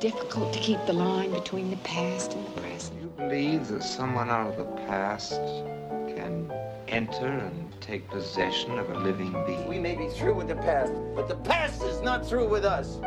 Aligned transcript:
difficult 0.00 0.52
to 0.52 0.60
keep 0.60 0.78
the 0.86 0.92
line 0.92 1.32
between 1.32 1.70
the 1.70 1.76
past 1.78 2.34
and 2.34 2.46
the 2.46 2.60
present. 2.60 3.00
You 3.00 3.08
believe 3.16 3.66
that 3.66 3.82
someone 3.82 4.30
out 4.30 4.46
of 4.46 4.56
the 4.56 4.64
past 4.86 5.32
can 6.14 6.52
enter 6.86 7.26
and 7.26 7.80
take 7.80 8.08
possession 8.08 8.78
of 8.78 8.90
a 8.90 8.98
living 9.00 9.32
being? 9.44 9.66
We 9.66 9.80
may 9.80 9.96
be 9.96 10.08
through 10.08 10.34
with 10.34 10.46
the 10.46 10.54
past, 10.54 10.92
but 11.16 11.26
the 11.26 11.34
past 11.34 11.82
is 11.82 12.00
not 12.00 12.24
through 12.24 12.48
with 12.48 12.64
us. 12.64 12.98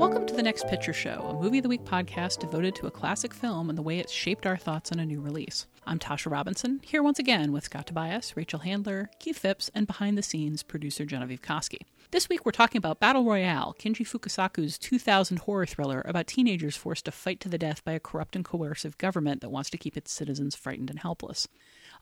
Welcome 0.00 0.24
to 0.26 0.34
the 0.34 0.42
Next 0.42 0.68
Picture 0.68 0.94
Show, 0.94 1.26
a 1.28 1.42
movie 1.42 1.58
of 1.58 1.64
the 1.64 1.68
week 1.68 1.84
podcast 1.84 2.38
devoted 2.38 2.74
to 2.76 2.86
a 2.86 2.90
classic 2.90 3.34
film 3.34 3.68
and 3.68 3.76
the 3.76 3.82
way 3.82 3.98
it 3.98 4.08
shaped 4.08 4.46
our 4.46 4.56
thoughts 4.56 4.90
on 4.90 5.00
a 5.00 5.04
new 5.04 5.20
release. 5.20 5.66
I'm 5.86 5.98
Tasha 5.98 6.32
Robinson, 6.32 6.80
here 6.82 7.02
once 7.02 7.18
again 7.18 7.52
with 7.52 7.64
Scott 7.64 7.88
Tobias, 7.88 8.34
Rachel 8.38 8.60
Handler, 8.60 9.10
Keith 9.18 9.38
Phipps, 9.38 9.70
and 9.74 9.86
behind 9.86 10.16
the 10.16 10.22
scenes 10.22 10.62
producer 10.62 11.04
Genevieve 11.04 11.42
Koski. 11.42 11.80
This 12.14 12.28
week 12.28 12.46
we're 12.46 12.52
talking 12.52 12.78
about 12.78 13.00
Battle 13.00 13.24
Royale, 13.24 13.74
Kinji 13.76 14.06
Fukasaku's 14.06 14.78
2000 14.78 15.38
horror 15.38 15.66
thriller 15.66 16.00
about 16.04 16.28
teenagers 16.28 16.76
forced 16.76 17.06
to 17.06 17.10
fight 17.10 17.40
to 17.40 17.48
the 17.48 17.58
death 17.58 17.84
by 17.84 17.90
a 17.90 17.98
corrupt 17.98 18.36
and 18.36 18.44
coercive 18.44 18.96
government 18.98 19.40
that 19.40 19.48
wants 19.48 19.68
to 19.70 19.78
keep 19.78 19.96
its 19.96 20.12
citizens 20.12 20.54
frightened 20.54 20.90
and 20.90 21.00
helpless. 21.00 21.48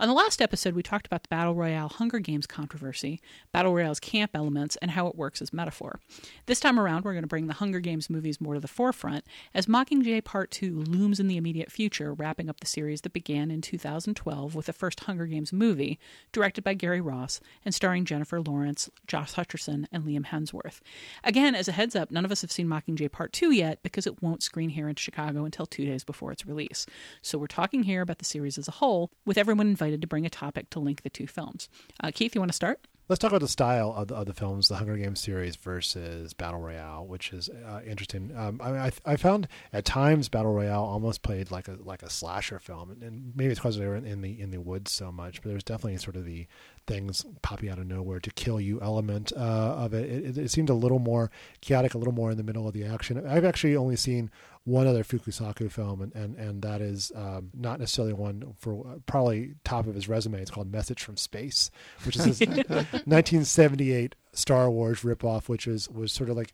On 0.00 0.08
the 0.08 0.14
last 0.14 0.40
episode, 0.40 0.74
we 0.74 0.82
talked 0.82 1.06
about 1.06 1.22
the 1.22 1.28
Battle 1.28 1.54
Royale 1.54 1.88
Hunger 1.88 2.18
Games 2.18 2.46
controversy, 2.46 3.20
Battle 3.52 3.74
Royale's 3.74 4.00
camp 4.00 4.30
elements, 4.34 4.76
and 4.80 4.92
how 4.92 5.06
it 5.06 5.16
works 5.16 5.42
as 5.42 5.52
metaphor. 5.52 6.00
This 6.46 6.60
time 6.60 6.80
around, 6.80 7.04
we're 7.04 7.12
going 7.12 7.24
to 7.24 7.28
bring 7.28 7.46
the 7.46 7.54
Hunger 7.54 7.78
Games 7.78 8.08
movies 8.08 8.40
more 8.40 8.54
to 8.54 8.60
the 8.60 8.68
forefront 8.68 9.24
as 9.52 9.66
Mockingjay 9.66 10.24
Part 10.24 10.50
2 10.50 10.82
looms 10.82 11.20
in 11.20 11.28
the 11.28 11.36
immediate 11.36 11.70
future, 11.70 12.14
wrapping 12.14 12.48
up 12.48 12.60
the 12.60 12.66
series 12.66 13.02
that 13.02 13.12
began 13.12 13.50
in 13.50 13.60
2012 13.60 14.54
with 14.54 14.66
the 14.66 14.72
first 14.72 15.00
Hunger 15.00 15.26
Games 15.26 15.52
movie, 15.52 15.98
directed 16.32 16.64
by 16.64 16.72
Gary 16.72 17.00
Ross 17.00 17.40
and 17.64 17.74
starring 17.74 18.06
Jennifer 18.06 18.40
Lawrence, 18.40 18.88
Josh 19.06 19.34
Hutcherson, 19.34 19.86
and 19.92 20.04
Liam 20.04 20.26
Hemsworth. 20.26 20.80
Again, 21.22 21.54
as 21.54 21.68
a 21.68 21.72
heads 21.72 21.94
up, 21.94 22.10
none 22.10 22.24
of 22.24 22.32
us 22.32 22.40
have 22.40 22.50
seen 22.52 22.66
Mockingjay 22.66 23.12
Part 23.12 23.32
2 23.34 23.50
yet 23.50 23.82
because 23.82 24.06
it 24.06 24.22
won't 24.22 24.42
screen 24.42 24.70
here 24.70 24.88
in 24.88 24.96
Chicago 24.96 25.44
until 25.44 25.66
two 25.66 25.84
days 25.84 26.02
before 26.02 26.32
its 26.32 26.46
release. 26.46 26.86
So 27.20 27.36
we're 27.36 27.46
talking 27.46 27.82
here 27.82 28.00
about 28.00 28.18
the 28.18 28.24
series 28.24 28.56
as 28.56 28.68
a 28.68 28.72
whole, 28.72 29.10
with 29.26 29.36
everyone 29.36 29.76
invited 29.82 30.00
to 30.00 30.06
bring 30.06 30.24
a 30.24 30.30
topic 30.30 30.70
to 30.70 30.78
link 30.78 31.02
the 31.02 31.10
two 31.10 31.26
films. 31.26 31.68
Uh, 32.00 32.10
Keith, 32.14 32.36
you 32.36 32.40
want 32.40 32.50
to 32.50 32.56
start? 32.56 32.86
Let's 33.08 33.18
talk 33.18 33.32
about 33.32 33.40
the 33.40 33.48
style 33.48 33.92
of 33.96 34.08
the, 34.08 34.14
of 34.14 34.26
the 34.26 34.32
films, 34.32 34.68
the 34.68 34.76
Hunger 34.76 34.96
Games 34.96 35.20
series 35.20 35.56
versus 35.56 36.32
Battle 36.34 36.60
Royale, 36.60 37.04
which 37.04 37.32
is 37.32 37.50
uh, 37.50 37.80
interesting. 37.84 38.30
Um, 38.34 38.60
I, 38.62 38.86
I, 38.86 38.92
I, 39.04 39.16
found 39.16 39.48
at 39.72 39.84
times 39.84 40.28
Battle 40.28 40.54
Royale 40.54 40.84
almost 40.84 41.22
played 41.22 41.50
like 41.50 41.66
a 41.66 41.76
like 41.82 42.02
a 42.04 42.08
slasher 42.08 42.60
film, 42.60 42.96
and 43.02 43.32
maybe 43.34 43.50
it's 43.50 43.58
because 43.58 43.76
they 43.76 43.86
were 43.86 43.96
in 43.96 44.22
the 44.22 44.40
in 44.40 44.52
the 44.52 44.60
woods 44.60 44.92
so 44.92 45.10
much. 45.10 45.42
But 45.42 45.50
there's 45.50 45.64
definitely 45.64 45.98
sort 45.98 46.14
of 46.14 46.24
the 46.24 46.46
things 46.86 47.26
popping 47.42 47.70
out 47.70 47.78
of 47.78 47.86
nowhere 47.86 48.20
to 48.20 48.30
kill 48.30 48.60
you 48.60 48.80
element 48.80 49.32
uh, 49.36 49.40
of 49.40 49.94
it. 49.94 50.08
It, 50.08 50.24
it. 50.24 50.38
it 50.38 50.50
seemed 50.52 50.70
a 50.70 50.74
little 50.74 51.00
more 51.00 51.30
chaotic, 51.60 51.94
a 51.94 51.98
little 51.98 52.14
more 52.14 52.30
in 52.30 52.36
the 52.36 52.44
middle 52.44 52.68
of 52.68 52.72
the 52.72 52.84
action. 52.84 53.26
I've 53.26 53.44
actually 53.44 53.76
only 53.76 53.96
seen 53.96 54.30
one 54.64 54.86
other 54.86 55.02
Fukasaku 55.02 55.70
film, 55.70 56.02
and 56.02 56.14
and, 56.14 56.36
and 56.36 56.62
that 56.62 56.80
is 56.80 57.10
um, 57.14 57.50
not 57.54 57.80
necessarily 57.80 58.12
one 58.14 58.54
for 58.58 58.86
uh, 58.86 58.98
probably 59.06 59.54
top 59.64 59.86
of 59.86 59.94
his 59.94 60.08
resume. 60.08 60.40
It's 60.40 60.50
called 60.50 60.70
Message 60.70 61.02
from 61.02 61.16
Space, 61.16 61.70
which 62.04 62.16
is 62.16 62.24
his 62.24 62.40
1978 62.68 64.14
Star 64.32 64.70
Wars 64.70 65.00
ripoff, 65.00 65.48
which 65.48 65.66
was 65.66 65.88
was 65.88 66.12
sort 66.12 66.30
of 66.30 66.36
like 66.36 66.52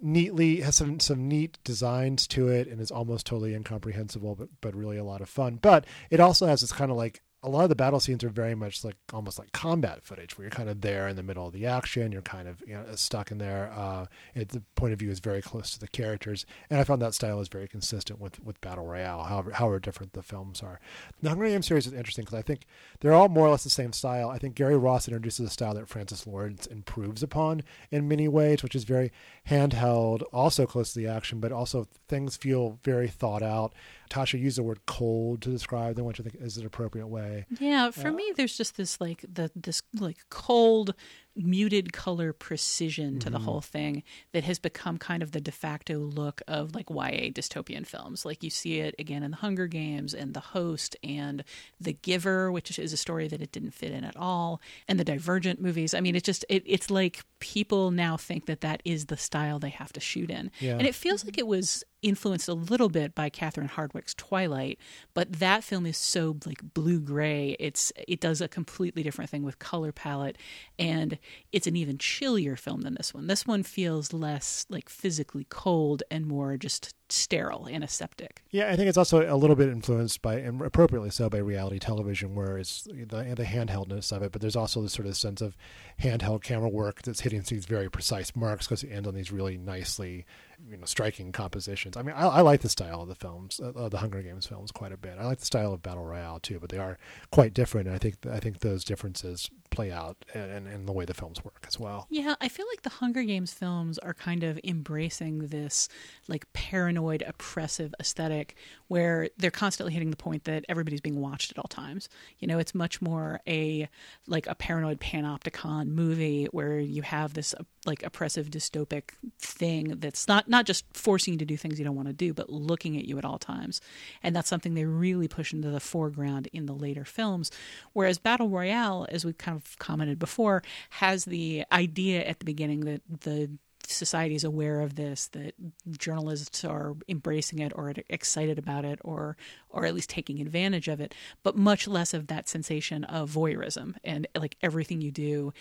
neatly 0.00 0.60
has 0.60 0.76
some 0.76 1.00
some 1.00 1.28
neat 1.28 1.58
designs 1.64 2.26
to 2.28 2.48
it 2.48 2.68
and 2.68 2.80
is 2.80 2.90
almost 2.90 3.26
totally 3.26 3.54
incomprehensible 3.54 4.34
but 4.36 4.48
but 4.60 4.74
really 4.74 4.96
a 4.96 5.02
lot 5.02 5.20
of 5.20 5.28
fun 5.28 5.58
but 5.60 5.84
it 6.08 6.20
also 6.20 6.46
has 6.46 6.60
this 6.60 6.70
kind 6.70 6.90
of 6.90 6.96
like 6.96 7.20
a 7.42 7.48
lot 7.48 7.62
of 7.62 7.68
the 7.68 7.76
battle 7.76 8.00
scenes 8.00 8.24
are 8.24 8.28
very 8.28 8.54
much 8.54 8.84
like 8.84 8.96
almost 9.12 9.38
like 9.38 9.52
combat 9.52 10.02
footage 10.02 10.36
where 10.36 10.44
you're 10.44 10.50
kind 10.50 10.68
of 10.68 10.80
there 10.80 11.06
in 11.06 11.14
the 11.14 11.22
middle 11.22 11.46
of 11.46 11.52
the 11.52 11.66
action 11.66 12.10
you're 12.10 12.22
kind 12.22 12.48
of 12.48 12.62
you 12.66 12.74
know 12.74 12.84
stuck 12.94 13.30
in 13.30 13.38
there 13.38 13.72
uh, 13.74 14.06
the 14.34 14.62
point 14.74 14.92
of 14.92 14.98
view 14.98 15.10
is 15.10 15.20
very 15.20 15.40
close 15.40 15.70
to 15.70 15.78
the 15.78 15.88
characters 15.88 16.44
and 16.68 16.80
i 16.80 16.84
found 16.84 17.00
that 17.00 17.14
style 17.14 17.40
is 17.40 17.48
very 17.48 17.68
consistent 17.68 18.20
with 18.20 18.42
with 18.44 18.60
battle 18.60 18.84
royale 18.84 19.24
however 19.24 19.52
however 19.52 19.78
different 19.78 20.12
the 20.12 20.22
films 20.22 20.62
are. 20.62 20.80
The 21.22 21.28
hunger 21.28 21.46
games 21.46 21.66
series 21.66 21.86
is 21.86 21.92
interesting 21.92 22.24
because 22.24 22.38
i 22.38 22.42
think 22.42 22.66
they're 23.00 23.14
all 23.14 23.28
more 23.28 23.46
or 23.46 23.50
less 23.50 23.64
the 23.64 23.70
same 23.70 23.92
style. 23.92 24.30
I 24.30 24.38
think 24.38 24.54
gary 24.54 24.76
ross 24.76 25.06
introduces 25.06 25.46
a 25.46 25.50
style 25.50 25.74
that 25.74 25.88
francis 25.88 26.26
lawrence 26.26 26.66
improves 26.66 27.22
upon 27.22 27.62
in 27.90 28.08
many 28.08 28.28
ways 28.28 28.62
which 28.62 28.74
is 28.74 28.84
very 28.84 29.12
handheld 29.48 30.22
also 30.32 30.66
close 30.66 30.92
to 30.92 30.98
the 30.98 31.06
action 31.06 31.40
but 31.40 31.52
also 31.52 31.86
things 32.08 32.36
feel 32.36 32.78
very 32.82 33.08
thought 33.08 33.42
out 33.42 33.72
Tasha 34.08 34.40
used 34.40 34.58
the 34.58 34.62
word 34.62 34.84
cold 34.86 35.42
to 35.42 35.50
describe 35.50 35.96
them, 35.96 36.04
which 36.04 36.20
I 36.20 36.22
think 36.22 36.36
is 36.40 36.56
an 36.56 36.66
appropriate 36.66 37.06
way. 37.06 37.46
Yeah, 37.60 37.90
for 37.90 38.08
uh, 38.08 38.12
me, 38.12 38.32
there's 38.36 38.56
just 38.56 38.76
this 38.76 39.00
like 39.00 39.24
the 39.32 39.50
this 39.54 39.82
like 39.98 40.18
cold 40.30 40.94
muted 41.38 41.92
color 41.92 42.32
precision 42.32 43.18
to 43.18 43.26
mm-hmm. 43.26 43.32
the 43.32 43.38
whole 43.38 43.60
thing 43.60 44.02
that 44.32 44.44
has 44.44 44.58
become 44.58 44.98
kind 44.98 45.22
of 45.22 45.32
the 45.32 45.40
de 45.40 45.52
facto 45.52 45.98
look 45.98 46.42
of 46.48 46.74
like 46.74 46.90
YA 46.90 47.30
dystopian 47.30 47.86
films. 47.86 48.24
Like 48.24 48.42
you 48.42 48.50
see 48.50 48.80
it 48.80 48.94
again 48.98 49.22
in 49.22 49.30
The 49.30 49.36
Hunger 49.38 49.66
Games 49.66 50.14
and 50.14 50.34
The 50.34 50.40
Host 50.40 50.96
and 51.02 51.44
The 51.80 51.92
Giver, 51.92 52.50
which 52.50 52.78
is 52.78 52.92
a 52.92 52.96
story 52.96 53.28
that 53.28 53.40
it 53.40 53.52
didn't 53.52 53.72
fit 53.72 53.92
in 53.92 54.04
at 54.04 54.16
all, 54.16 54.60
and 54.86 54.98
the 54.98 55.04
Divergent 55.04 55.60
movies. 55.60 55.94
I 55.94 56.00
mean, 56.00 56.16
it's 56.16 56.26
just 56.26 56.44
it, 56.48 56.62
it's 56.66 56.90
like 56.90 57.24
people 57.38 57.90
now 57.90 58.16
think 58.16 58.46
that 58.46 58.60
that 58.62 58.82
is 58.84 59.06
the 59.06 59.16
style 59.16 59.58
they 59.58 59.70
have 59.70 59.92
to 59.92 60.00
shoot 60.00 60.30
in, 60.30 60.50
yeah. 60.60 60.72
and 60.72 60.86
it 60.86 60.94
feels 60.94 61.24
like 61.24 61.38
it 61.38 61.46
was 61.46 61.84
influenced 62.02 62.48
a 62.48 62.54
little 62.54 62.88
bit 62.88 63.14
by 63.14 63.28
Catherine 63.28 63.68
Hardwicke's 63.68 64.14
Twilight, 64.14 64.78
but 65.14 65.34
that 65.34 65.64
film 65.64 65.86
is 65.86 65.96
so 65.96 66.36
like 66.46 66.74
blue 66.74 67.00
gray. 67.00 67.56
It's 67.58 67.92
it 68.06 68.20
does 68.20 68.40
a 68.40 68.48
completely 68.48 69.02
different 69.02 69.30
thing 69.30 69.42
with 69.42 69.58
color 69.58 69.92
palette 69.92 70.36
and 70.78 71.18
it's 71.52 71.66
an 71.66 71.76
even 71.76 71.98
chillier 71.98 72.56
film 72.56 72.82
than 72.82 72.94
this 72.94 73.12
one. 73.12 73.26
This 73.26 73.46
one 73.46 73.62
feels 73.62 74.12
less 74.12 74.66
like 74.68 74.88
physically 74.88 75.46
cold 75.48 76.02
and 76.10 76.26
more 76.26 76.56
just 76.56 76.94
sterile, 77.10 77.68
antiseptic. 77.68 78.42
Yeah, 78.50 78.70
I 78.70 78.76
think 78.76 78.88
it's 78.88 78.98
also 78.98 79.22
a 79.32 79.36
little 79.36 79.56
bit 79.56 79.68
influenced 79.68 80.22
by, 80.22 80.36
and 80.36 80.60
appropriately 80.62 81.10
so, 81.10 81.28
by 81.28 81.38
reality 81.38 81.78
television, 81.78 82.34
where 82.34 82.58
it's 82.58 82.82
the, 82.82 83.04
the 83.04 83.44
handheldness 83.44 84.12
of 84.12 84.22
it, 84.22 84.32
but 84.32 84.40
there's 84.40 84.56
also 84.56 84.82
this 84.82 84.92
sort 84.92 85.08
of 85.08 85.16
sense 85.16 85.40
of 85.40 85.56
handheld 86.00 86.42
camera 86.42 86.68
work 86.68 87.02
that's 87.02 87.20
hitting 87.20 87.42
these 87.42 87.66
very 87.66 87.90
precise 87.90 88.34
marks 88.36 88.66
because 88.66 88.82
it 88.82 88.90
ends 88.90 89.08
on 89.08 89.14
these 89.14 89.32
really 89.32 89.56
nicely 89.56 90.26
you 90.66 90.76
know 90.76 90.84
striking 90.84 91.32
compositions. 91.32 91.96
I 91.96 92.02
mean, 92.02 92.14
I, 92.16 92.26
I 92.26 92.40
like 92.40 92.60
the 92.60 92.68
style 92.68 93.02
of 93.02 93.08
the 93.08 93.14
films, 93.14 93.60
uh, 93.60 93.88
the 93.88 93.98
Hunger 93.98 94.22
Games 94.22 94.46
films, 94.46 94.70
quite 94.72 94.92
a 94.92 94.96
bit. 94.96 95.16
I 95.18 95.24
like 95.24 95.38
the 95.38 95.46
style 95.46 95.72
of 95.72 95.82
Battle 95.82 96.04
Royale 96.04 96.40
too, 96.40 96.58
but 96.58 96.70
they 96.70 96.78
are 96.78 96.98
quite 97.30 97.54
different. 97.54 97.86
And 97.86 97.94
I 97.94 97.98
think 97.98 98.16
I 98.30 98.40
think 98.40 98.60
those 98.60 98.84
differences 98.84 99.50
play 99.70 99.92
out 99.92 100.24
in, 100.34 100.66
in 100.66 100.86
the 100.86 100.92
way 100.92 101.04
the 101.04 101.14
films 101.14 101.44
work 101.44 101.64
as 101.68 101.78
well. 101.78 102.06
Yeah, 102.10 102.34
I 102.40 102.48
feel 102.48 102.66
like 102.70 102.82
the 102.82 102.90
Hunger 102.90 103.22
Games 103.22 103.52
films 103.52 103.98
are 103.98 104.14
kind 104.14 104.42
of 104.42 104.58
embracing 104.64 105.48
this 105.48 105.88
like 106.26 106.50
paranoid, 106.52 107.22
oppressive 107.26 107.94
aesthetic 108.00 108.56
where 108.88 109.28
they're 109.36 109.50
constantly 109.50 109.92
hitting 109.92 110.10
the 110.10 110.16
point 110.16 110.44
that 110.44 110.64
everybody's 110.68 111.00
being 111.00 111.20
watched 111.20 111.50
at 111.50 111.58
all 111.58 111.68
times. 111.68 112.08
You 112.38 112.48
know, 112.48 112.58
it's 112.58 112.74
much 112.74 113.02
more 113.02 113.40
a 113.46 113.88
like 114.26 114.46
a 114.46 114.54
paranoid 114.54 115.00
panopticon 115.00 115.88
movie 115.88 116.46
where 116.46 116.78
you 116.78 117.02
have 117.02 117.34
this 117.34 117.54
like 117.88 118.04
oppressive 118.04 118.50
dystopic 118.50 119.10
thing 119.40 119.96
that's 119.98 120.28
not 120.28 120.48
not 120.48 120.66
just 120.66 120.84
forcing 120.92 121.32
you 121.34 121.38
to 121.38 121.44
do 121.44 121.56
things 121.56 121.78
you 121.78 121.84
don't 121.84 121.96
want 121.96 122.08
to 122.08 122.14
do, 122.14 122.32
but 122.32 122.50
looking 122.50 122.96
at 122.96 123.06
you 123.06 123.18
at 123.18 123.24
all 123.24 123.38
times. 123.38 123.80
And 124.22 124.36
that's 124.36 124.48
something 124.48 124.74
they 124.74 124.84
really 124.84 125.26
push 125.26 125.52
into 125.52 125.70
the 125.70 125.80
foreground 125.80 126.48
in 126.52 126.66
the 126.66 126.74
later 126.74 127.04
films. 127.04 127.50
Whereas 127.94 128.18
Battle 128.18 128.48
Royale, 128.48 129.06
as 129.10 129.24
we 129.24 129.32
kind 129.32 129.56
of 129.56 129.78
commented 129.78 130.20
before, 130.20 130.62
has 130.90 131.24
the 131.24 131.64
idea 131.72 132.24
at 132.24 132.38
the 132.38 132.44
beginning 132.44 132.80
that 132.80 133.02
the 133.22 133.50
society 133.86 134.34
is 134.34 134.44
aware 134.44 134.80
of 134.80 134.96
this, 134.96 135.28
that 135.28 135.54
journalists 135.96 136.64
are 136.64 136.94
embracing 137.08 137.58
it 137.58 137.72
or 137.74 137.94
excited 138.08 138.58
about 138.58 138.84
it, 138.84 138.98
or 139.02 139.36
or 139.70 139.84
at 139.86 139.94
least 139.94 140.10
taking 140.10 140.40
advantage 140.40 140.88
of 140.88 141.00
it, 141.00 141.14
but 141.42 141.56
much 141.56 141.88
less 141.88 142.14
of 142.14 142.26
that 142.26 142.48
sensation 142.48 143.04
of 143.04 143.30
voyeurism 143.30 143.94
and 144.04 144.26
like 144.36 144.56
everything 144.62 145.00
you 145.00 145.10
do. 145.10 145.52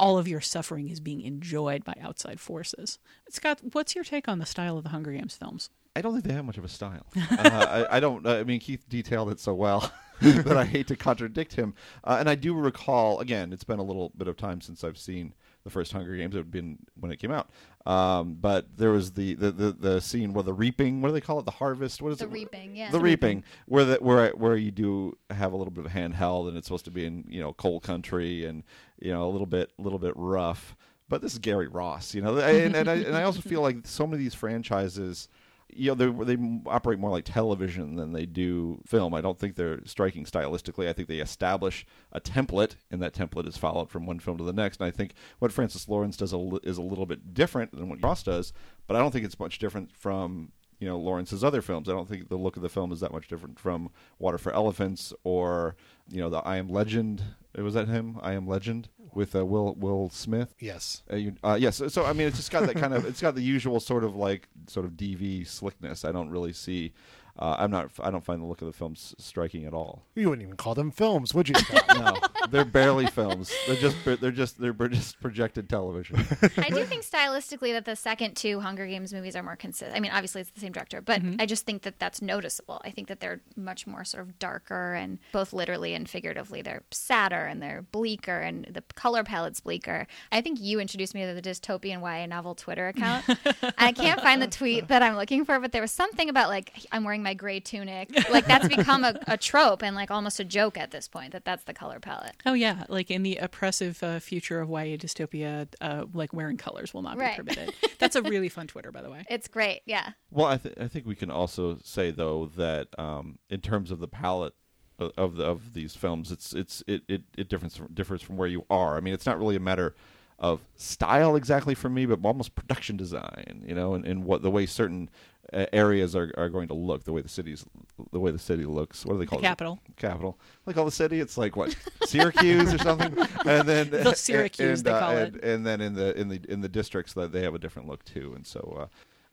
All 0.00 0.18
of 0.18 0.28
your 0.28 0.40
suffering 0.40 0.88
is 0.88 1.00
being 1.00 1.22
enjoyed 1.22 1.84
by 1.84 1.94
outside 2.00 2.40
forces. 2.40 2.98
Scott, 3.28 3.60
what's 3.72 3.94
your 3.94 4.04
take 4.04 4.28
on 4.28 4.38
the 4.38 4.46
style 4.46 4.78
of 4.78 4.84
the 4.84 4.90
Hunger 4.90 5.12
Games 5.12 5.36
films? 5.36 5.70
I 5.96 6.00
don't 6.00 6.12
think 6.12 6.24
they 6.24 6.34
have 6.34 6.44
much 6.44 6.58
of 6.58 6.64
a 6.64 6.68
style. 6.68 7.06
uh, 7.16 7.86
I, 7.90 7.96
I, 7.96 8.00
don't. 8.00 8.24
I 8.26 8.44
mean, 8.44 8.60
Keith 8.60 8.88
detailed 8.88 9.30
it 9.30 9.40
so 9.40 9.54
well 9.54 9.92
that 10.20 10.56
I 10.56 10.64
hate 10.64 10.86
to 10.88 10.96
contradict 10.96 11.54
him. 11.54 11.74
Uh, 12.04 12.16
and 12.20 12.30
I 12.30 12.36
do 12.36 12.54
recall. 12.54 13.18
Again, 13.18 13.52
it's 13.52 13.64
been 13.64 13.80
a 13.80 13.84
little 13.84 14.12
bit 14.16 14.28
of 14.28 14.36
time 14.36 14.60
since 14.60 14.84
I've 14.84 14.98
seen 14.98 15.34
the 15.68 15.72
first 15.72 15.92
Hunger 15.92 16.16
Games. 16.16 16.34
It 16.34 16.38
had 16.38 16.50
been 16.50 16.78
when 16.98 17.12
it 17.12 17.18
came 17.18 17.30
out. 17.30 17.50
Um, 17.86 18.34
but 18.34 18.76
there 18.76 18.90
was 18.90 19.12
the, 19.12 19.34
the, 19.34 19.50
the, 19.50 19.72
the, 19.72 20.00
scene 20.00 20.34
where 20.34 20.42
the 20.42 20.52
reaping, 20.52 21.00
what 21.00 21.08
do 21.08 21.14
they 21.14 21.22
call 21.22 21.38
it? 21.38 21.46
The 21.46 21.52
harvest? 21.52 22.02
What 22.02 22.12
is 22.12 22.18
the 22.18 22.24
it? 22.24 22.28
The 22.28 22.34
reaping, 22.34 22.76
yeah. 22.76 22.90
The, 22.90 23.00
reaping, 23.00 23.44
where 23.66 23.84
the, 23.84 23.96
where 23.96 24.30
where 24.32 24.56
you 24.56 24.70
do 24.70 25.16
have 25.30 25.52
a 25.52 25.56
little 25.56 25.70
bit 25.70 25.86
of 25.86 25.92
handheld, 25.92 26.48
and 26.48 26.56
it's 26.56 26.66
supposed 26.66 26.84
to 26.86 26.90
be 26.90 27.06
in 27.06 27.24
you 27.28 27.40
know 27.40 27.52
coal 27.52 27.80
country, 27.80 28.44
and 28.44 28.62
you 29.00 29.12
know 29.12 29.26
a 29.26 29.30
little 29.30 29.46
bit 29.46 29.72
a 29.78 29.82
little 29.82 29.98
bit 29.98 30.12
rough. 30.16 30.76
But 31.08 31.22
this 31.22 31.32
is 31.32 31.38
Gary 31.38 31.68
Ross, 31.68 32.14
you 32.14 32.20
know, 32.20 32.38
and, 32.38 32.76
and 32.76 32.88
I 32.88 32.94
and 32.96 33.16
I 33.16 33.22
also 33.22 33.40
feel 33.40 33.62
like 33.62 33.78
so 33.84 34.06
many 34.06 34.16
of 34.16 34.20
these 34.20 34.34
franchises 34.34 35.28
you 35.70 35.94
know 35.94 35.94
they 35.94 36.34
they 36.34 36.60
operate 36.66 36.98
more 36.98 37.10
like 37.10 37.24
television 37.24 37.96
than 37.96 38.12
they 38.12 38.26
do 38.26 38.80
film. 38.86 39.14
I 39.14 39.20
don't 39.20 39.38
think 39.38 39.54
they're 39.54 39.80
striking 39.84 40.24
stylistically. 40.24 40.88
I 40.88 40.92
think 40.92 41.08
they 41.08 41.18
establish 41.18 41.86
a 42.12 42.20
template, 42.20 42.76
and 42.90 43.02
that 43.02 43.14
template 43.14 43.46
is 43.46 43.56
followed 43.56 43.90
from 43.90 44.06
one 44.06 44.18
film 44.18 44.38
to 44.38 44.44
the 44.44 44.52
next. 44.52 44.80
And 44.80 44.88
I 44.88 44.90
think 44.90 45.12
what 45.38 45.52
Francis 45.52 45.88
Lawrence 45.88 46.16
does 46.16 46.32
a, 46.32 46.58
is 46.62 46.78
a 46.78 46.82
little 46.82 47.06
bit 47.06 47.34
different 47.34 47.72
than 47.72 47.88
what 47.88 48.02
Ross 48.02 48.22
does, 48.22 48.52
but 48.86 48.96
I 48.96 49.00
don't 49.00 49.10
think 49.10 49.24
it's 49.24 49.38
much 49.38 49.58
different 49.58 49.94
from 49.94 50.52
you 50.78 50.88
know 50.88 50.98
Lawrence's 50.98 51.42
other 51.44 51.62
films. 51.62 51.88
I 51.88 51.92
don't 51.92 52.08
think 52.08 52.28
the 52.28 52.36
look 52.36 52.56
of 52.56 52.62
the 52.62 52.68
film 52.68 52.92
is 52.92 53.00
that 53.00 53.12
much 53.12 53.28
different 53.28 53.58
from 53.58 53.90
Water 54.18 54.38
for 54.38 54.52
Elephants 54.52 55.12
or 55.24 55.76
you 56.08 56.20
know 56.20 56.30
the 56.30 56.38
I 56.38 56.56
Am 56.56 56.68
Legend. 56.68 57.22
It 57.54 57.62
was 57.62 57.74
that 57.74 57.88
him? 57.88 58.18
I 58.22 58.32
Am 58.32 58.46
Legend 58.46 58.88
with 59.14 59.34
uh, 59.34 59.44
Will 59.44 59.74
Will 59.74 60.10
Smith. 60.10 60.54
Yes. 60.60 61.02
Uh, 61.10 61.16
you, 61.16 61.34
uh, 61.42 61.56
yes. 61.58 61.76
So, 61.76 61.88
so 61.88 62.04
I 62.04 62.12
mean, 62.12 62.28
it's 62.28 62.36
just 62.36 62.50
got 62.50 62.66
that 62.66 62.76
kind 62.76 62.94
of. 62.94 63.04
It's 63.04 63.20
got 63.20 63.34
the 63.34 63.42
usual 63.42 63.80
sort 63.80 64.04
of 64.04 64.16
like 64.16 64.48
sort 64.66 64.86
of 64.86 64.92
DV 64.92 65.46
slickness. 65.46 66.04
I 66.04 66.12
don't 66.12 66.30
really 66.30 66.52
see. 66.52 66.92
Uh, 67.38 67.56
I'm 67.58 67.70
not. 67.70 67.90
I 68.00 68.10
don't 68.10 68.24
find 68.24 68.42
the 68.42 68.46
look 68.46 68.62
of 68.62 68.66
the 68.66 68.72
films 68.72 69.14
striking 69.18 69.64
at 69.64 69.72
all. 69.72 70.04
You 70.14 70.28
wouldn't 70.30 70.44
even 70.44 70.56
call 70.56 70.74
them 70.74 70.90
films, 70.90 71.34
would 71.34 71.48
you? 71.48 71.54
No, 71.98 72.14
they're 72.50 72.64
barely 72.64 73.06
films. 73.06 73.52
They're 73.66 73.74
just. 73.76 73.96
They're 74.04 74.30
just. 74.30 74.60
They're 74.60 74.72
just 74.72 75.20
projected 75.20 75.68
television. 75.68 76.16
I 76.58 76.70
do 76.70 76.84
think 76.84 77.02
stylistically 77.04 77.72
that 77.72 77.84
the 77.84 77.96
second 77.96 78.36
two 78.36 78.60
Hunger 78.60 78.86
Games 78.86 79.12
movies 79.12 79.34
are 79.34 79.42
more 79.42 79.56
consistent. 79.56 79.96
I 79.96 80.00
mean, 80.00 80.12
obviously 80.12 80.42
it's 80.42 80.50
the 80.50 80.60
same 80.60 80.72
director, 80.72 81.00
but 81.00 81.20
I 81.40 81.46
just 81.46 81.66
think 81.66 81.82
that 81.82 81.98
that's 81.98 82.22
noticeable. 82.22 82.80
I 82.84 82.90
think 82.90 83.08
that 83.08 83.20
they're 83.20 83.40
much 83.56 83.86
more 83.86 84.04
sort 84.04 84.22
of 84.22 84.38
darker 84.38 84.94
and 84.94 85.18
both 85.32 85.52
literally 85.52 85.94
and 85.94 86.08
figuratively 86.08 86.62
they're 86.62 86.82
sadder 86.90 87.46
and 87.46 87.60
they're 87.62 87.82
bleaker 87.82 88.38
and 88.38 88.66
the 88.70 88.82
color 88.94 89.24
palette's 89.24 89.60
bleaker. 89.60 90.06
I 90.30 90.40
think 90.40 90.60
you 90.60 90.78
introduced 90.80 91.14
me 91.14 91.24
to 91.26 91.34
the 91.34 91.42
dystopian 91.42 92.00
YA 92.00 92.26
novel 92.26 92.54
Twitter 92.54 92.88
account. 92.88 93.24
I 93.78 93.92
can't 93.92 94.20
find 94.20 94.40
the 94.40 94.46
tweet 94.46 94.88
that 94.88 95.02
I'm 95.02 95.16
looking 95.16 95.44
for, 95.44 95.58
but 95.58 95.72
there 95.72 95.82
was 95.82 95.90
something 95.90 96.28
about 96.28 96.48
like 96.48 96.72
I'm 96.92 97.04
wearing 97.04 97.22
my 97.22 97.27
gray 97.34 97.60
tunic. 97.60 98.10
Like 98.30 98.46
that's 98.46 98.68
become 98.76 99.04
a, 99.04 99.18
a 99.26 99.36
trope 99.36 99.82
and 99.82 99.94
like 99.96 100.10
almost 100.10 100.40
a 100.40 100.44
joke 100.44 100.76
at 100.78 100.90
this 100.90 101.08
point 101.08 101.32
that 101.32 101.44
that's 101.44 101.64
the 101.64 101.74
color 101.74 102.00
palette. 102.00 102.34
Oh 102.46 102.52
yeah, 102.54 102.84
like 102.88 103.10
in 103.10 103.22
the 103.22 103.36
oppressive 103.36 104.02
uh, 104.02 104.18
future 104.20 104.60
of 104.60 104.68
YA 104.68 104.96
dystopia, 104.96 105.66
uh, 105.80 106.04
like 106.12 106.32
wearing 106.32 106.56
colors 106.56 106.92
will 106.94 107.02
not 107.02 107.18
Right. 107.18 107.36
be 107.36 107.42
permitted. 107.54 107.74
That's 107.98 108.16
a 108.16 108.22
really 108.22 108.48
fun 108.48 108.66
Twitter, 108.66 108.92
by 108.92 109.02
the 109.02 109.10
way. 109.10 109.24
It's 109.30 109.48
great, 109.48 109.82
yeah. 109.86 110.10
Well, 110.30 110.46
I, 110.46 110.56
th- 110.56 110.74
I 110.80 110.88
think 110.88 111.06
we 111.06 111.14
can 111.14 111.30
also 111.30 111.78
say 111.84 112.10
though 112.10 112.50
that 112.56 112.88
um, 112.98 113.38
in 113.50 113.60
terms 113.60 113.90
of 113.90 114.00
the 114.00 114.08
palette 114.08 114.54
of, 114.98 115.12
of 115.16 115.36
the 115.36 115.44
of 115.44 115.74
these 115.74 115.94
films, 115.94 116.32
it's 116.32 116.52
it's 116.52 116.82
it 116.86 117.02
it, 117.08 117.22
it 117.36 117.48
differs 117.48 117.76
from, 117.76 117.86
differs 117.94 118.20
from 118.22 118.36
where 118.36 118.48
you 118.48 118.64
are. 118.68 118.96
I 118.96 119.00
mean, 119.00 119.14
it's 119.14 119.26
not 119.26 119.38
really 119.38 119.54
a 119.56 119.60
matter 119.60 119.94
of 120.40 120.60
style 120.76 121.34
exactly 121.36 121.74
for 121.74 121.88
me, 121.88 122.06
but 122.06 122.20
almost 122.24 122.54
production 122.54 122.96
design. 122.96 123.64
You 123.66 123.74
know, 123.74 123.94
and, 123.94 124.04
and 124.04 124.24
what 124.24 124.42
the 124.42 124.50
way 124.50 124.66
certain 124.66 125.08
areas 125.52 126.14
are, 126.14 126.32
are 126.36 126.48
going 126.48 126.68
to 126.68 126.74
look, 126.74 127.04
the 127.04 127.12
way 127.12 127.22
the 127.22 127.28
cities, 127.28 127.64
the 128.12 128.20
way 128.20 128.30
the 128.30 128.38
city 128.38 128.64
looks. 128.64 129.04
What 129.04 129.14
do 129.14 129.18
they 129.18 129.26
call 129.26 129.38
it? 129.38 129.42
Capitol. 129.42 129.78
Capitol. 129.96 130.38
Like 130.66 130.76
all 130.76 130.84
the 130.84 130.90
city, 130.90 131.20
it's 131.20 131.38
like 131.38 131.56
what 131.56 131.76
Syracuse 132.04 132.72
or 132.74 132.78
something, 132.78 133.16
and 133.46 133.68
then 133.68 133.90
The 133.90 134.14
Syracuse, 134.14 134.80
and, 134.80 134.86
they 134.86 134.90
uh, 134.90 135.00
call 135.00 135.16
and, 135.16 135.36
it. 135.36 135.44
and 135.44 135.66
then 135.66 135.80
in 135.80 135.94
the 135.94 136.18
in 136.18 136.28
the 136.28 136.40
in 136.48 136.60
the 136.60 136.68
districts 136.68 137.14
that 137.14 137.32
they 137.32 137.42
have 137.42 137.54
a 137.54 137.58
different 137.58 137.88
look 137.88 138.04
too, 138.04 138.32
and 138.34 138.46
so. 138.46 138.76
Uh, 138.80 138.86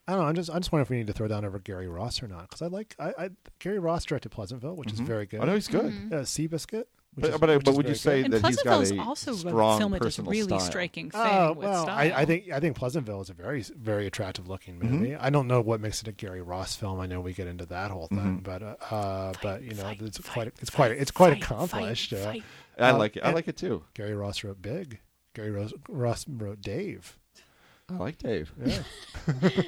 I 0.07 0.11
don't 0.11 0.21
know. 0.21 0.27
I'm 0.27 0.35
just, 0.35 0.51
I'm 0.51 0.59
just 0.59 0.71
wonder 0.71 0.83
if 0.83 0.91
we 0.91 0.97
need 0.97 1.07
to 1.07 1.13
throw 1.13 1.27
down 1.27 1.45
over 1.45 1.57
Gary 1.57 1.87
Ross 1.87 2.21
or 2.21 2.27
not 2.27 2.41
because 2.41 2.61
I 2.61 2.67
like, 2.67 2.95
I, 2.99 3.13
I 3.17 3.29
Gary 3.57 3.79
Ross 3.79 4.05
directed 4.05 4.29
Pleasantville, 4.29 4.75
which 4.75 4.93
is 4.93 4.99
very 4.99 5.25
good. 5.25 5.39
I 5.39 5.45
know 5.45 5.55
he's 5.55 5.67
good. 5.67 5.91
Mm-hmm. 5.91 6.13
Uh, 6.13 6.17
Seabiscuit. 6.17 6.85
Which 7.15 7.23
But, 7.23 7.33
is- 7.33 7.39
but, 7.39 7.63
but 7.65 7.75
would 7.75 7.87
you 7.87 7.95
say 7.95 8.17
good. 8.23 8.25
And 8.25 8.33
that 8.43 8.47
he's 8.47 8.61
got 8.61 8.91
a 8.91 8.99
also 9.01 9.33
strong 9.33 9.75
a 9.75 9.79
film 9.79 9.91
that 9.93 10.01
does 10.01 10.15
personal 10.17 10.31
really 10.31 10.47
style? 10.47 10.59
striking 10.59 11.09
thing 11.11 11.21
Oh 11.23 11.53
with 11.53 11.65
well, 11.65 11.83
style. 11.83 11.97
I, 11.97 12.21
I 12.21 12.25
think 12.25 12.51
I 12.51 12.59
think 12.59 12.75
Pleasantville 12.75 13.21
is 13.21 13.29
a 13.29 13.33
very 13.33 13.61
very 13.61 14.05
attractive 14.07 14.47
looking 14.47 14.77
movie. 14.79 15.15
I 15.15 15.29
don't 15.29 15.47
know 15.47 15.61
what 15.61 15.79
makes 15.81 16.01
it 16.01 16.07
a 16.07 16.11
Gary 16.11 16.41
Ross 16.41 16.75
film. 16.75 16.99
I 16.99 17.05
know 17.07 17.21
we 17.21 17.33
get 17.33 17.47
into 17.47 17.65
that 17.67 17.89
whole 17.91 18.07
thing, 18.07 18.41
but 18.43 18.61
uh, 18.61 18.75
uh, 18.91 19.33
but 19.41 19.63
you 19.63 19.73
know 19.73 19.83
fight, 19.83 20.01
it's 20.01 20.17
fight, 20.19 20.33
quite 20.33 20.47
it's 20.59 20.69
fight, 20.69 20.75
quite 20.75 20.91
it's 20.91 21.11
quite 21.11 21.33
fight, 21.33 21.41
accomplished. 21.43 22.11
fight, 22.11 22.19
uh, 22.19 22.23
fight. 22.25 22.43
I 22.77 22.89
Um, 22.89 22.97
like 22.97 23.15
it. 23.17 23.23
I 23.23 23.31
like 23.31 23.47
it 23.47 23.57
too. 23.57 23.83
Gary 23.93 24.13
Ross 24.15 24.43
wrote 24.43 24.61
Big. 24.61 24.99
Gary 25.33 25.51
Ross, 25.51 25.73
Ross 25.89 26.25
wrote 26.29 26.61
Dave. 26.61 27.17
I 27.87 27.97
like 27.97 28.17
Dave. 28.17 28.51
Yeah. 28.63 28.83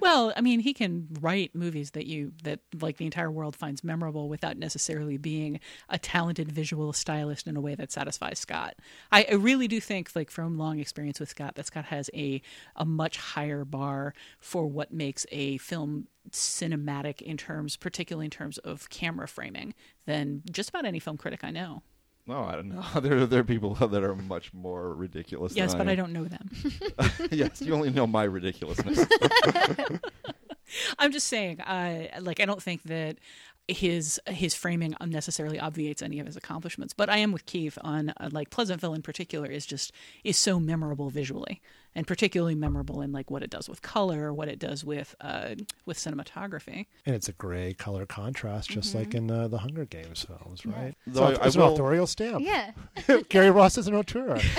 Well, 0.00 0.32
I 0.36 0.40
mean, 0.40 0.60
he 0.60 0.72
can 0.72 1.08
write 1.20 1.54
movies 1.54 1.92
that 1.92 2.06
you 2.06 2.32
that 2.44 2.60
like 2.80 2.96
the 2.96 3.04
entire 3.04 3.30
world 3.30 3.56
finds 3.56 3.82
memorable 3.82 4.28
without 4.28 4.56
necessarily 4.56 5.16
being 5.16 5.58
a 5.88 5.98
talented 5.98 6.50
visual 6.50 6.92
stylist 6.92 7.46
in 7.48 7.56
a 7.56 7.60
way 7.60 7.74
that 7.74 7.90
satisfies 7.90 8.38
Scott. 8.38 8.76
I, 9.10 9.26
I 9.30 9.34
really 9.34 9.66
do 9.66 9.80
think, 9.80 10.10
like 10.14 10.30
from 10.30 10.58
long 10.58 10.78
experience 10.78 11.18
with 11.18 11.28
Scott, 11.28 11.56
that 11.56 11.66
Scott 11.66 11.86
has 11.86 12.08
a 12.14 12.40
a 12.76 12.84
much 12.84 13.16
higher 13.16 13.64
bar 13.64 14.14
for 14.38 14.66
what 14.66 14.92
makes 14.92 15.26
a 15.32 15.58
film 15.58 16.06
cinematic 16.30 17.20
in 17.20 17.36
terms, 17.36 17.76
particularly 17.76 18.26
in 18.26 18.30
terms 18.30 18.58
of 18.58 18.88
camera 18.90 19.26
framing, 19.26 19.74
than 20.06 20.42
just 20.50 20.68
about 20.68 20.84
any 20.84 21.00
film 21.00 21.16
critic 21.16 21.42
I 21.42 21.50
know. 21.50 21.82
No, 22.26 22.44
I 22.44 22.52
don't 22.52 22.68
know. 22.68 23.00
There, 23.00 23.26
there 23.26 23.40
are 23.40 23.44
people 23.44 23.74
that 23.80 24.02
are 24.02 24.14
much 24.14 24.52
more 24.52 24.94
ridiculous. 24.94 25.54
Yes, 25.54 25.74
but 25.74 25.88
I 25.88 25.92
am. 25.92 25.96
don't 25.96 26.12
know 26.12 26.24
them. 26.24 26.50
yes, 27.30 27.60
you 27.62 27.74
only 27.74 27.90
know 27.90 28.06
my 28.06 28.24
ridiculousness. 28.24 29.06
I'm 30.98 31.10
just 31.10 31.26
saying, 31.26 31.60
uh, 31.60 32.20
like 32.20 32.40
I 32.40 32.44
don't 32.44 32.62
think 32.62 32.84
that 32.84 33.16
his 33.66 34.20
his 34.26 34.54
framing 34.54 34.94
unnecessarily 35.00 35.58
obviates 35.58 36.02
any 36.02 36.20
of 36.20 36.26
his 36.26 36.36
accomplishments. 36.36 36.92
But 36.92 37.08
I 37.08 37.18
am 37.18 37.32
with 37.32 37.46
Keith 37.46 37.78
on 37.82 38.10
uh, 38.10 38.28
like 38.32 38.50
Pleasantville 38.50 38.94
in 38.94 39.02
particular 39.02 39.46
is 39.48 39.66
just 39.66 39.92
is 40.24 40.36
so 40.36 40.60
memorable 40.60 41.10
visually, 41.10 41.60
and 41.94 42.06
particularly 42.06 42.54
memorable 42.54 43.00
in 43.02 43.12
like 43.12 43.30
what 43.30 43.42
it 43.42 43.50
does 43.50 43.68
with 43.68 43.82
color, 43.82 44.32
what 44.32 44.48
it 44.48 44.58
does 44.58 44.84
with 44.84 45.14
uh, 45.20 45.54
with 45.86 45.96
cinematography. 45.98 46.86
And 47.06 47.14
it's 47.14 47.28
a 47.28 47.32
gray 47.32 47.74
color 47.74 48.06
contrast, 48.06 48.70
just 48.70 48.94
like 48.94 49.14
in 49.14 49.30
uh, 49.30 49.48
the 49.48 49.58
Hunger 49.58 49.84
Games 49.84 50.24
films, 50.24 50.64
right? 50.66 50.94
Though 51.06 51.20
so 51.20 51.24
I- 51.42 51.46
it's 51.46 51.56
I 51.56 51.60
an 51.60 51.66
will- 51.66 51.74
authorial 51.74 52.06
stamp. 52.06 52.44
Yeah. 52.44 52.72
Gary 53.28 53.50
Ross 53.50 53.76
is 53.78 53.88
an 53.88 53.94
auteur. 53.94 54.38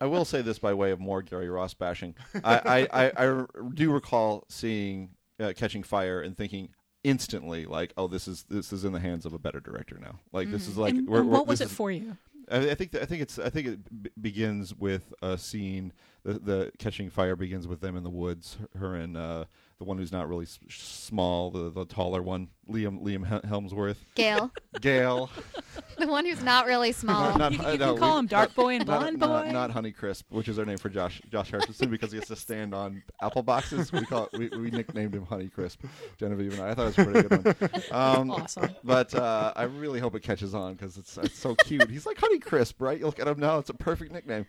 I 0.00 0.06
will 0.06 0.24
say 0.24 0.42
this 0.42 0.58
by 0.58 0.74
way 0.74 0.90
of 0.90 0.98
more 1.00 1.22
Gary 1.22 1.48
Ross 1.48 1.72
bashing. 1.72 2.14
I, 2.42 2.88
I, 2.92 3.04
I, 3.06 3.12
I 3.16 3.44
do 3.74 3.92
recall 3.92 4.44
seeing 4.48 5.10
uh, 5.40 5.52
Catching 5.56 5.82
Fire 5.84 6.20
and 6.20 6.36
thinking 6.36 6.70
instantly, 7.04 7.64
like, 7.64 7.94
"Oh, 7.96 8.08
this 8.08 8.26
is 8.26 8.44
this 8.50 8.72
is 8.72 8.84
in 8.84 8.92
the 8.92 8.98
hands 9.00 9.24
of 9.24 9.32
a 9.32 9.38
better 9.38 9.60
director 9.60 9.96
now." 10.00 10.18
Like 10.32 10.50
this 10.50 10.66
is 10.66 10.76
like, 10.76 10.94
and, 10.94 11.08
we're- 11.08 11.20
and 11.20 11.28
we're- 11.30 11.38
what 11.38 11.46
was 11.46 11.60
this 11.60 11.68
it 11.68 11.72
is- 11.72 11.76
for 11.76 11.90
you? 11.92 12.16
I, 12.50 12.74
think 12.74 12.94
I 12.94 13.04
think 13.04 13.22
it's 13.22 13.38
I 13.38 13.48
think 13.50 13.66
it 13.66 14.22
begins 14.22 14.74
with 14.74 15.12
a 15.22 15.38
scene. 15.38 15.92
The, 16.24 16.34
the 16.34 16.72
catching 16.78 17.10
fire 17.10 17.36
begins 17.36 17.66
with 17.66 17.80
them 17.80 17.96
in 17.96 18.02
the 18.02 18.10
woods. 18.10 18.58
Her 18.78 18.94
and 18.94 19.16
uh, 19.16 19.44
the 19.84 19.88
one 19.88 19.98
who's 19.98 20.12
not 20.12 20.28
really 20.28 20.44
s- 20.46 20.58
small, 20.70 21.50
the 21.50 21.70
the 21.70 21.84
taller 21.84 22.22
one, 22.22 22.48
Liam 22.70 23.02
Liam 23.02 23.42
Hemsworth, 23.44 23.96
Gale, 24.14 24.50
Gale. 24.80 25.28
the 25.98 26.06
one 26.06 26.24
who's 26.24 26.42
not 26.42 26.64
really 26.66 26.90
small. 27.04 27.36
Not- 27.36 27.52
You- 27.52 27.58
you 27.58 27.64
uh, 27.64 27.70
can 27.72 27.80
no, 27.80 27.96
call 27.96 28.14
we- 28.14 28.18
him 28.20 28.26
Dark 28.26 28.54
Boy 28.54 28.76
and 28.76 28.86
Blonde 28.86 29.18
not, 29.18 29.44
Boy. 29.44 29.52
Not 29.52 29.70
Honey 29.70 29.92
Crisp, 29.92 30.26
which 30.30 30.48
is 30.48 30.58
our 30.58 30.64
name 30.64 30.78
for 30.78 30.88
Josh 30.88 31.20
Josh 31.30 31.50
Harrison 31.50 31.90
because 31.90 32.10
he 32.12 32.18
has 32.18 32.28
to 32.28 32.36
stand 32.36 32.74
on 32.74 33.02
apple 33.20 33.42
boxes. 33.42 33.92
We 33.92 34.04
call 34.06 34.28
it, 34.32 34.38
we, 34.38 34.48
we 34.58 34.70
nicknamed 34.70 35.14
him 35.14 35.26
Honey 35.26 35.48
Crisp. 35.48 35.84
Genevieve 36.18 36.54
and 36.54 36.62
I. 36.62 36.70
I 36.70 36.74
thought 36.74 36.82
it 36.86 36.96
was 36.96 36.98
a 36.98 37.10
pretty 37.10 37.28
good 37.28 37.60
one. 37.60 37.82
Um, 37.92 38.30
Awesome. 38.30 38.70
But 38.82 39.14
uh, 39.14 39.52
I 39.54 39.64
really 39.64 40.00
hope 40.00 40.14
it 40.14 40.22
catches 40.22 40.54
on 40.54 40.74
because 40.74 40.96
it's, 40.96 41.18
it's 41.18 41.38
so 41.38 41.54
cute. 41.56 41.90
He's 41.90 42.06
like 42.06 42.18
Honey 42.18 42.38
Crisp, 42.38 42.80
right? 42.80 42.98
You 42.98 43.06
look 43.06 43.20
at 43.20 43.28
him 43.28 43.38
now; 43.38 43.58
it's 43.58 43.70
a 43.70 43.74
perfect 43.74 44.12
nickname. 44.12 44.46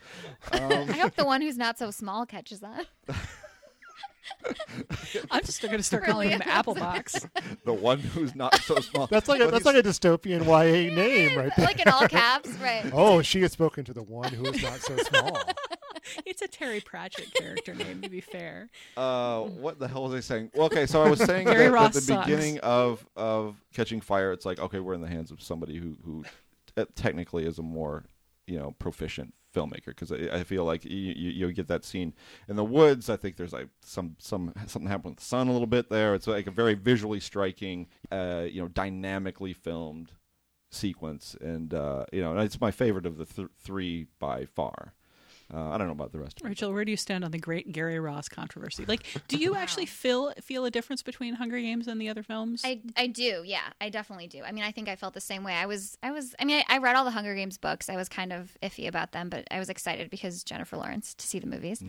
Um, 0.53 0.71
I 0.89 0.93
hope 0.97 1.15
the 1.15 1.25
one 1.25 1.41
who's 1.41 1.57
not 1.57 1.77
so 1.77 1.91
small 1.91 2.25
catches 2.25 2.63
on. 2.63 2.85
I'm 5.31 5.43
just 5.43 5.61
going 5.61 5.75
to 5.77 5.83
start 5.83 6.03
calling 6.05 6.29
him 6.29 6.39
Brilliant. 6.45 6.65
Applebox. 6.67 7.29
the 7.63 7.73
one 7.73 7.99
who's 7.99 8.35
not 8.35 8.55
so 8.61 8.75
small. 8.79 9.07
That's 9.07 9.27
like 9.27 9.41
a, 9.41 9.47
that's 9.51 9.65
like 9.65 9.75
a 9.75 9.83
dystopian 9.83 10.45
YA 10.45 10.93
name, 10.95 11.37
right 11.37 11.51
there. 11.55 11.65
like 11.65 11.79
in 11.79 11.87
all 11.87 12.07
caps, 12.07 12.49
right? 12.61 12.83
Oh, 12.93 13.21
she 13.21 13.41
has 13.41 13.51
spoken 13.51 13.83
to 13.85 13.93
the 13.93 14.03
one 14.03 14.31
who 14.33 14.45
is 14.45 14.61
not 14.61 14.79
so 14.79 14.95
small. 14.97 15.37
it's 16.25 16.41
a 16.41 16.47
Terry 16.47 16.79
Pratchett 16.79 17.33
character 17.33 17.73
name, 17.73 18.01
to 18.01 18.09
be 18.09 18.21
fair. 18.21 18.69
Uh, 18.95 19.41
what 19.41 19.79
the 19.79 19.87
hell 19.87 20.03
was 20.03 20.13
I 20.13 20.19
saying? 20.21 20.51
Well, 20.55 20.65
okay, 20.67 20.85
so 20.85 21.01
I 21.03 21.09
was 21.09 21.19
saying 21.23 21.45
Gary 21.47 21.69
that 21.69 21.75
at 21.85 21.93
the 21.93 22.01
sucks. 22.01 22.25
beginning 22.25 22.59
of 22.59 23.05
of 23.15 23.55
Catching 23.73 24.01
Fire, 24.01 24.31
it's 24.31 24.45
like 24.45 24.59
okay, 24.59 24.79
we're 24.79 24.93
in 24.93 25.01
the 25.01 25.07
hands 25.07 25.31
of 25.31 25.41
somebody 25.41 25.77
who 25.77 25.97
who 26.05 26.23
uh, 26.77 26.85
technically 26.95 27.45
is 27.45 27.57
a 27.59 27.63
more 27.63 28.05
you 28.47 28.57
know 28.57 28.75
proficient 28.79 29.33
filmmaker 29.55 29.87
because 29.87 30.11
I, 30.11 30.39
I 30.39 30.43
feel 30.43 30.65
like 30.65 30.83
you, 30.85 30.91
you 30.91 31.47
you 31.47 31.53
get 31.53 31.67
that 31.69 31.85
scene 31.85 32.13
in 32.49 32.55
the 32.55 32.65
woods. 32.65 33.09
I 33.09 33.15
think 33.15 33.37
there's 33.37 33.53
like 33.53 33.69
some 33.81 34.15
some 34.19 34.53
something 34.67 34.89
happened 34.89 35.13
with 35.13 35.19
the 35.19 35.25
sun 35.25 35.47
a 35.47 35.51
little 35.51 35.67
bit 35.67 35.89
there. 35.89 36.13
It's 36.15 36.27
like 36.27 36.47
a 36.47 36.51
very 36.51 36.73
visually 36.73 37.19
striking, 37.19 37.87
uh, 38.11 38.45
you 38.49 38.61
know, 38.61 38.67
dynamically 38.67 39.53
filmed 39.53 40.11
sequence, 40.71 41.37
and 41.39 41.73
uh, 41.73 42.05
you 42.11 42.21
know, 42.21 42.37
it's 42.39 42.59
my 42.59 42.71
favorite 42.71 43.05
of 43.05 43.17
the 43.17 43.25
th- 43.25 43.49
three 43.59 44.07
by 44.19 44.45
far. 44.45 44.94
Uh, 45.53 45.69
I 45.69 45.77
don't 45.77 45.87
know 45.87 45.93
about 45.93 46.11
the 46.11 46.19
rest. 46.19 46.41
of. 46.41 46.47
Rachel, 46.47 46.73
where 46.73 46.83
do 46.83 46.91
you 46.91 46.97
stand 46.97 47.23
on 47.23 47.31
the 47.31 47.37
great 47.37 47.71
Gary 47.71 47.99
Ross 47.99 48.27
controversy? 48.27 48.83
Like, 48.85 49.05
do 49.27 49.37
you 49.37 49.55
actually 49.55 49.85
feel 49.85 50.33
feel 50.41 50.65
a 50.65 50.71
difference 50.71 51.03
between 51.03 51.35
Hunger 51.35 51.59
Games 51.59 51.87
and 51.87 52.01
the 52.01 52.09
other 52.09 52.23
films? 52.23 52.63
I, 52.65 52.81
I 52.97 53.07
do, 53.07 53.43
yeah, 53.45 53.61
I 53.79 53.89
definitely 53.89 54.27
do. 54.27 54.41
I 54.43 54.51
mean, 54.51 54.63
I 54.63 54.71
think 54.71 54.89
I 54.89 54.95
felt 54.95 55.13
the 55.13 55.21
same 55.21 55.43
way. 55.43 55.53
I 55.53 55.67
was, 55.67 55.97
I 56.01 56.11
was, 56.11 56.33
I 56.39 56.45
mean, 56.45 56.63
I, 56.67 56.75
I 56.75 56.77
read 56.79 56.95
all 56.95 57.05
the 57.05 57.11
Hunger 57.11 57.35
Games 57.35 57.57
books. 57.57 57.89
I 57.89 57.95
was 57.95 58.09
kind 58.09 58.33
of 58.33 58.57
iffy 58.63 58.87
about 58.87 59.11
them, 59.11 59.29
but 59.29 59.47
I 59.51 59.59
was 59.59 59.69
excited 59.69 60.09
because 60.09 60.43
Jennifer 60.43 60.77
Lawrence 60.77 61.13
to 61.13 61.27
see 61.27 61.37
the 61.39 61.47
movies. 61.47 61.83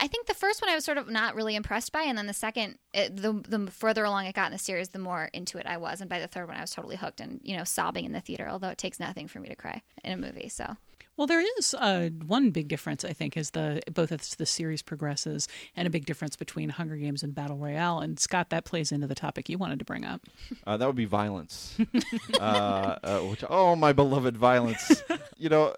I 0.00 0.08
think 0.08 0.26
the 0.26 0.34
first 0.34 0.60
one 0.60 0.68
I 0.68 0.74
was 0.74 0.84
sort 0.84 0.98
of 0.98 1.08
not 1.08 1.34
really 1.36 1.54
impressed 1.54 1.92
by, 1.92 2.02
and 2.02 2.18
then 2.18 2.26
the 2.26 2.32
second, 2.32 2.78
it, 2.92 3.16
the 3.16 3.32
the 3.48 3.70
further 3.70 4.04
along 4.04 4.26
it 4.26 4.34
got 4.34 4.46
in 4.46 4.52
the 4.52 4.58
series, 4.58 4.88
the 4.88 4.98
more 4.98 5.28
into 5.32 5.58
it 5.58 5.66
I 5.66 5.76
was, 5.76 6.00
and 6.00 6.10
by 6.10 6.18
the 6.18 6.26
third 6.26 6.48
one, 6.48 6.56
I 6.56 6.60
was 6.60 6.72
totally 6.72 6.96
hooked 6.96 7.20
and 7.20 7.40
you 7.42 7.56
know 7.56 7.62
sobbing 7.64 8.04
in 8.04 8.12
the 8.12 8.20
theater. 8.20 8.48
Although 8.48 8.70
it 8.70 8.78
takes 8.78 8.98
nothing 8.98 9.28
for 9.28 9.38
me 9.38 9.48
to 9.48 9.54
cry 9.54 9.82
in 10.02 10.12
a 10.12 10.16
movie, 10.16 10.48
so 10.48 10.76
Well, 11.16 11.26
there 11.26 11.44
is 11.58 11.74
uh, 11.74 12.08
one 12.26 12.50
big 12.50 12.68
difference, 12.68 13.04
I 13.04 13.12
think, 13.12 13.36
is 13.36 13.50
the 13.50 13.82
both 13.92 14.12
as 14.12 14.34
the 14.34 14.46
series 14.46 14.80
progresses, 14.82 15.46
and 15.76 15.86
a 15.86 15.90
big 15.90 16.06
difference 16.06 16.36
between 16.36 16.70
Hunger 16.70 16.96
Games 16.96 17.22
and 17.22 17.34
Battle 17.34 17.58
Royale. 17.58 18.00
And 18.00 18.18
Scott, 18.18 18.48
that 18.50 18.64
plays 18.64 18.92
into 18.92 19.06
the 19.06 19.14
topic 19.14 19.48
you 19.48 19.58
wanted 19.58 19.78
to 19.78 19.84
bring 19.84 20.04
up. 20.04 20.22
Uh, 20.66 20.76
that 20.76 20.86
would 20.86 20.96
be 20.96 21.04
violence. 21.04 21.76
uh, 22.40 22.96
uh, 23.02 23.18
which, 23.20 23.44
oh, 23.48 23.76
my 23.76 23.92
beloved 23.92 24.36
violence. 24.36 25.02
you 25.36 25.50
know, 25.50 25.66
uh, 25.66 25.74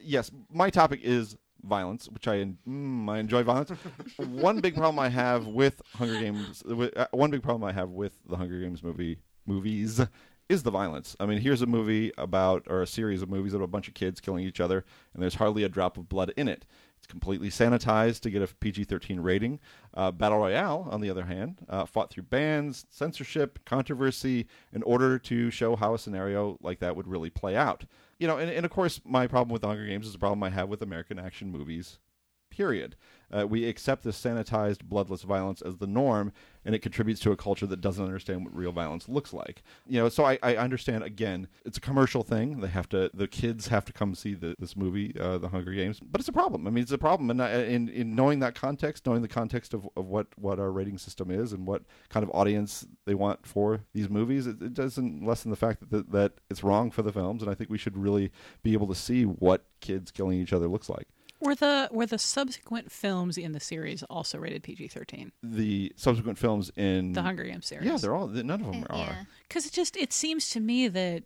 yes, 0.00 0.30
my 0.52 0.70
topic 0.70 1.00
is 1.02 1.36
violence, 1.64 2.08
which 2.08 2.28
I 2.28 2.44
mm, 2.68 3.10
I 3.10 3.18
enjoy 3.18 3.42
violence. 3.42 3.70
one 4.18 4.60
big 4.60 4.74
problem 4.74 5.00
I 5.00 5.08
have 5.08 5.46
with 5.46 5.82
Hunger 5.94 6.20
Games, 6.20 6.62
uh, 6.62 7.06
one 7.10 7.30
big 7.30 7.42
problem 7.42 7.68
I 7.68 7.72
have 7.72 7.90
with 7.90 8.12
the 8.28 8.36
Hunger 8.36 8.60
Games 8.60 8.84
movie 8.84 9.18
movies 9.46 10.00
is 10.48 10.62
the 10.62 10.70
violence. 10.70 11.16
I 11.18 11.26
mean, 11.26 11.38
here's 11.38 11.62
a 11.62 11.66
movie 11.66 12.12
about, 12.16 12.66
or 12.68 12.82
a 12.82 12.86
series 12.86 13.22
of 13.22 13.28
movies 13.28 13.54
about 13.54 13.64
a 13.64 13.68
bunch 13.68 13.88
of 13.88 13.94
kids 13.94 14.20
killing 14.20 14.44
each 14.44 14.60
other, 14.60 14.84
and 15.12 15.22
there's 15.22 15.34
hardly 15.36 15.64
a 15.64 15.68
drop 15.68 15.96
of 15.96 16.08
blood 16.08 16.32
in 16.36 16.48
it. 16.48 16.64
It's 16.98 17.06
completely 17.06 17.50
sanitized 17.50 18.20
to 18.20 18.30
get 18.30 18.42
a 18.42 18.46
PG 18.46 18.84
13 18.84 19.20
rating. 19.20 19.60
Uh, 19.94 20.10
Battle 20.10 20.38
Royale, 20.38 20.88
on 20.90 21.00
the 21.00 21.10
other 21.10 21.24
hand, 21.24 21.58
uh, 21.68 21.84
fought 21.84 22.10
through 22.10 22.24
bans, 22.24 22.86
censorship, 22.90 23.58
controversy 23.64 24.46
in 24.72 24.82
order 24.82 25.18
to 25.18 25.50
show 25.50 25.76
how 25.76 25.94
a 25.94 25.98
scenario 25.98 26.58
like 26.62 26.78
that 26.80 26.96
would 26.96 27.06
really 27.06 27.30
play 27.30 27.56
out. 27.56 27.84
You 28.18 28.26
know, 28.26 28.38
and, 28.38 28.50
and 28.50 28.64
of 28.64 28.72
course, 28.72 29.00
my 29.04 29.26
problem 29.26 29.52
with 29.52 29.62
Hunger 29.62 29.86
Games 29.86 30.06
is 30.06 30.12
the 30.12 30.18
problem 30.18 30.42
I 30.42 30.50
have 30.50 30.68
with 30.68 30.80
American 30.80 31.18
action 31.18 31.50
movies, 31.50 31.98
period. 32.50 32.96
Uh, 33.32 33.46
we 33.46 33.64
accept 33.64 34.04
this 34.04 34.20
sanitized, 34.20 34.84
bloodless 34.84 35.22
violence 35.22 35.60
as 35.62 35.76
the 35.76 35.86
norm, 35.86 36.32
and 36.64 36.74
it 36.74 36.80
contributes 36.80 37.20
to 37.20 37.32
a 37.32 37.36
culture 37.36 37.66
that 37.66 37.80
doesn't 37.80 38.04
understand 38.04 38.44
what 38.44 38.54
real 38.54 38.72
violence 38.72 39.08
looks 39.08 39.32
like. 39.32 39.62
You 39.86 40.00
know, 40.00 40.08
so 40.08 40.24
I, 40.24 40.38
I 40.42 40.56
understand. 40.56 41.04
Again, 41.04 41.48
it's 41.64 41.78
a 41.78 41.80
commercial 41.80 42.22
thing. 42.22 42.60
They 42.60 42.68
have 42.68 42.88
to, 42.90 43.10
the 43.14 43.28
kids 43.28 43.68
have 43.68 43.84
to 43.86 43.92
come 43.92 44.14
see 44.14 44.34
the, 44.34 44.54
this 44.58 44.76
movie, 44.76 45.14
uh, 45.18 45.38
The 45.38 45.48
Hunger 45.48 45.72
Games. 45.72 46.00
But 46.00 46.20
it's 46.20 46.28
a 46.28 46.32
problem. 46.32 46.66
I 46.66 46.70
mean, 46.70 46.82
it's 46.82 46.92
a 46.92 46.98
problem, 46.98 47.30
and 47.30 47.40
in 47.40 47.88
in 47.88 48.14
knowing 48.14 48.40
that 48.40 48.54
context, 48.54 49.06
knowing 49.06 49.22
the 49.22 49.28
context 49.28 49.74
of, 49.74 49.88
of 49.96 50.06
what 50.06 50.26
what 50.36 50.58
our 50.58 50.70
rating 50.70 50.98
system 50.98 51.30
is 51.30 51.52
and 51.52 51.66
what 51.66 51.82
kind 52.08 52.24
of 52.24 52.30
audience 52.34 52.86
they 53.04 53.14
want 53.14 53.46
for 53.46 53.80
these 53.92 54.08
movies, 54.08 54.46
it, 54.46 54.62
it 54.62 54.74
doesn't 54.74 55.24
lessen 55.24 55.50
the 55.50 55.56
fact 55.56 55.80
that, 55.80 55.90
that 55.90 56.12
that 56.12 56.32
it's 56.50 56.62
wrong 56.64 56.90
for 56.90 57.02
the 57.02 57.12
films. 57.12 57.42
And 57.42 57.50
I 57.50 57.54
think 57.54 57.70
we 57.70 57.78
should 57.78 57.96
really 57.96 58.30
be 58.62 58.72
able 58.72 58.86
to 58.88 58.94
see 58.94 59.24
what 59.24 59.64
kids 59.80 60.10
killing 60.10 60.40
each 60.40 60.52
other 60.52 60.68
looks 60.68 60.88
like. 60.88 61.08
Were 61.40 61.54
the 61.54 61.88
were 61.92 62.06
the 62.06 62.18
subsequent 62.18 62.90
films 62.90 63.36
in 63.36 63.52
the 63.52 63.60
series 63.60 64.02
also 64.04 64.38
rated 64.38 64.62
PG 64.62 64.88
thirteen? 64.88 65.32
The 65.42 65.92
subsequent 65.96 66.38
films 66.38 66.70
in 66.76 67.12
The 67.12 67.22
Hunger 67.22 67.44
Games 67.44 67.66
series. 67.66 67.86
yeah, 67.86 67.96
they're 67.98 68.14
all 68.14 68.26
none 68.28 68.60
of 68.60 68.66
them 68.66 68.86
are. 68.88 68.96
yeah. 68.96 69.24
Because 69.46 69.66
it 69.66 69.72
just 69.72 69.96
it 69.96 70.12
seems 70.12 70.48
to 70.50 70.60
me 70.60 70.88
that 70.88 71.24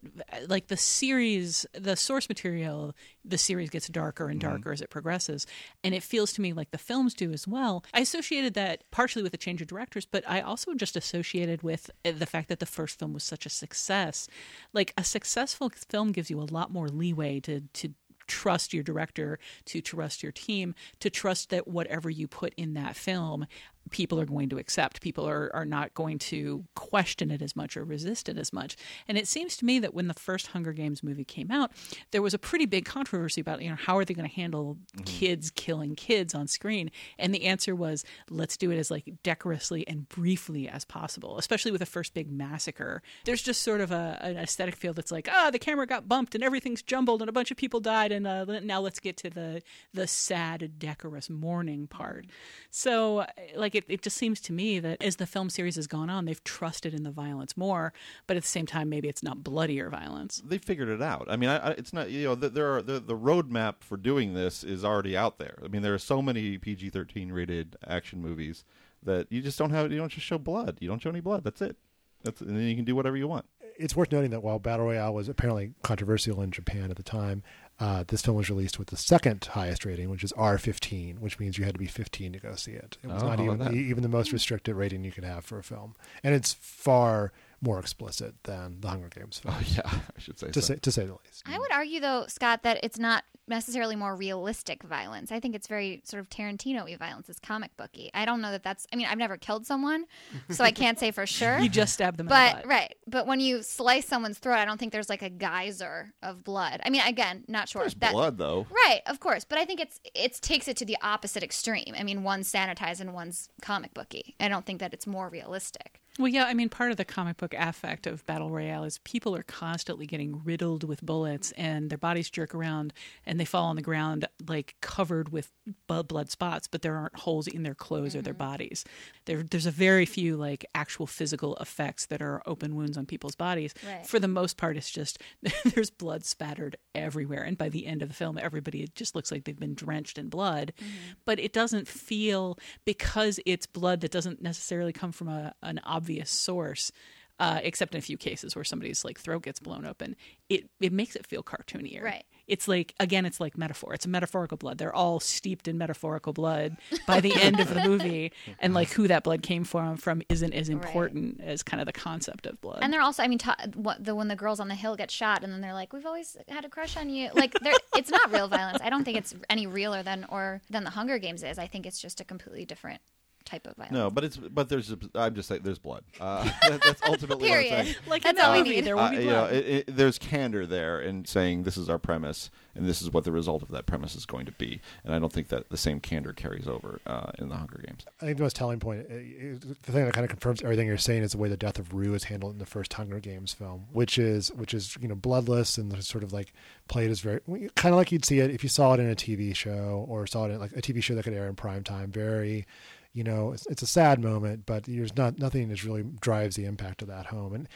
like 0.48 0.66
the 0.66 0.76
series, 0.76 1.64
the 1.72 1.94
source 1.96 2.28
material, 2.28 2.94
the 3.24 3.38
series 3.38 3.70
gets 3.70 3.88
darker 3.88 4.28
and 4.28 4.40
darker 4.40 4.72
as 4.72 4.80
it 4.80 4.90
progresses, 4.90 5.46
and 5.84 5.94
it 5.94 6.02
feels 6.02 6.32
to 6.32 6.40
me 6.40 6.52
like 6.52 6.70
the 6.72 6.78
films 6.78 7.14
do 7.14 7.30
as 7.32 7.46
well. 7.46 7.84
I 7.94 8.00
associated 8.00 8.54
that 8.54 8.82
partially 8.90 9.22
with 9.22 9.32
the 9.32 9.38
change 9.38 9.62
of 9.62 9.68
directors, 9.68 10.06
but 10.06 10.24
I 10.28 10.40
also 10.40 10.74
just 10.74 10.96
associated 10.96 11.62
with 11.62 11.88
uh, 12.04 12.12
the 12.12 12.26
fact 12.26 12.48
that 12.48 12.58
the 12.58 12.66
first 12.66 12.98
film 12.98 13.12
was 13.12 13.22
such 13.24 13.46
a 13.46 13.50
success. 13.50 14.26
Like 14.72 14.92
a 14.98 15.04
successful 15.04 15.70
film 15.88 16.12
gives 16.12 16.30
you 16.30 16.40
a 16.40 16.48
lot 16.50 16.72
more 16.72 16.88
leeway 16.88 17.40
to 17.40 17.60
to 17.74 17.94
trust 18.30 18.72
your 18.72 18.82
director, 18.82 19.38
to 19.66 19.80
trust 19.80 20.22
your 20.22 20.32
team, 20.32 20.74
to 21.00 21.10
trust 21.10 21.50
that 21.50 21.68
whatever 21.68 22.08
you 22.08 22.28
put 22.28 22.54
in 22.56 22.74
that 22.74 22.96
film, 22.96 23.46
people 23.90 24.20
are 24.20 24.26
going 24.26 24.48
to 24.50 24.58
accept. 24.58 25.00
People 25.00 25.28
are, 25.28 25.50
are 25.54 25.64
not 25.64 25.94
going 25.94 26.18
to 26.18 26.64
question 26.74 27.30
it 27.30 27.42
as 27.42 27.56
much 27.56 27.76
or 27.76 27.84
resist 27.84 28.28
it 28.28 28.38
as 28.38 28.52
much. 28.52 28.76
And 29.08 29.18
it 29.18 29.26
seems 29.26 29.56
to 29.58 29.64
me 29.64 29.78
that 29.80 29.94
when 29.94 30.08
the 30.08 30.14
first 30.14 30.48
Hunger 30.48 30.72
Games 30.72 31.02
movie 31.02 31.24
came 31.24 31.50
out, 31.50 31.72
there 32.10 32.22
was 32.22 32.34
a 32.34 32.38
pretty 32.38 32.66
big 32.66 32.84
controversy 32.84 33.40
about, 33.40 33.62
you 33.62 33.70
know, 33.70 33.76
how 33.76 33.96
are 33.96 34.04
they 34.04 34.14
going 34.14 34.28
to 34.28 34.34
handle 34.34 34.76
kids 35.04 35.50
killing 35.50 35.96
kids 35.96 36.34
on 36.34 36.46
screen? 36.46 36.90
And 37.18 37.34
the 37.34 37.44
answer 37.44 37.74
was, 37.74 38.04
let's 38.28 38.56
do 38.56 38.70
it 38.70 38.78
as 38.78 38.90
like 38.90 39.10
decorously 39.22 39.86
and 39.88 40.08
briefly 40.08 40.68
as 40.68 40.84
possible, 40.84 41.38
especially 41.38 41.72
with 41.72 41.80
the 41.80 41.86
first 41.86 42.14
big 42.14 42.30
massacre. 42.30 43.02
There's 43.24 43.42
just 43.42 43.62
sort 43.62 43.80
of 43.80 43.90
a, 43.90 44.18
an 44.20 44.36
aesthetic 44.36 44.76
feel 44.76 44.92
that's 44.92 45.10
like, 45.10 45.28
ah, 45.30 45.50
the 45.50 45.58
camera 45.58 45.86
got 45.86 46.08
bumped 46.08 46.34
and 46.34 46.44
everything's 46.44 46.82
jumbled 46.82 47.22
and 47.22 47.28
a 47.28 47.32
bunch 47.32 47.50
of 47.50 47.56
people 47.56 47.80
died, 47.80 48.12
and 48.12 48.26
uh, 48.26 48.44
now 48.60 48.80
let's 48.80 49.00
get 49.00 49.16
to 49.18 49.30
the 49.30 49.62
the 49.92 50.06
sad, 50.06 50.78
decorous 50.78 51.28
mourning 51.30 51.86
part. 51.86 52.26
So, 52.70 53.26
like, 53.56 53.69
it, 53.74 53.84
it 53.88 54.02
just 54.02 54.16
seems 54.16 54.40
to 54.42 54.52
me 54.52 54.78
that 54.80 55.02
as 55.02 55.16
the 55.16 55.26
film 55.26 55.50
series 55.50 55.76
has 55.76 55.86
gone 55.86 56.10
on, 56.10 56.24
they've 56.24 56.42
trusted 56.44 56.94
in 56.94 57.02
the 57.02 57.10
violence 57.10 57.56
more, 57.56 57.92
but 58.26 58.36
at 58.36 58.42
the 58.42 58.48
same 58.48 58.66
time, 58.66 58.88
maybe 58.88 59.08
it's 59.08 59.22
not 59.22 59.42
bloodier 59.44 59.88
violence. 59.90 60.42
they 60.44 60.58
figured 60.58 60.88
it 60.88 61.02
out. 61.02 61.26
I 61.30 61.36
mean, 61.36 61.50
I, 61.50 61.56
I, 61.56 61.70
it's 61.72 61.92
not 61.92 62.10
you 62.10 62.24
know 62.24 62.36
th- 62.36 62.52
there 62.52 62.74
are 62.76 62.82
the 62.82 63.00
the 63.00 63.16
roadmap 63.16 63.76
for 63.80 63.96
doing 63.96 64.34
this 64.34 64.62
is 64.64 64.84
already 64.84 65.16
out 65.16 65.38
there. 65.38 65.58
I 65.64 65.68
mean, 65.68 65.82
there 65.82 65.94
are 65.94 65.98
so 65.98 66.20
many 66.22 66.58
PG 66.58 66.90
thirteen 66.90 67.32
rated 67.32 67.76
action 67.86 68.20
movies 68.22 68.64
that 69.02 69.26
you 69.30 69.40
just 69.40 69.58
don't 69.58 69.70
have 69.70 69.90
you 69.90 69.98
don't 69.98 70.12
just 70.12 70.26
show 70.26 70.38
blood. 70.38 70.78
You 70.80 70.88
don't 70.88 71.00
show 71.00 71.10
any 71.10 71.20
blood. 71.20 71.44
That's 71.44 71.62
it. 71.62 71.76
That's 72.22 72.40
and 72.40 72.56
then 72.56 72.64
you 72.64 72.76
can 72.76 72.84
do 72.84 72.94
whatever 72.94 73.16
you 73.16 73.26
want. 73.28 73.46
it's 73.78 73.96
worth 73.96 74.12
noting 74.12 74.30
that 74.30 74.42
while 74.42 74.58
Battle 74.58 74.86
Royale 74.86 75.14
was 75.14 75.28
apparently 75.28 75.72
controversial 75.82 76.42
in 76.42 76.50
Japan 76.50 76.90
at 76.90 76.96
the 76.98 77.02
time, 77.02 77.42
uh, 77.80 78.04
this 78.06 78.22
film 78.22 78.36
was 78.36 78.48
released 78.50 78.78
with 78.78 78.88
the 78.88 78.96
second 78.96 79.44
highest 79.44 79.84
rating, 79.84 80.10
which 80.10 80.22
is 80.22 80.32
R15, 80.34 81.18
which 81.18 81.38
means 81.38 81.56
you 81.58 81.64
had 81.64 81.74
to 81.74 81.78
be 81.78 81.86
15 81.86 82.32
to 82.34 82.38
go 82.38 82.54
see 82.54 82.72
it. 82.72 82.98
It 83.02 83.08
was 83.08 83.22
Oh, 83.22 83.26
not 83.28 83.40
even 83.40 83.74
even 83.74 84.02
the 84.02 84.08
most 84.08 84.32
restricted 84.32 84.74
rating 84.76 85.02
you 85.04 85.12
could 85.12 85.24
have 85.24 85.44
for 85.44 85.58
a 85.58 85.62
film, 85.64 85.94
and 86.22 86.34
it's 86.34 86.52
far 86.52 87.32
more 87.62 87.78
explicit 87.78 88.34
than 88.44 88.80
the 88.80 88.88
Hunger 88.88 89.08
Games 89.08 89.38
film, 89.38 89.54
Oh 89.58 89.62
yeah, 89.66 89.82
I 89.86 90.18
should 90.18 90.38
say 90.38 90.48
to 90.48 90.62
so. 90.62 90.74
say 90.74 90.76
to 90.80 90.92
say 90.92 91.04
the 91.06 91.12
least. 91.12 91.42
I 91.46 91.58
would 91.58 91.70
argue, 91.72 92.00
though, 92.00 92.24
Scott, 92.28 92.62
that 92.62 92.78
it's 92.82 92.98
not 92.98 93.24
necessarily 93.48 93.96
more 93.96 94.14
realistic 94.14 94.82
violence. 94.84 95.32
I 95.32 95.40
think 95.40 95.56
it's 95.56 95.66
very 95.66 96.02
sort 96.04 96.20
of 96.20 96.30
Tarantino-y 96.30 96.94
violence. 96.96 97.28
It's 97.28 97.40
comic 97.40 97.76
booky. 97.76 98.08
I 98.14 98.24
don't 98.24 98.40
know 98.40 98.52
that 98.52 98.62
that's. 98.62 98.86
I 98.92 98.96
mean, 98.96 99.08
I've 99.10 99.18
never 99.18 99.36
killed 99.36 99.66
someone, 99.66 100.06
so 100.50 100.62
I 100.64 100.70
can't 100.70 100.98
say 100.98 101.10
for 101.10 101.26
sure. 101.38 101.58
You 101.58 101.68
just 101.68 101.92
stab 101.94 102.16
them 102.16 102.26
in 102.26 102.28
the 102.28 102.34
but 102.34 102.54
butt. 102.62 102.66
right, 102.66 102.94
but 103.06 103.26
when 103.26 103.40
you 103.40 103.62
slice 103.62 104.06
someone's 104.06 104.38
throat, 104.38 104.54
I 104.58 104.64
don't 104.64 104.78
think 104.78 104.92
there's 104.92 105.08
like 105.10 105.22
a 105.22 105.30
geyser 105.30 106.12
of 106.22 106.44
blood. 106.44 106.80
I 106.84 106.90
mean, 106.90 107.02
again, 107.02 107.44
not 107.48 107.68
sure. 107.68 107.82
There's 107.82 107.94
That- 107.94 108.12
blood 108.12 108.38
though. 108.38 108.66
Right, 108.70 109.00
of 109.06 109.20
course, 109.20 109.44
but 109.44 109.58
I 109.58 109.64
think 109.64 109.80
it's 109.80 110.00
it 110.14 110.34
takes 110.40 110.66
it 110.68 110.76
to 110.78 110.84
the 110.84 110.96
opposite 111.02 111.42
extreme. 111.42 111.94
I 111.98 112.04
mean, 112.04 112.22
one's 112.22 112.50
sanitized 112.50 113.00
and 113.00 113.12
one's 113.12 113.48
comic 113.60 113.92
booky. 113.92 114.34
I 114.40 114.48
don't 114.48 114.64
think 114.64 114.80
that 114.80 114.94
it's 114.94 115.06
more 115.06 115.28
realistic. 115.28 116.00
Well, 116.20 116.28
yeah, 116.28 116.44
I 116.44 116.52
mean, 116.52 116.68
part 116.68 116.90
of 116.90 116.98
the 116.98 117.04
comic 117.06 117.38
book 117.38 117.54
affect 117.56 118.06
of 118.06 118.26
Battle 118.26 118.50
Royale 118.50 118.84
is 118.84 118.98
people 118.98 119.34
are 119.34 119.42
constantly 119.42 120.04
getting 120.04 120.42
riddled 120.44 120.84
with 120.84 121.00
bullets 121.00 121.50
and 121.52 121.88
their 121.88 121.96
bodies 121.96 122.28
jerk 122.28 122.54
around 122.54 122.92
and 123.24 123.40
they 123.40 123.46
fall 123.46 123.64
on 123.64 123.76
the 123.76 123.82
ground 123.82 124.26
like 124.46 124.76
covered 124.82 125.30
with 125.30 125.50
blood 125.86 126.30
spots, 126.30 126.68
but 126.68 126.82
there 126.82 126.94
aren't 126.94 127.16
holes 127.16 127.46
in 127.46 127.62
their 127.62 127.74
clothes 127.74 128.14
or 128.14 128.20
their 128.20 128.34
mm-hmm. 128.34 128.50
bodies. 128.50 128.84
There, 129.24 129.42
there's 129.42 129.64
a 129.64 129.70
very 129.70 130.04
few 130.04 130.36
like 130.36 130.66
actual 130.74 131.06
physical 131.06 131.56
effects 131.56 132.04
that 132.06 132.20
are 132.20 132.42
open 132.44 132.76
wounds 132.76 132.98
on 132.98 133.06
people's 133.06 133.34
bodies. 133.34 133.72
Right. 133.86 134.06
For 134.06 134.18
the 134.18 134.28
most 134.28 134.58
part, 134.58 134.76
it's 134.76 134.90
just 134.90 135.22
there's 135.64 135.90
blood 135.90 136.26
spattered 136.26 136.76
everywhere. 136.94 137.42
And 137.42 137.56
by 137.56 137.70
the 137.70 137.86
end 137.86 138.02
of 138.02 138.08
the 138.08 138.14
film, 138.14 138.38
everybody 138.38 138.86
just 138.94 139.14
looks 139.14 139.32
like 139.32 139.44
they've 139.44 139.58
been 139.58 139.74
drenched 139.74 140.18
in 140.18 140.28
blood. 140.28 140.74
Mm-hmm. 140.78 141.12
But 141.24 141.40
it 141.40 141.54
doesn't 141.54 141.88
feel 141.88 142.58
because 142.84 143.40
it's 143.46 143.64
blood 143.64 144.02
that 144.02 144.10
doesn't 144.10 144.42
necessarily 144.42 144.92
come 144.92 145.12
from 145.12 145.28
a, 145.28 145.54
an 145.62 145.80
obvious 145.84 146.09
source. 146.24 146.92
Uh, 147.38 147.58
except 147.62 147.94
in 147.94 147.98
a 147.98 148.02
few 148.02 148.18
cases 148.18 148.54
where 148.54 148.64
somebody's 148.64 149.02
like 149.02 149.18
throat 149.18 149.42
gets 149.42 149.58
blown 149.58 149.86
open, 149.86 150.14
it 150.50 150.68
it 150.78 150.92
makes 150.92 151.16
it 151.16 151.26
feel 151.26 151.42
cartoonier. 151.42 152.02
Right. 152.02 152.24
It's 152.46 152.68
like 152.68 152.94
again, 153.00 153.24
it's 153.24 153.40
like 153.40 153.56
metaphor. 153.56 153.94
It's 153.94 154.04
a 154.04 154.10
metaphorical 154.10 154.58
blood. 154.58 154.76
They're 154.76 154.94
all 154.94 155.20
steeped 155.20 155.66
in 155.66 155.78
metaphorical 155.78 156.34
blood 156.34 156.76
by 157.06 157.20
the 157.20 157.32
end 157.32 157.58
of 157.58 157.72
the 157.72 157.88
movie, 157.88 158.32
and 158.58 158.74
like 158.74 158.90
who 158.90 159.08
that 159.08 159.22
blood 159.22 159.42
came 159.42 159.64
from 159.64 159.96
from 159.96 160.20
isn't 160.28 160.52
as 160.52 160.68
important 160.68 161.40
as 161.40 161.62
kind 161.62 161.80
of 161.80 161.86
the 161.86 161.94
concept 161.94 162.44
of 162.44 162.60
blood. 162.60 162.80
And 162.82 162.92
they're 162.92 163.00
also, 163.00 163.22
I 163.22 163.28
mean, 163.28 163.38
ta- 163.38 163.56
what, 163.74 164.04
the 164.04 164.14
when 164.14 164.28
the 164.28 164.36
girls 164.36 164.60
on 164.60 164.68
the 164.68 164.74
hill 164.74 164.96
get 164.96 165.10
shot, 165.10 165.42
and 165.42 165.50
then 165.50 165.62
they're 165.62 165.72
like, 165.72 165.94
"We've 165.94 166.04
always 166.04 166.36
had 166.48 166.66
a 166.66 166.68
crush 166.68 166.96
on 166.98 167.08
you." 167.08 167.30
Like, 167.32 167.54
it's 167.96 168.10
not 168.10 168.32
real 168.32 168.48
violence. 168.48 168.80
I 168.82 168.90
don't 168.90 169.04
think 169.04 169.16
it's 169.16 169.34
any 169.48 169.66
realer 169.66 170.02
than 170.02 170.26
or 170.28 170.60
than 170.68 170.84
the 170.84 170.90
Hunger 170.90 171.18
Games 171.18 171.42
is. 171.42 171.56
I 171.58 171.68
think 171.68 171.86
it's 171.86 172.02
just 172.02 172.20
a 172.20 172.24
completely 172.24 172.66
different 172.66 173.00
type 173.44 173.66
of 173.66 173.76
violence. 173.76 173.92
No, 173.92 174.10
but 174.10 174.24
it's 174.24 174.36
but 174.36 174.68
there's 174.68 174.94
I'm 175.14 175.34
just 175.34 175.48
saying 175.48 175.62
there's 175.64 175.78
blood. 175.78 176.04
Uh, 176.20 176.44
that, 176.68 176.82
that's 176.82 177.02
ultimately 177.06 177.48
what 177.50 177.58
I'm 177.58 177.64
Period. 177.64 177.84
saying. 177.86 177.96
Like 178.08 178.22
That's 178.22 178.40
all 178.40 178.52
we 178.52 178.62
need. 178.62 178.84
there 178.84 178.96
will 178.96 179.02
Uh, 179.04 179.10
be 179.10 179.16
you 179.16 179.22
blood. 179.22 179.50
know, 179.52 179.56
it, 179.58 179.66
it, 179.66 179.96
there's 179.96 180.18
candor 180.18 180.66
there 180.66 181.00
in 181.00 181.24
saying 181.24 181.62
this 181.64 181.76
is 181.76 181.88
our 181.88 181.98
premise 181.98 182.50
and 182.74 182.86
this 182.88 183.02
is 183.02 183.10
what 183.12 183.24
the 183.24 183.32
result 183.32 183.62
of 183.62 183.68
that 183.70 183.86
premise 183.86 184.14
is 184.14 184.24
going 184.26 184.46
to 184.46 184.52
be. 184.52 184.80
And 185.04 185.12
I 185.12 185.18
don't 185.18 185.32
think 185.32 185.48
that 185.48 185.70
the 185.70 185.76
same 185.76 185.98
candor 186.00 186.32
carries 186.32 186.68
over 186.68 187.00
uh, 187.06 187.32
in 187.38 187.48
the 187.48 187.56
Hunger 187.56 187.82
Games. 187.86 188.04
I 188.22 188.26
think 188.26 188.36
the 188.36 188.44
most 188.44 188.54
telling 188.56 188.78
point, 188.78 189.06
uh, 189.10 189.14
the 189.14 189.92
thing 189.92 190.04
that 190.04 190.14
kind 190.14 190.24
of 190.24 190.30
confirms 190.30 190.62
everything 190.62 190.86
you're 190.86 190.96
saying, 190.96 191.22
is 191.24 191.32
the 191.32 191.38
way 191.38 191.48
the 191.48 191.56
death 191.56 191.78
of 191.80 191.92
Rue 191.92 192.14
is 192.14 192.24
handled 192.24 192.52
in 192.52 192.58
the 192.58 192.66
first 192.66 192.92
Hunger 192.92 193.18
Games 193.18 193.52
film, 193.52 193.86
which 193.92 194.18
is 194.18 194.52
which 194.52 194.72
is 194.72 194.96
you 195.00 195.08
know 195.08 195.14
bloodless 195.16 195.78
and 195.78 196.02
sort 196.04 196.22
of 196.22 196.32
like 196.32 196.52
played 196.88 197.10
as 197.10 197.20
very 197.20 197.40
kind 197.74 197.92
of 197.92 197.96
like 197.96 198.12
you'd 198.12 198.24
see 198.24 198.38
it 198.38 198.50
if 198.50 198.62
you 198.62 198.68
saw 198.68 198.94
it 198.94 199.00
in 199.00 199.10
a 199.10 199.16
TV 199.16 199.54
show 199.54 200.04
or 200.08 200.26
saw 200.26 200.44
it 200.46 200.50
in 200.52 200.60
like 200.60 200.72
a 200.72 200.80
TV 200.82 201.02
show 201.02 201.14
that 201.16 201.24
could 201.24 201.32
air 201.32 201.48
in 201.48 201.56
prime 201.56 201.82
time. 201.82 202.10
Very, 202.12 202.66
you 203.12 203.24
know, 203.24 203.52
it's, 203.52 203.66
it's 203.66 203.82
a 203.82 203.86
sad 203.86 204.20
moment, 204.20 204.66
but 204.66 204.84
there's 204.84 205.16
not 205.16 205.38
nothing 205.38 205.68
that 205.68 205.84
really 205.84 206.04
drives 206.20 206.56
the 206.56 206.64
impact 206.64 207.02
of 207.02 207.08
that 207.08 207.26
home. 207.26 207.54
And 207.54 207.68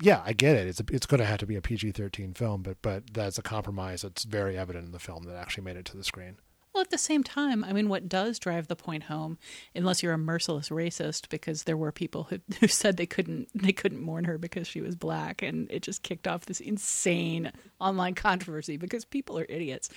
yeah, 0.00 0.22
I 0.24 0.32
get 0.32 0.56
it. 0.56 0.66
It's 0.66 0.80
a, 0.80 0.84
it's 0.90 1.06
going 1.06 1.20
to 1.20 1.26
have 1.26 1.38
to 1.38 1.46
be 1.46 1.56
a 1.56 1.62
PG-13 1.62 2.36
film, 2.36 2.62
but 2.62 2.76
but 2.82 3.12
that's 3.12 3.38
a 3.38 3.42
compromise 3.42 4.02
that's 4.02 4.24
very 4.24 4.56
evident 4.56 4.86
in 4.86 4.92
the 4.92 4.98
film 4.98 5.24
that 5.24 5.36
actually 5.36 5.64
made 5.64 5.76
it 5.76 5.84
to 5.86 5.96
the 5.96 6.04
screen. 6.04 6.36
Well, 6.72 6.80
at 6.80 6.90
the 6.90 6.96
same 6.96 7.22
time, 7.22 7.64
I 7.64 7.74
mean, 7.74 7.90
what 7.90 8.08
does 8.08 8.38
drive 8.38 8.68
the 8.68 8.76
point 8.76 9.02
home, 9.04 9.36
unless 9.74 10.02
you're 10.02 10.14
a 10.14 10.18
merciless 10.18 10.70
racist, 10.70 11.28
because 11.28 11.64
there 11.64 11.76
were 11.76 11.92
people 11.92 12.24
who, 12.24 12.38
who 12.60 12.68
said 12.68 12.96
they 12.96 13.06
couldn't 13.06 13.48
they 13.54 13.72
couldn't 13.72 14.00
mourn 14.00 14.24
her 14.24 14.38
because 14.38 14.66
she 14.66 14.80
was 14.80 14.94
black, 14.96 15.42
and 15.42 15.70
it 15.70 15.82
just 15.82 16.02
kicked 16.02 16.26
off 16.26 16.46
this 16.46 16.60
insane 16.60 17.52
online 17.80 18.14
controversy 18.14 18.76
because 18.76 19.04
people 19.04 19.38
are 19.38 19.46
idiots. 19.48 19.90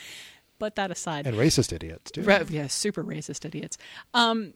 But 0.58 0.76
that 0.76 0.90
aside, 0.90 1.28
And 1.28 1.36
racist 1.36 1.74
idiots 1.74 2.12
too. 2.12 2.22
Right, 2.22 2.50
yeah, 2.50 2.68
super 2.68 3.04
racist 3.04 3.44
idiots. 3.44 3.78
Um, 4.14 4.54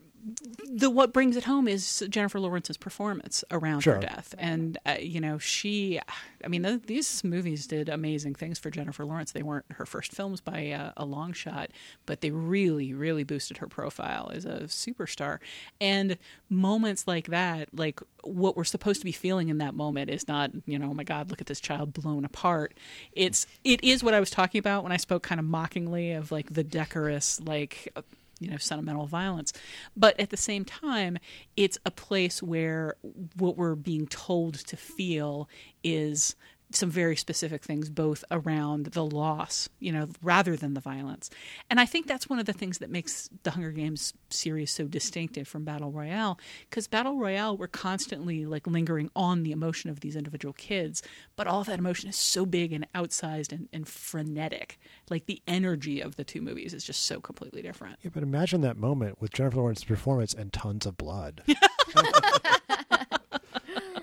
the 0.68 0.90
what 0.90 1.12
brings 1.12 1.36
it 1.36 1.44
home 1.44 1.66
is 1.66 2.04
Jennifer 2.08 2.38
Lawrence's 2.38 2.76
performance 2.76 3.42
around 3.50 3.80
Sure. 3.80 3.94
her 3.94 4.00
death, 4.00 4.34
and 4.38 4.78
uh, 4.86 4.96
you 5.00 5.20
know 5.20 5.38
she, 5.38 5.98
I 6.44 6.48
mean, 6.48 6.62
th- 6.62 6.82
these 6.86 7.24
movies 7.24 7.66
did 7.66 7.88
amazing 7.88 8.34
things 8.34 8.58
for 8.58 8.70
Jennifer 8.70 9.04
Lawrence. 9.04 9.32
They 9.32 9.42
weren't 9.42 9.64
her 9.72 9.86
first 9.86 10.12
films 10.12 10.40
by 10.40 10.70
uh, 10.70 10.92
a 10.96 11.04
long 11.04 11.32
shot, 11.32 11.70
but 12.06 12.20
they 12.20 12.30
really, 12.30 12.92
really 12.92 13.24
boosted 13.24 13.58
her 13.58 13.66
profile 13.66 14.30
as 14.34 14.44
a 14.44 14.60
superstar. 14.64 15.38
And 15.80 16.18
moments 16.48 17.06
like 17.08 17.28
that, 17.28 17.68
like 17.74 18.00
what 18.22 18.56
we're 18.56 18.64
supposed 18.64 19.00
to 19.00 19.04
be 19.06 19.12
feeling 19.12 19.48
in 19.48 19.58
that 19.58 19.74
moment, 19.74 20.10
is 20.10 20.28
not, 20.28 20.50
you 20.66 20.78
know, 20.78 20.90
oh 20.90 20.94
my 20.94 21.04
God, 21.04 21.30
look 21.30 21.40
at 21.40 21.46
this 21.46 21.60
child 21.60 21.92
blown 21.94 22.24
apart. 22.24 22.74
It's 23.12 23.46
it 23.64 23.82
is 23.82 24.04
what 24.04 24.14
I 24.14 24.20
was 24.20 24.30
talking 24.30 24.58
about 24.58 24.82
when 24.82 24.92
I 24.92 24.98
spoke 24.98 25.22
kind 25.22 25.38
of 25.38 25.44
mockingly 25.46 26.12
of 26.12 26.30
like 26.30 26.52
the 26.52 26.62
decorous, 26.64 27.40
like 27.40 27.92
you 28.40 28.50
know 28.50 28.56
sentimental 28.56 29.06
violence. 29.06 29.52
But 29.96 30.18
at 30.18 30.30
the 30.30 30.36
same 30.36 30.64
time 30.64 31.18
it's 31.56 31.78
a 31.86 31.90
place 31.90 32.42
where 32.42 32.96
what 33.36 33.56
we're 33.56 33.76
being 33.76 34.06
told 34.06 34.54
to 34.54 34.76
feel 34.76 35.48
is 35.84 36.34
some 36.72 36.90
very 36.90 37.16
specific 37.16 37.62
things 37.62 37.88
both 37.90 38.24
around 38.30 38.86
the 38.86 39.04
loss 39.04 39.68
you 39.78 39.92
know 39.92 40.08
rather 40.22 40.56
than 40.56 40.74
the 40.74 40.80
violence. 40.80 41.30
And 41.68 41.80
i 41.80 41.86
think 41.86 42.06
that's 42.06 42.28
one 42.28 42.38
of 42.38 42.46
the 42.46 42.52
things 42.52 42.78
that 42.78 42.90
makes 42.90 43.28
the 43.42 43.52
hunger 43.52 43.72
games 43.72 44.12
series 44.30 44.70
so 44.70 44.84
distinctive 44.84 45.48
from 45.48 45.64
battle 45.64 45.90
royale 45.90 46.38
because 46.68 46.86
battle 46.86 47.16
royale 47.18 47.56
we're 47.56 47.66
constantly 47.66 48.46
like 48.46 48.66
lingering 48.66 49.10
on 49.16 49.42
the 49.42 49.52
emotion 49.52 49.90
of 49.90 50.00
these 50.00 50.16
individual 50.16 50.52
kids 50.54 51.02
but 51.36 51.46
all 51.46 51.60
of 51.60 51.66
that 51.66 51.78
emotion 51.78 52.08
is 52.08 52.16
so 52.16 52.46
big 52.46 52.72
and 52.72 52.86
outsized 52.94 53.52
and, 53.52 53.68
and 53.72 53.88
frenetic. 53.88 54.78
Like 55.08 55.26
the 55.26 55.42
energy 55.46 56.00
of 56.00 56.16
the 56.16 56.24
two 56.24 56.40
movies 56.40 56.74
is 56.74 56.84
just 56.84 57.04
so 57.04 57.20
completely 57.20 57.62
different. 57.62 57.98
Yeah, 58.02 58.10
but 58.12 58.22
imagine 58.22 58.60
that 58.62 58.76
moment 58.76 59.20
with 59.20 59.32
Jennifer 59.32 59.56
Lawrence's 59.56 59.84
performance 59.84 60.34
and 60.34 60.52
tons 60.52 60.86
of 60.86 60.96
blood. 60.96 61.42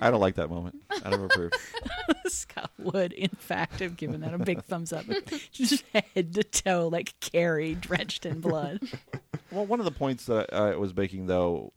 I 0.01 0.12
don't 0.12 0.20
like 0.20 0.36
that 0.36 0.50
moment. 0.50 0.82
I 1.04 1.10
don't 1.10 1.25
approve. 1.25 1.51
Scott 2.27 2.72
would, 2.77 3.13
in 3.13 3.30
fact, 3.30 3.80
have 3.80 3.98
given 3.98 4.22
that 4.22 4.34
a 4.34 4.38
big 4.38 4.63
thumbs 4.63 4.94
up. 4.94 5.06
Just 5.51 5.84
head 5.94 6.34
to 6.34 6.44
toe, 6.44 6.88
like 6.88 7.20
Carrie, 7.20 7.75
drenched 7.75 8.25
in 8.25 8.42
blood. 8.42 8.80
Well, 9.50 9.66
one 9.66 9.80
of 9.80 9.86
the 9.86 9.92
points 9.92 10.25
that 10.25 10.54
I 10.54 10.75
was 10.75 10.94
making, 10.94 11.27
though, 11.27 11.72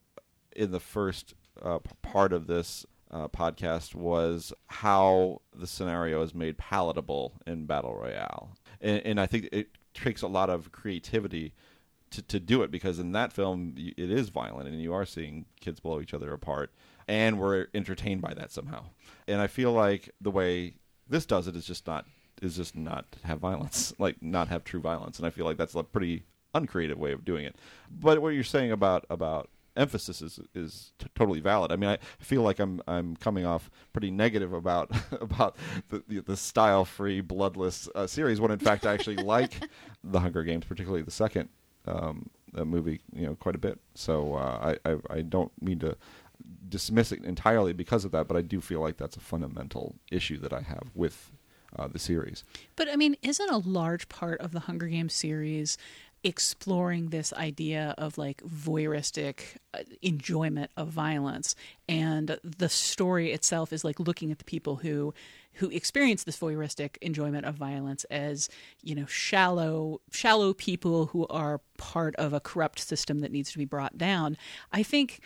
in 0.56 0.72
the 0.72 0.80
first 0.80 1.34
uh, 1.62 1.78
part 2.02 2.32
of 2.32 2.48
this 2.48 2.84
uh, 3.12 3.28
podcast 3.28 3.94
was 3.94 4.52
how 4.66 5.40
the 5.54 5.68
scenario 5.68 6.20
is 6.22 6.34
made 6.34 6.58
palatable 6.58 7.34
in 7.46 7.66
Battle 7.66 7.94
Royale. 7.94 8.56
And, 8.80 9.06
and 9.06 9.20
I 9.20 9.26
think 9.26 9.50
it 9.52 9.68
takes 9.94 10.20
a 10.20 10.26
lot 10.26 10.50
of 10.50 10.72
creativity 10.72 11.52
to, 12.10 12.22
to 12.22 12.40
do 12.40 12.62
it 12.62 12.72
because 12.72 12.98
in 12.98 13.12
that 13.12 13.32
film, 13.32 13.74
it 13.76 14.10
is 14.10 14.30
violent 14.30 14.68
and 14.68 14.82
you 14.82 14.92
are 14.92 15.06
seeing 15.06 15.44
kids 15.60 15.78
blow 15.78 16.00
each 16.00 16.12
other 16.12 16.32
apart. 16.32 16.72
And 17.10 17.40
we're 17.40 17.66
entertained 17.74 18.22
by 18.22 18.34
that 18.34 18.52
somehow. 18.52 18.84
And 19.26 19.40
I 19.40 19.48
feel 19.48 19.72
like 19.72 20.10
the 20.20 20.30
way 20.30 20.74
this 21.08 21.26
does 21.26 21.48
it 21.48 21.56
is 21.56 21.66
just 21.66 21.84
not 21.84 22.06
is 22.40 22.56
just 22.56 22.76
not 22.76 23.04
have 23.24 23.40
violence, 23.40 23.92
like 23.98 24.22
not 24.22 24.46
have 24.46 24.62
true 24.62 24.80
violence. 24.80 25.18
And 25.18 25.26
I 25.26 25.30
feel 25.30 25.44
like 25.44 25.56
that's 25.56 25.74
a 25.74 25.82
pretty 25.82 26.22
uncreative 26.54 26.98
way 26.98 27.10
of 27.10 27.24
doing 27.24 27.44
it. 27.44 27.56
But 27.90 28.22
what 28.22 28.28
you're 28.28 28.44
saying 28.44 28.70
about 28.70 29.06
about 29.10 29.50
emphasis 29.76 30.22
is 30.22 30.38
is 30.54 30.92
t- 31.00 31.08
totally 31.16 31.40
valid. 31.40 31.73
I 31.73 31.76
mean, 31.76 31.90
I 31.90 31.99
feel 32.20 32.42
like 32.42 32.60
I'm 32.60 32.80
I'm 32.86 33.16
coming 33.16 33.44
off 33.44 33.73
pretty 33.92 34.12
negative 34.12 34.52
about 34.52 34.92
about 35.20 35.56
the 35.88 36.04
the, 36.06 36.20
the 36.20 36.36
style 36.36 36.84
free, 36.84 37.20
bloodless 37.20 37.88
uh, 37.96 38.06
series 38.06 38.40
when 38.40 38.52
in 38.52 38.60
fact 38.60 38.86
I 38.86 38.94
actually 38.94 39.16
like 39.34 39.54
the 40.04 40.20
Hunger 40.20 40.44
Games, 40.44 40.64
particularly 40.64 41.02
the 41.02 41.10
second 41.10 41.49
um, 41.88 42.30
movie, 42.52 43.00
you 43.12 43.26
know, 43.26 43.34
quite 43.34 43.56
a 43.56 43.58
bit. 43.58 43.80
So 43.96 44.34
uh, 44.36 44.76
I, 44.84 44.90
I 44.92 44.96
I 45.10 45.20
don't 45.23 45.50
mean 45.60 45.80
to 45.80 45.96
dismiss 46.68 47.12
it 47.12 47.24
entirely 47.24 47.72
because 47.72 48.04
of 48.04 48.12
that, 48.12 48.28
but 48.28 48.36
I 48.36 48.42
do 48.42 48.60
feel 48.60 48.80
like 48.80 48.96
that's 48.96 49.16
a 49.16 49.20
fundamental 49.20 49.96
issue 50.10 50.38
that 50.38 50.52
I 50.52 50.60
have 50.60 50.90
with 50.94 51.30
uh, 51.76 51.88
the 51.88 51.98
series. 51.98 52.44
But 52.76 52.88
I 52.88 52.96
mean, 52.96 53.16
isn't 53.22 53.50
a 53.50 53.58
large 53.58 54.08
part 54.08 54.40
of 54.40 54.52
the 54.52 54.60
Hunger 54.60 54.86
Games 54.86 55.14
series 55.14 55.78
exploring 56.22 57.08
this 57.08 57.32
idea 57.32 57.94
of 57.96 58.18
like 58.18 58.42
voyeuristic 58.42 59.56
uh, 59.72 59.78
enjoyment 60.02 60.70
of 60.76 60.88
violence 60.88 61.54
and 61.88 62.38
the 62.44 62.68
story 62.68 63.32
itself 63.32 63.72
is 63.72 63.84
like 63.84 63.98
looking 63.98 64.30
at 64.30 64.38
the 64.38 64.44
people 64.44 64.76
who 64.76 65.14
who 65.54 65.70
experience 65.70 66.24
this 66.24 66.38
voyeuristic 66.38 66.96
enjoyment 67.00 67.46
of 67.46 67.54
violence 67.54 68.04
as 68.04 68.50
you 68.82 68.94
know 68.94 69.06
shallow 69.06 69.98
shallow 70.12 70.52
people 70.52 71.06
who 71.06 71.26
are 71.28 71.62
part 71.78 72.14
of 72.16 72.34
a 72.34 72.40
corrupt 72.40 72.78
system 72.78 73.20
that 73.20 73.32
needs 73.32 73.50
to 73.50 73.56
be 73.56 73.64
brought 73.64 73.96
down 73.96 74.36
i 74.72 74.82
think 74.82 75.20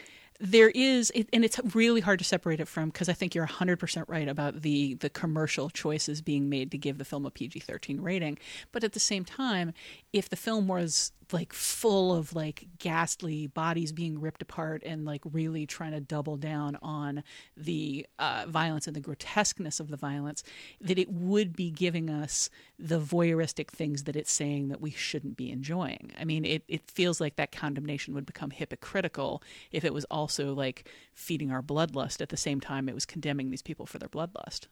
there 0.45 0.71
is 0.75 1.11
and 1.33 1.43
it's 1.43 1.59
really 1.75 2.03
hard 2.03 2.19
to 2.19 2.25
separate 2.25 2.61
it 2.61 2.69
from 2.69 2.91
because 2.91 3.09
i 3.09 3.15
think 3.15 3.35
you're 3.35 3.47
100% 3.47 4.05
right 4.09 4.29
about 4.29 4.61
the 4.61 4.95
the 4.95 5.09
commercial 5.09 5.71
choices 5.71 6.21
being 6.21 6.49
made 6.51 6.71
to 6.71 6.77
give 6.77 6.99
the 6.99 7.05
film 7.05 7.25
a 7.25 7.31
pg-13 7.31 7.99
rating. 8.01 8.39
But 8.73 8.85
at 8.85 8.93
the 8.93 9.01
same 9.01 9.25
time 9.25 9.73
if 10.13 10.29
the 10.29 10.37
film 10.37 10.69
was 10.69 11.13
like 11.33 11.53
full 11.53 12.15
of 12.15 12.35
like 12.35 12.67
ghastly 12.79 13.47
bodies 13.47 13.93
being 13.93 14.21
ripped 14.21 14.43
apart 14.43 14.83
and 14.85 15.05
like 15.05 15.23
really 15.33 15.67
trying 15.67 15.93
to 15.93 16.01
double 16.01 16.37
down 16.37 16.77
on 16.83 17.23
the 17.57 18.07
uh, 18.19 18.45
violence 18.47 18.87
and 18.87 18.95
the 18.95 19.01
grotesqueness 19.01 19.81
of 19.81 19.89
the 19.89 19.97
violence 19.97 20.43
that 20.81 20.99
it 20.99 21.11
would 21.11 21.57
be 21.57 21.71
giving 21.71 22.11
us 22.11 22.51
the 22.79 23.01
voyeuristic 23.01 23.69
things 23.69 24.05
that 24.05 24.17
it's 24.17 24.33
saying 24.33 24.69
that 24.69 24.81
we 24.81 24.91
shouldn't 24.91 25.37
be 25.37 25.51
enjoying. 25.51 26.13
I 26.19 26.25
mean 26.25 26.45
it, 26.45 26.63
it 26.69 26.91
feels 26.91 27.21
like 27.21 27.37
that 27.37 27.53
condemnation 27.53 28.15
would 28.15 28.27
become 28.27 28.51
hypocritical 28.51 29.43
if 29.73 29.85
it 29.85 29.95
was 29.95 30.05
also 30.07 30.34
like 30.42 30.88
feeding 31.12 31.51
our 31.51 31.62
bloodlust 31.62 32.20
at 32.20 32.31
the 32.31 32.37
same 32.37 32.61
time 32.61 32.88
it 32.88 32.94
was 32.94 33.07
condemning 33.07 33.51
these 33.51 33.62
people 33.62 33.87
for 33.87 33.99
their 33.99 34.09
bloodlust 34.09 34.66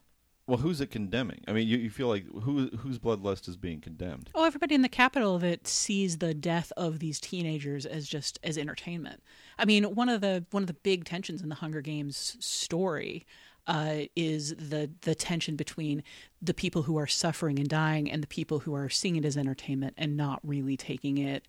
Well, 0.48 0.58
who's 0.58 0.80
it 0.80 0.90
condemning? 0.90 1.42
I 1.46 1.52
mean, 1.52 1.68
you, 1.68 1.78
you 1.78 1.88
feel 1.88 2.08
like 2.08 2.26
who 2.26 2.68
whose 2.78 2.98
bloodlust 2.98 3.48
is 3.48 3.56
being 3.56 3.80
condemned? 3.80 4.28
Oh, 4.34 4.44
everybody 4.44 4.74
in 4.74 4.82
the 4.82 4.88
Capitol 4.88 5.38
that 5.38 5.68
sees 5.68 6.18
the 6.18 6.34
death 6.34 6.72
of 6.76 6.98
these 6.98 7.20
teenagers 7.20 7.86
as 7.86 8.08
just 8.08 8.40
as 8.42 8.58
entertainment. 8.58 9.22
I 9.56 9.64
mean, 9.64 9.84
one 9.94 10.08
of 10.08 10.20
the 10.20 10.44
one 10.50 10.64
of 10.64 10.66
the 10.66 10.74
big 10.74 11.04
tensions 11.04 11.42
in 11.42 11.48
the 11.48 11.54
Hunger 11.54 11.80
Games 11.80 12.36
story 12.40 13.24
uh, 13.68 14.06
is 14.16 14.54
the 14.56 14.90
the 15.02 15.14
tension 15.14 15.54
between 15.54 16.02
the 16.42 16.54
people 16.54 16.82
who 16.82 16.96
are 16.98 17.06
suffering 17.06 17.60
and 17.60 17.68
dying 17.68 18.10
and 18.10 18.20
the 18.20 18.26
people 18.26 18.58
who 18.60 18.74
are 18.74 18.88
seeing 18.88 19.14
it 19.14 19.24
as 19.24 19.36
entertainment 19.36 19.94
and 19.96 20.16
not 20.16 20.40
really 20.42 20.76
taking 20.76 21.18
it 21.18 21.46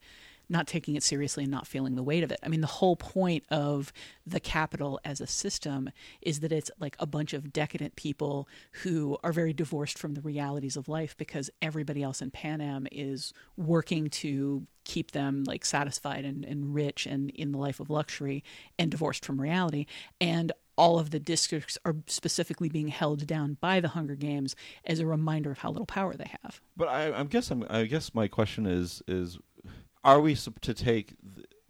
not 0.50 0.68
taking 0.68 0.96
it 0.96 1.04
seriously 1.04 1.44
and 1.44 1.52
not 1.52 1.68
feeling 1.68 1.96
the 1.96 2.04
weight 2.04 2.24
of 2.24 2.32
it. 2.32 2.40
I 2.44 2.50
mean, 2.50 2.62
the 2.62 2.68
whole 2.68 2.96
point 2.96 3.44
of 3.50 3.92
the 4.26 4.40
Capitol 4.40 5.00
as 5.04 5.22
a 5.22 5.28
system 5.28 5.90
is 6.22 6.42
that 6.42 6.52
it's 6.52 6.72
like 6.80 6.96
a 7.00 7.06
bunch 7.06 7.34
of 7.34 7.54
decadent 7.54 7.96
people 7.96 8.48
who 8.84 9.18
are 9.24 9.32
very 9.32 9.54
divorced 9.54 9.98
from 9.98 10.14
the 10.14 10.22
realities 10.22 10.78
of 10.78 10.88
life 10.88 11.16
because 11.18 11.50
everybody 11.62 12.04
else 12.04 12.22
in 12.22 12.32
Panem 12.32 12.88
is 12.92 13.34
working 13.58 14.10
to 14.10 14.68
keep 14.86 15.12
them 15.12 15.44
like 15.46 15.64
satisfied 15.66 16.26
and, 16.26 16.44
and 16.44 16.74
rich 16.74 17.06
and 17.06 17.30
in 17.32 17.52
the 17.52 17.58
life 17.58 17.80
of 17.80 17.90
luxury 17.90 18.44
and 18.78 18.92
divorced 18.92 19.26
from 19.26 19.40
reality. 19.40 19.86
And 20.20 20.52
all 20.76 21.00
of 21.00 21.12
the 21.12 21.20
districts 21.20 21.78
are 21.86 21.96
specifically 22.08 22.70
being 22.70 22.88
held 22.88 23.26
down 23.28 23.58
by 23.62 23.80
the 23.80 23.90
Hunger 23.90 24.16
Games 24.16 24.56
as 24.86 25.00
a 25.00 25.06
reminder 25.06 25.52
of 25.52 25.60
how 25.60 25.70
little 25.70 25.86
power 25.86 26.16
they 26.16 26.32
have. 26.44 26.62
But 26.76 26.88
I, 26.88 27.20
I 27.20 27.24
guess 27.24 27.52
I'm, 27.52 27.66
I 27.70 27.84
guess 27.84 28.14
my 28.14 28.28
question 28.28 28.66
is 28.66 29.04
is 29.08 29.38
are 30.04 30.20
we 30.20 30.36
to 30.36 30.74
take 30.74 31.16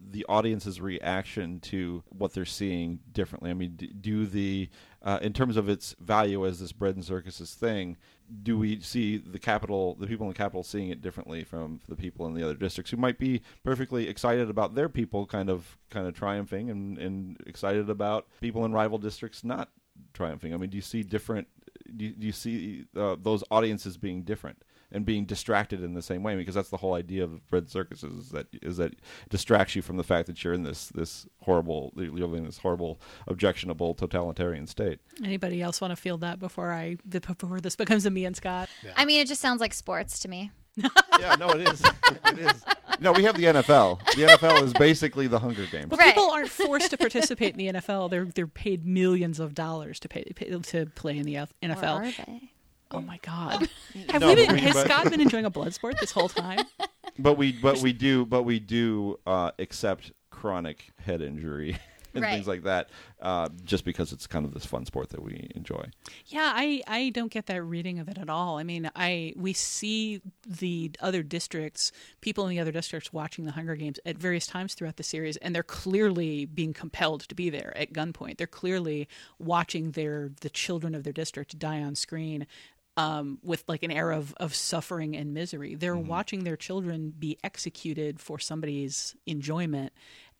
the 0.00 0.26
audience's 0.28 0.80
reaction 0.80 1.60
to 1.60 2.02
what 2.10 2.34
they're 2.34 2.44
seeing 2.44 3.00
differently? 3.10 3.50
I 3.50 3.54
mean, 3.54 3.76
do 4.00 4.26
the 4.26 4.68
uh, 5.02 5.18
in 5.20 5.32
terms 5.32 5.56
of 5.56 5.68
its 5.68 5.94
value 6.00 6.46
as 6.46 6.60
this 6.60 6.72
bread 6.72 6.94
and 6.94 7.04
circuses 7.04 7.54
thing, 7.54 7.96
do 8.42 8.58
we 8.58 8.80
see 8.80 9.18
the 9.18 9.38
Capitol, 9.38 9.96
the 9.98 10.06
people 10.06 10.26
in 10.26 10.32
the 10.32 10.38
Capitol, 10.38 10.62
seeing 10.62 10.88
it 10.88 11.02
differently 11.02 11.44
from 11.44 11.80
the 11.88 11.96
people 11.96 12.26
in 12.26 12.34
the 12.34 12.42
other 12.42 12.54
districts 12.54 12.90
who 12.90 12.96
might 12.96 13.18
be 13.18 13.42
perfectly 13.62 14.08
excited 14.08 14.48
about 14.48 14.74
their 14.74 14.88
people 14.88 15.26
kind 15.26 15.50
of 15.50 15.76
kind 15.90 16.06
of 16.06 16.14
triumphing 16.14 16.70
and, 16.70 16.98
and 16.98 17.36
excited 17.46 17.90
about 17.90 18.26
people 18.40 18.64
in 18.64 18.72
rival 18.72 18.98
districts 18.98 19.44
not 19.44 19.70
triumphing? 20.12 20.54
I 20.54 20.56
mean, 20.56 20.70
do 20.70 20.76
you 20.76 20.82
see 20.82 21.02
different? 21.02 21.48
Do 21.96 22.06
you, 22.06 22.12
do 22.12 22.26
you 22.26 22.32
see 22.32 22.86
uh, 22.96 23.16
those 23.20 23.44
audiences 23.50 23.96
being 23.96 24.22
different? 24.22 24.62
And 24.94 25.04
being 25.04 25.24
distracted 25.24 25.82
in 25.82 25.94
the 25.94 26.00
same 26.00 26.22
way 26.22 26.36
because 26.36 26.54
that's 26.54 26.70
the 26.70 26.76
whole 26.76 26.94
idea 26.94 27.24
of 27.24 27.40
red 27.50 27.68
circuses 27.68 28.26
is 28.26 28.28
that 28.30 28.46
is 28.62 28.76
that 28.76 28.94
distracts 29.28 29.74
you 29.74 29.82
from 29.82 29.96
the 29.96 30.04
fact 30.04 30.26
that 30.26 30.42
you're 30.42 30.54
in 30.54 30.62
this 30.62 30.88
this 30.90 31.26
horrible 31.42 31.92
you're 31.96 32.12
living 32.12 32.38
in 32.38 32.44
this 32.44 32.58
horrible 32.58 33.00
objectionable 33.26 33.94
totalitarian 33.94 34.66
state 34.66 35.00
anybody 35.24 35.60
else 35.60 35.80
want 35.80 35.90
to 35.90 35.96
feel 35.96 36.16
that 36.16 36.38
before 36.38 36.72
i 36.72 36.96
before 37.08 37.60
this 37.60 37.76
becomes 37.76 38.06
a 38.06 38.10
me 38.10 38.24
and 38.24 38.36
scott 38.36 38.68
yeah. 38.84 38.92
i 38.96 39.04
mean 39.04 39.20
it 39.20 39.26
just 39.26 39.40
sounds 39.40 39.60
like 39.60 39.74
sports 39.74 40.20
to 40.20 40.28
me 40.28 40.50
yeah 41.20 41.34
no 41.38 41.48
it 41.50 41.68
is 41.68 41.82
it 42.26 42.38
is 42.38 42.64
no, 43.00 43.12
we 43.12 43.24
have 43.24 43.36
the 43.36 43.44
NFL. 43.44 43.98
The 44.14 44.22
NFL 44.22 44.62
is 44.62 44.72
basically 44.72 45.26
the 45.26 45.38
Hunger 45.38 45.66
Games. 45.66 45.90
Well, 45.90 45.98
right. 45.98 46.14
People 46.14 46.30
aren't 46.30 46.48
forced 46.48 46.90
to 46.90 46.96
participate 46.96 47.52
in 47.52 47.58
the 47.58 47.80
NFL. 47.80 48.08
They're 48.08 48.26
they're 48.26 48.46
paid 48.46 48.86
millions 48.86 49.40
of 49.40 49.52
dollars 49.54 49.98
to 50.00 50.08
pay, 50.08 50.24
pay 50.34 50.48
to 50.48 50.86
play 50.86 51.18
in 51.18 51.24
the 51.24 51.34
NFL. 51.34 52.00
Or 52.00 52.04
are 52.04 52.12
they? 52.26 52.53
Oh 52.94 53.00
my 53.00 53.18
god! 53.22 53.68
Have 54.10 54.20
no, 54.20 54.28
we 54.28 54.34
been? 54.34 54.56
Has 54.56 54.74
but, 54.74 54.86
Scott 54.86 55.10
been 55.10 55.20
enjoying 55.20 55.44
a 55.44 55.50
blood 55.50 55.74
sport 55.74 55.96
this 56.00 56.12
whole 56.12 56.28
time? 56.28 56.64
But 57.16 57.38
we, 57.38 57.52
but 57.52 57.78
we 57.78 57.92
do, 57.92 58.26
but 58.26 58.42
we 58.42 58.58
do 58.58 59.20
uh, 59.24 59.52
accept 59.60 60.10
chronic 60.30 60.90
head 60.98 61.22
injury 61.22 61.78
and 62.14 62.22
right. 62.22 62.32
things 62.32 62.46
like 62.46 62.62
that, 62.62 62.90
uh, 63.20 63.48
just 63.64 63.84
because 63.84 64.12
it's 64.12 64.26
kind 64.26 64.44
of 64.44 64.54
this 64.54 64.64
fun 64.64 64.84
sport 64.84 65.10
that 65.10 65.22
we 65.22 65.50
enjoy. 65.54 65.84
Yeah, 66.26 66.52
I, 66.54 66.82
I 66.86 67.10
don't 67.10 67.30
get 67.30 67.46
that 67.46 67.62
reading 67.62 67.98
of 67.98 68.08
it 68.08 68.18
at 68.18 68.28
all. 68.28 68.58
I 68.58 68.62
mean, 68.62 68.90
I 68.94 69.32
we 69.36 69.52
see 69.52 70.22
the 70.46 70.90
other 71.00 71.22
districts, 71.22 71.92
people 72.20 72.44
in 72.44 72.50
the 72.50 72.60
other 72.60 72.72
districts 72.72 73.12
watching 73.12 73.44
the 73.44 73.52
Hunger 73.52 73.76
Games 73.76 73.98
at 74.04 74.16
various 74.16 74.46
times 74.46 74.74
throughout 74.74 74.96
the 74.96 75.02
series, 75.02 75.36
and 75.38 75.54
they're 75.54 75.62
clearly 75.62 76.44
being 76.44 76.72
compelled 76.72 77.22
to 77.22 77.34
be 77.34 77.50
there 77.50 77.76
at 77.76 77.92
gunpoint. 77.92 78.38
They're 78.38 78.46
clearly 78.46 79.08
watching 79.38 79.92
their 79.92 80.30
the 80.40 80.50
children 80.50 80.94
of 80.94 81.04
their 81.04 81.12
district 81.12 81.58
die 81.58 81.82
on 81.82 81.94
screen 81.94 82.46
um, 82.96 83.38
with 83.42 83.64
like 83.68 83.82
an 83.82 83.90
air 83.90 84.10
of, 84.10 84.34
of 84.38 84.54
suffering 84.54 85.16
and 85.16 85.34
misery. 85.34 85.74
They're 85.74 85.94
mm-hmm. 85.94 86.08
watching 86.08 86.44
their 86.44 86.56
children 86.56 87.12
be 87.18 87.38
executed 87.42 88.20
for 88.20 88.38
somebody's 88.38 89.16
enjoyment 89.26 89.92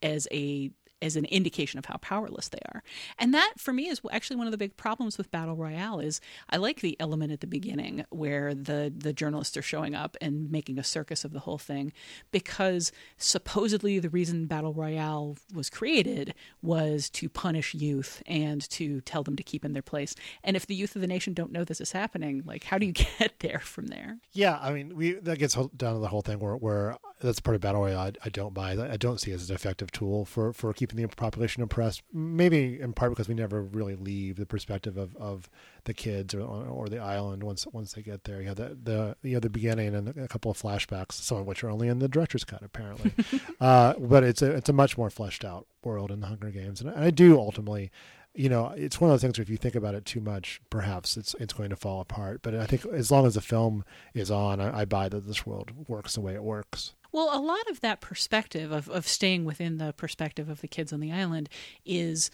as 0.03 0.29
a 0.31 0.71
as 1.05 1.17
an 1.17 1.27
indication 1.27 1.79
of 1.79 1.85
how 1.85 1.97
powerless 1.99 2.49
they 2.49 2.59
are. 2.73 2.83
And 3.19 3.35
that 3.35 3.55
for 3.59 3.73
me 3.73 3.89
is 3.89 4.01
actually 4.11 4.37
one 4.37 4.47
of 4.47 4.53
the 4.53 4.59
big 4.59 4.77
problems 4.77 5.19
with 5.19 5.31
Battle 5.31 5.55
Royale 5.55 6.01
is 6.01 6.21
I 6.49 6.57
like 6.57 6.81
the 6.81 6.97
element 6.99 7.31
at 7.31 7.41
the 7.41 7.47
beginning 7.47 8.05
where 8.11 8.55
the 8.55 8.93
the 8.97 9.13
journalists 9.13 9.57
are 9.57 9.63
showing 9.63 9.95
up 9.95 10.17
and 10.21 10.51
making 10.51 10.79
a 10.79 10.85
circus 10.85 11.25
of 11.25 11.33
the 11.33 11.41
whole 11.41 11.59
thing 11.59 11.93
because 12.31 12.91
supposedly 13.19 13.99
the 13.99 14.09
reason 14.09 14.47
Battle 14.47 14.73
Royale 14.73 15.37
was 15.55 15.69
created 15.69 16.35
was 16.63 17.11
to 17.11 17.29
punish 17.29 17.75
youth 17.75 18.23
and 18.27 18.69
to 18.71 19.01
tell 19.03 19.23
them 19.23 19.37
to 19.37 19.43
keep 19.43 19.65
in 19.65 19.75
their 19.75 19.83
place. 19.83 20.15
And 20.43 20.57
if 20.57 20.67
the 20.67 20.75
youth 20.75 20.97
of 20.97 21.03
the 21.03 21.07
nation 21.07 21.35
don't 21.35 21.53
know 21.53 21.65
this 21.65 21.81
is 21.81 21.93
happening, 21.93 22.43
like 22.47 22.65
how 22.65 22.79
do 22.79 22.87
you 22.87 22.93
get 23.19 23.35
there 23.41 23.61
from 23.61 23.89
there? 23.89 24.19
Yeah, 24.33 24.59
I 24.61 24.73
mean, 24.73 24.97
we 24.97 25.13
that 25.13 25.39
gets 25.39 25.55
down 25.55 25.95
to 25.95 26.01
the 26.01 26.09
whole 26.09 26.23
thing 26.23 26.39
where 26.39 26.57
where 26.57 26.97
that's 27.21 27.41
part 27.41 27.55
of 27.55 27.61
battle 27.61 27.83
royale 27.83 27.99
I, 28.01 28.13
I, 28.25 28.29
don't 28.29 28.55
buy. 28.55 28.73
I 28.73 28.97
don't 28.97 29.21
see 29.21 29.31
it 29.31 29.35
as 29.35 29.49
an 29.49 29.55
effective 29.55 29.91
tool 29.91 30.25
for, 30.25 30.53
for 30.53 30.73
keeping 30.73 30.94
the 30.97 31.07
population 31.09 31.63
oppressed. 31.63 32.03
Maybe 32.13 32.81
in 32.81 32.93
part 32.93 33.13
because 33.13 33.29
we 33.29 33.35
never 33.35 33.63
really 33.63 33.97
leave 33.97 34.37
the 34.37 34.47
perspective 34.47 34.97
of, 34.97 35.17
of 35.17 35.49
the 35.85 35.95
kids 35.95 36.35
or 36.35 36.43
or 36.43 36.89
the 36.89 36.99
island 36.99 37.43
once 37.43 37.67
once 37.73 37.93
they 37.93 38.03
get 38.03 38.25
there. 38.25 38.41
You 38.41 38.49
have 38.49 38.57
the 38.57 38.77
the 38.83 39.17
you 39.23 39.35
have 39.35 39.43
the 39.43 39.51
beginning 39.51 39.95
and 39.95 40.09
a 40.09 40.29
couple 40.29 40.51
of 40.51 40.61
flashbacks, 40.61 41.13
some 41.13 41.39
of 41.39 41.47
which 41.47 41.63
are 41.65 41.71
only 41.71 41.89
in 41.89 41.99
the 41.99 42.09
director's 42.09 42.45
cut 42.45 42.63
apparently. 42.63 43.13
uh, 43.61 43.95
but 43.99 44.25
it's 44.25 44.43
a 44.43 44.51
it's 44.51 44.69
a 44.69 44.75
much 44.75 44.97
more 44.99 45.11
fleshed 45.11 45.45
out 45.45 45.67
world 45.83 46.11
in 46.11 46.21
the 46.21 46.27
Hunger 46.27 46.51
Games, 46.51 46.81
and 46.81 46.91
I 46.91 47.11
do 47.11 47.39
ultimately 47.39 47.91
you 48.35 48.49
know, 48.49 48.75
it's 48.77 49.01
one 49.01 49.11
of 49.11 49.15
those 49.15 49.23
things 49.23 49.39
where 49.39 49.45
if 49.45 49.49
you 49.49 49.57
think 49.57 49.77
about 49.77 49.95
it 49.95 50.05
too 50.05 50.21
much, 50.21 50.61
perhaps 50.69 51.17
it's 51.17 51.35
it's 51.39 51.53
going 51.53 51.71
to 51.71 51.77
fall 51.77 52.01
apart. 52.01 52.41
But 52.43 52.55
I 52.55 52.67
think 52.67 52.85
as 52.87 53.11
long 53.11 53.27
as 53.27 53.35
the 53.35 53.41
film 53.41 53.85
is 54.13 54.31
on, 54.31 54.61
I, 54.61 54.81
I 54.81 54.85
buy 54.85 55.09
that 55.09 55.27
this 55.27 55.47
world 55.47 55.71
works 55.89 56.15
the 56.15 56.21
way 56.21 56.35
it 56.35 56.43
works. 56.43 56.95
Well, 57.15 57.31
a 57.33 57.39
lot 57.39 57.71
of 57.71 57.81
that 57.83 58.01
perspective 58.01 58.73
of, 58.73 58.89
of 58.89 59.07
staying 59.07 59.45
within 59.45 59.79
the 59.79 59.93
perspective 59.93 60.49
of 60.49 60.63
the 60.63 60.67
kids 60.67 60.93
on 60.93 60.99
the 60.99 61.13
island 61.13 61.49
is 61.87 62.29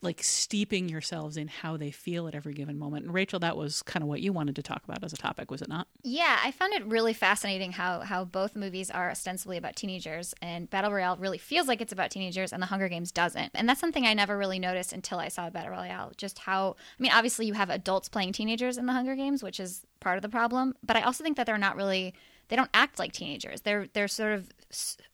like 0.00 0.22
steeping 0.22 0.88
yourselves 0.88 1.36
in 1.36 1.46
how 1.46 1.76
they 1.76 1.90
feel 1.90 2.26
at 2.26 2.34
every 2.34 2.54
given 2.54 2.78
moment. 2.78 3.04
And 3.04 3.12
Rachel, 3.12 3.38
that 3.40 3.54
was 3.54 3.82
kind 3.82 4.02
of 4.02 4.08
what 4.08 4.22
you 4.22 4.32
wanted 4.32 4.56
to 4.56 4.62
talk 4.62 4.82
about 4.82 5.04
as 5.04 5.12
a 5.12 5.18
topic, 5.18 5.50
was 5.50 5.60
it 5.60 5.68
not? 5.68 5.88
Yeah, 6.02 6.38
I 6.42 6.52
found 6.52 6.72
it 6.72 6.86
really 6.86 7.12
fascinating 7.12 7.72
how 7.72 8.00
how 8.00 8.24
both 8.24 8.56
movies 8.56 8.90
are 8.90 9.10
ostensibly 9.10 9.58
about 9.58 9.76
teenagers, 9.76 10.34
and 10.40 10.70
Battle 10.70 10.90
Royale 10.90 11.18
really 11.18 11.36
feels 11.36 11.68
like 11.68 11.82
it's 11.82 11.92
about 11.92 12.10
teenagers, 12.10 12.50
and 12.50 12.62
The 12.62 12.66
Hunger 12.66 12.88
Games 12.88 13.12
doesn't. 13.12 13.50
And 13.54 13.68
that's 13.68 13.80
something 13.80 14.06
I 14.06 14.14
never 14.14 14.38
really 14.38 14.58
noticed 14.58 14.94
until 14.94 15.18
I 15.18 15.28
saw 15.28 15.50
Battle 15.50 15.72
Royale. 15.72 16.12
Just 16.16 16.38
how 16.38 16.76
I 16.98 17.02
mean, 17.02 17.12
obviously 17.12 17.44
you 17.44 17.52
have 17.52 17.68
adults 17.68 18.08
playing 18.08 18.32
teenagers 18.32 18.78
in 18.78 18.86
The 18.86 18.94
Hunger 18.94 19.16
Games, 19.16 19.42
which 19.42 19.60
is 19.60 19.82
part 20.00 20.16
of 20.16 20.22
the 20.22 20.30
problem, 20.30 20.72
but 20.82 20.96
I 20.96 21.02
also 21.02 21.22
think 21.22 21.36
that 21.36 21.44
they're 21.44 21.58
not 21.58 21.76
really 21.76 22.14
they 22.54 22.56
don't 22.56 22.70
act 22.72 23.00
like 23.00 23.10
teenagers. 23.10 23.62
They're 23.62 23.88
they're 23.94 24.06
sort 24.06 24.30
of 24.32 24.48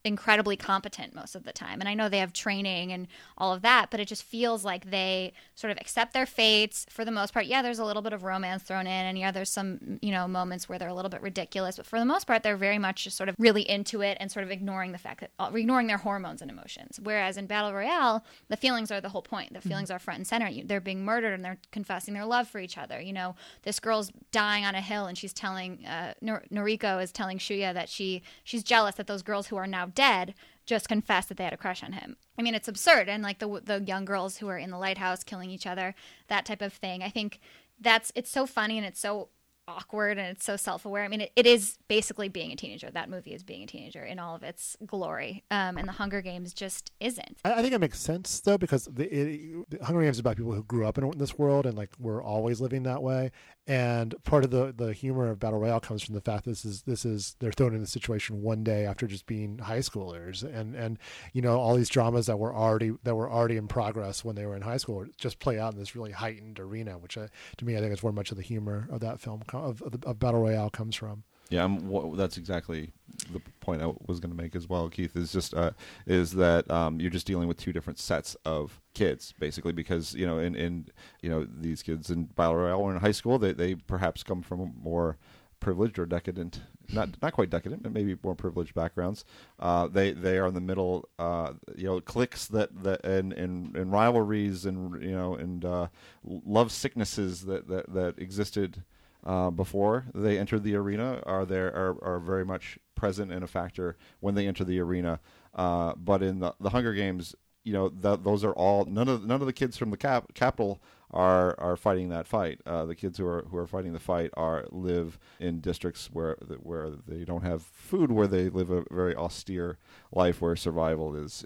incredibly 0.05 0.57
competent 0.57 1.15
most 1.15 1.35
of 1.35 1.45
the 1.45 1.53
time. 1.53 1.81
And 1.81 1.89
I 1.89 1.95
know 1.95 2.09
they 2.09 2.19
have 2.19 2.33
training 2.33 2.93
and 2.93 3.07
all 3.37 3.53
of 3.53 3.63
that, 3.63 3.91
but 3.91 4.01
it 4.01 4.09
just 4.09 4.23
feels 4.23 4.65
like 4.65 4.91
they 4.91 5.33
sort 5.55 5.71
of 5.71 5.79
accept 5.79 6.13
their 6.13 6.27
fates 6.27 6.87
for 6.89 7.05
the 7.05 7.11
most 7.11 7.33
part. 7.35 7.47
Yeah, 7.47 7.63
there's 7.63 7.79
a 7.79 7.85
little 7.85 8.03
bit 8.03 8.13
of 8.13 8.23
romance 8.23 8.63
thrown 8.63 8.87
in 8.87 9.07
and 9.07 9.19
yeah, 9.19 9.31
there's 9.31 9.51
some, 9.51 9.99
you 10.01 10.11
know, 10.11 10.27
moments 10.27 10.69
where 10.69 10.79
they're 10.79 10.89
a 10.89 10.95
little 10.95 11.11
bit 11.11 11.23
ridiculous, 11.23 11.77
but 11.77 11.87
for 11.87 11.99
the 11.99 12.05
most 12.05 12.27
part 12.27 12.43
they're 12.43 12.57
very 12.57 12.79
much 12.79 13.05
just 13.05 13.17
sort 13.17 13.29
of 13.29 13.37
really 13.39 13.69
into 13.69 14.01
it 14.03 14.17
and 14.21 14.31
sort 14.31 14.45
of 14.45 14.51
ignoring 14.51 14.93
the 14.93 14.99
fact 14.99 15.21
that 15.21 15.31
uh, 15.39 15.51
ignoring 15.55 15.87
their 15.87 15.99
hormones 15.99 16.41
and 16.41 16.51
emotions. 16.51 16.99
Whereas 17.03 17.37
in 17.37 17.47
Battle 17.47 17.73
Royale, 17.73 18.25
the 18.49 18.57
feelings 18.57 18.91
are 18.91 19.01
the 19.01 19.11
whole 19.11 19.23
point. 19.23 19.53
The 19.53 19.59
mm-hmm. 19.59 19.69
feelings 19.69 19.89
mm-hmm. 19.89 19.97
are 19.97 20.01
front 20.01 20.19
and 20.19 20.27
center. 20.27 20.51
They're 20.65 20.81
being 20.81 21.05
murdered 21.05 21.35
and 21.35 21.45
they're 21.45 21.59
confessing 21.73 22.15
their 22.15 22.25
love 22.25 22.49
for 22.49 22.59
each 22.59 22.79
other. 22.79 23.01
You 23.01 23.13
know, 23.13 23.35
this 23.63 23.81
girl's 23.81 24.11
dying 24.33 24.65
on 24.65 24.75
a 24.75 24.81
hill 24.81 25.07
and 25.07 25.17
she's 25.17 25.33
telling 25.33 25.85
uh, 25.87 26.15
Noriko 26.23 27.03
is 27.03 27.13
telling 27.13 27.39
Shuya 27.39 27.75
that 27.75 27.89
she 27.89 28.23
she's 28.45 28.63
jealous 28.63 28.95
that 28.97 29.07
those 29.07 29.23
girls 29.23 29.47
who 29.51 29.57
are 29.57 29.67
now 29.67 29.87
dead 29.87 30.35
just 30.67 30.89
confessed 30.89 31.29
that 31.29 31.37
they 31.37 31.45
had 31.45 31.53
a 31.53 31.59
crush 31.59 31.83
on 31.83 31.93
him. 31.93 32.17
I 32.39 32.43
mean, 32.43 32.55
it's 32.55 32.69
absurd, 32.69 33.09
and 33.09 33.23
like 33.23 33.39
the 33.39 33.61
the 33.65 33.83
young 33.83 34.05
girls 34.05 34.39
who 34.39 34.49
are 34.49 34.59
in 34.59 34.71
the 34.71 34.79
lighthouse 34.79 35.23
killing 35.23 35.51
each 35.51 35.67
other, 35.67 35.95
that 36.29 36.47
type 36.47 36.63
of 36.63 36.73
thing. 36.73 37.03
I 37.03 37.11
think 37.11 37.41
that's 37.81 38.13
it's 38.15 38.31
so 38.31 38.47
funny 38.47 38.79
and 38.79 38.87
it's 38.87 39.01
so 39.01 39.29
awkward 39.71 40.19
and 40.19 40.29
it's 40.29 40.45
so 40.45 40.57
self-aware. 40.57 41.05
I 41.05 41.09
mean, 41.09 41.23
it, 41.23 41.33
it 41.37 41.47
is 41.47 41.79
basically 41.89 42.29
being 42.29 42.53
a 42.53 42.57
teenager. 42.57 42.91
That 42.91 43.09
movie 43.09 43.33
is 43.33 43.43
being 43.43 43.63
a 43.63 43.67
teenager 43.67 44.05
in 44.05 44.19
all 44.19 44.35
of 44.35 44.43
its 44.43 44.77
glory, 44.85 45.45
um, 45.51 45.79
and 45.79 45.87
the 45.87 45.93
Hunger 45.93 46.21
Games 46.21 46.53
just 46.53 46.93
isn't. 47.01 47.39
I, 47.45 47.55
I 47.55 47.63
think 47.63 47.73
it 47.73 47.81
makes 47.81 48.01
sense 48.01 48.41
though 48.41 48.59
because 48.59 48.85
the, 48.85 49.05
it, 49.05 49.71
the 49.71 49.85
Hunger 49.85 50.03
Games 50.03 50.17
is 50.17 50.21
about 50.21 50.37
people 50.37 50.53
who 50.53 50.65
grew 50.65 50.87
up 50.87 50.99
in 50.99 51.11
this 51.19 51.39
world 51.39 51.67
and 51.67 51.77
like 51.77 51.91
we're 51.99 52.23
always 52.23 52.61
living 52.61 52.83
that 52.85 53.03
way. 53.03 53.31
And 53.67 54.15
part 54.25 54.43
of 54.43 54.51
the, 54.51 54.75
the 54.77 54.93
humor 54.93 55.31
of 55.31 55.39
battle 55.39 55.61
royale 55.61 55.79
comes 55.79 56.03
from 56.03 56.17
the 56.17 56.21
fact 56.21 56.45
this 56.45 56.65
is 56.65 56.83
this 56.83 57.05
is 57.05 57.37
they're 57.39 57.53
thrown 57.53 57.75
in 57.75 57.83
a 57.83 57.87
situation 57.87 58.43
one 58.43 58.65
day 58.65 58.85
after 58.85 59.07
just 59.07 59.27
being 59.27 59.59
high 59.59 59.79
schoolers, 59.79 60.43
and 60.43 60.75
and 60.75 60.99
you 61.33 61.41
know 61.41 61.61
all 61.61 61.77
these 61.77 61.89
dramas 61.89 62.27
that 62.27 62.39
were 62.39 62.53
already 62.53 62.93
that 63.05 63.15
were 63.15 63.31
already 63.31 63.57
in 63.57 63.69
progress 63.69 64.25
when 64.25 64.35
they 64.35 64.45
were 64.45 64.57
in 64.57 64.63
high 64.63 64.79
school 64.79 65.05
just 65.19 65.39
play 65.39 65.59
out 65.61 65.73
in 65.73 65.79
this 65.79 65.95
really 65.95 66.11
heightened 66.11 66.59
arena, 66.59 66.99
which 66.99 67.17
uh, 67.17 67.29
to 67.59 67.65
me 67.65 67.77
I 67.77 67.81
think 67.81 67.93
is 67.93 68.03
where 68.03 68.13
much 68.13 68.33
of 68.33 68.37
the 68.37 68.43
humor 68.43 68.89
of 68.91 69.01
that 69.01 69.21
film 69.21 69.43
of, 69.61 69.83
of, 69.83 70.05
of 70.05 70.19
battle 70.19 70.41
royale 70.43 70.71
comes 70.71 70.97
from. 70.97 71.25
Yeah, 71.51 71.69
that's 72.15 72.37
exactly 72.37 72.93
the 73.33 73.41
point 73.59 73.83
I 73.83 73.87
was 74.07 74.21
going 74.21 74.31
to 74.31 74.41
make 74.41 74.55
as 74.55 74.69
well, 74.69 74.89
Keith. 74.89 75.17
Is 75.17 75.33
just 75.33 75.53
uh, 75.53 75.73
is 76.07 76.33
that 76.33 76.71
um, 76.71 77.01
you're 77.01 77.11
just 77.11 77.27
dealing 77.27 77.49
with 77.49 77.57
two 77.57 77.73
different 77.73 77.99
sets 77.99 78.37
of 78.45 78.81
kids, 78.95 79.35
basically, 79.39 79.73
because 79.73 80.15
you 80.15 80.27
know, 80.27 80.39
in, 80.39 80.55
in 80.55 80.87
you 81.23 81.29
know 81.29 81.45
these 81.45 81.83
kids 81.83 82.09
in 82.09 82.25
Battle 82.25 82.55
Royale 82.55 82.81
or 82.81 82.93
in 82.93 83.01
high 83.01 83.11
school, 83.11 83.39
they 83.39 83.53
they 83.53 83.75
perhaps 83.75 84.23
come 84.23 84.43
from 84.43 84.75
more 84.81 85.19
privileged 85.59 85.99
or 85.99 86.07
decadent, 86.07 86.63
not 86.93 87.21
not 87.21 87.33
quite 87.33 87.51
decadent, 87.51 87.83
but 87.83 87.93
maybe 87.93 88.17
more 88.23 88.37
privileged 88.37 88.75
backgrounds. 88.75 89.25
Uh, 89.59 89.89
they 89.89 90.13
they 90.13 90.39
are 90.39 90.47
in 90.47 90.55
the 90.55 90.61
middle, 90.61 91.09
uh, 91.19 91.53
you 91.77 91.87
know, 91.87 92.01
cliques 92.01 92.47
that 92.47 92.83
that 92.85 93.05
and, 93.05 93.33
and, 93.33 93.77
and 93.77 93.93
rivalries 93.93 94.67
and 94.67 95.03
you 95.03 95.13
know 95.13 95.35
and 95.35 95.65
uh, 95.65 95.89
love 96.25 96.71
sicknesses 96.71 97.45
that 97.47 97.67
that 97.67 97.93
that 97.93 98.19
existed 98.19 98.85
uh, 99.25 99.51
before 99.51 100.07
they 100.15 100.39
entered 100.39 100.65
the 100.65 100.75
arena 100.75 101.23
are 101.27 101.45
there 101.45 101.69
are, 101.69 101.97
are 102.03 102.19
very 102.21 102.45
much 102.45 102.79
present 102.95 103.33
and 103.33 103.45
a 103.45 103.47
factor 103.47 103.97
when 104.21 104.35
they 104.35 104.47
enter 104.47 104.65
the 104.65 104.81
arena. 104.81 105.21
Uh, 105.55 105.95
but 105.97 106.23
in 106.23 106.41
the, 106.41 106.55
the 106.61 106.71
Hunger 106.71 106.95
Games, 106.95 107.35
you 107.65 107.73
know 107.73 107.89
th- 107.89 108.21
those 108.23 108.45
are 108.45 108.53
all 108.53 108.85
none 108.87 109.09
of 109.09 109.25
none 109.27 109.41
of 109.41 109.47
the 109.47 109.53
kids 109.53 109.77
from 109.77 109.91
the 109.91 109.97
cap- 109.97 110.33
Capitol 110.35 110.83
are 111.11 111.59
are 111.59 111.77
fighting 111.77 112.09
that 112.09 112.27
fight. 112.27 112.61
Uh, 112.65 112.87
the 112.87 112.95
kids 112.95 113.19
who 113.19 113.27
are 113.27 113.45
who 113.51 113.57
are 113.57 113.67
fighting 113.67 113.93
the 113.93 113.99
fight 113.99 114.31
are 114.35 114.67
live 114.71 115.19
in 115.39 115.61
districts 115.61 116.09
where 116.13 116.37
where 116.63 116.91
they 116.91 117.25
don't 117.25 117.43
have 117.43 117.63
food, 117.63 118.13
where 118.13 118.27
they 118.27 118.49
live 118.49 118.71
a 118.71 118.85
very 118.91 119.15
austere 119.15 119.79
life, 120.13 120.41
where 120.41 120.57
survival 120.57 121.15
is 121.15 121.45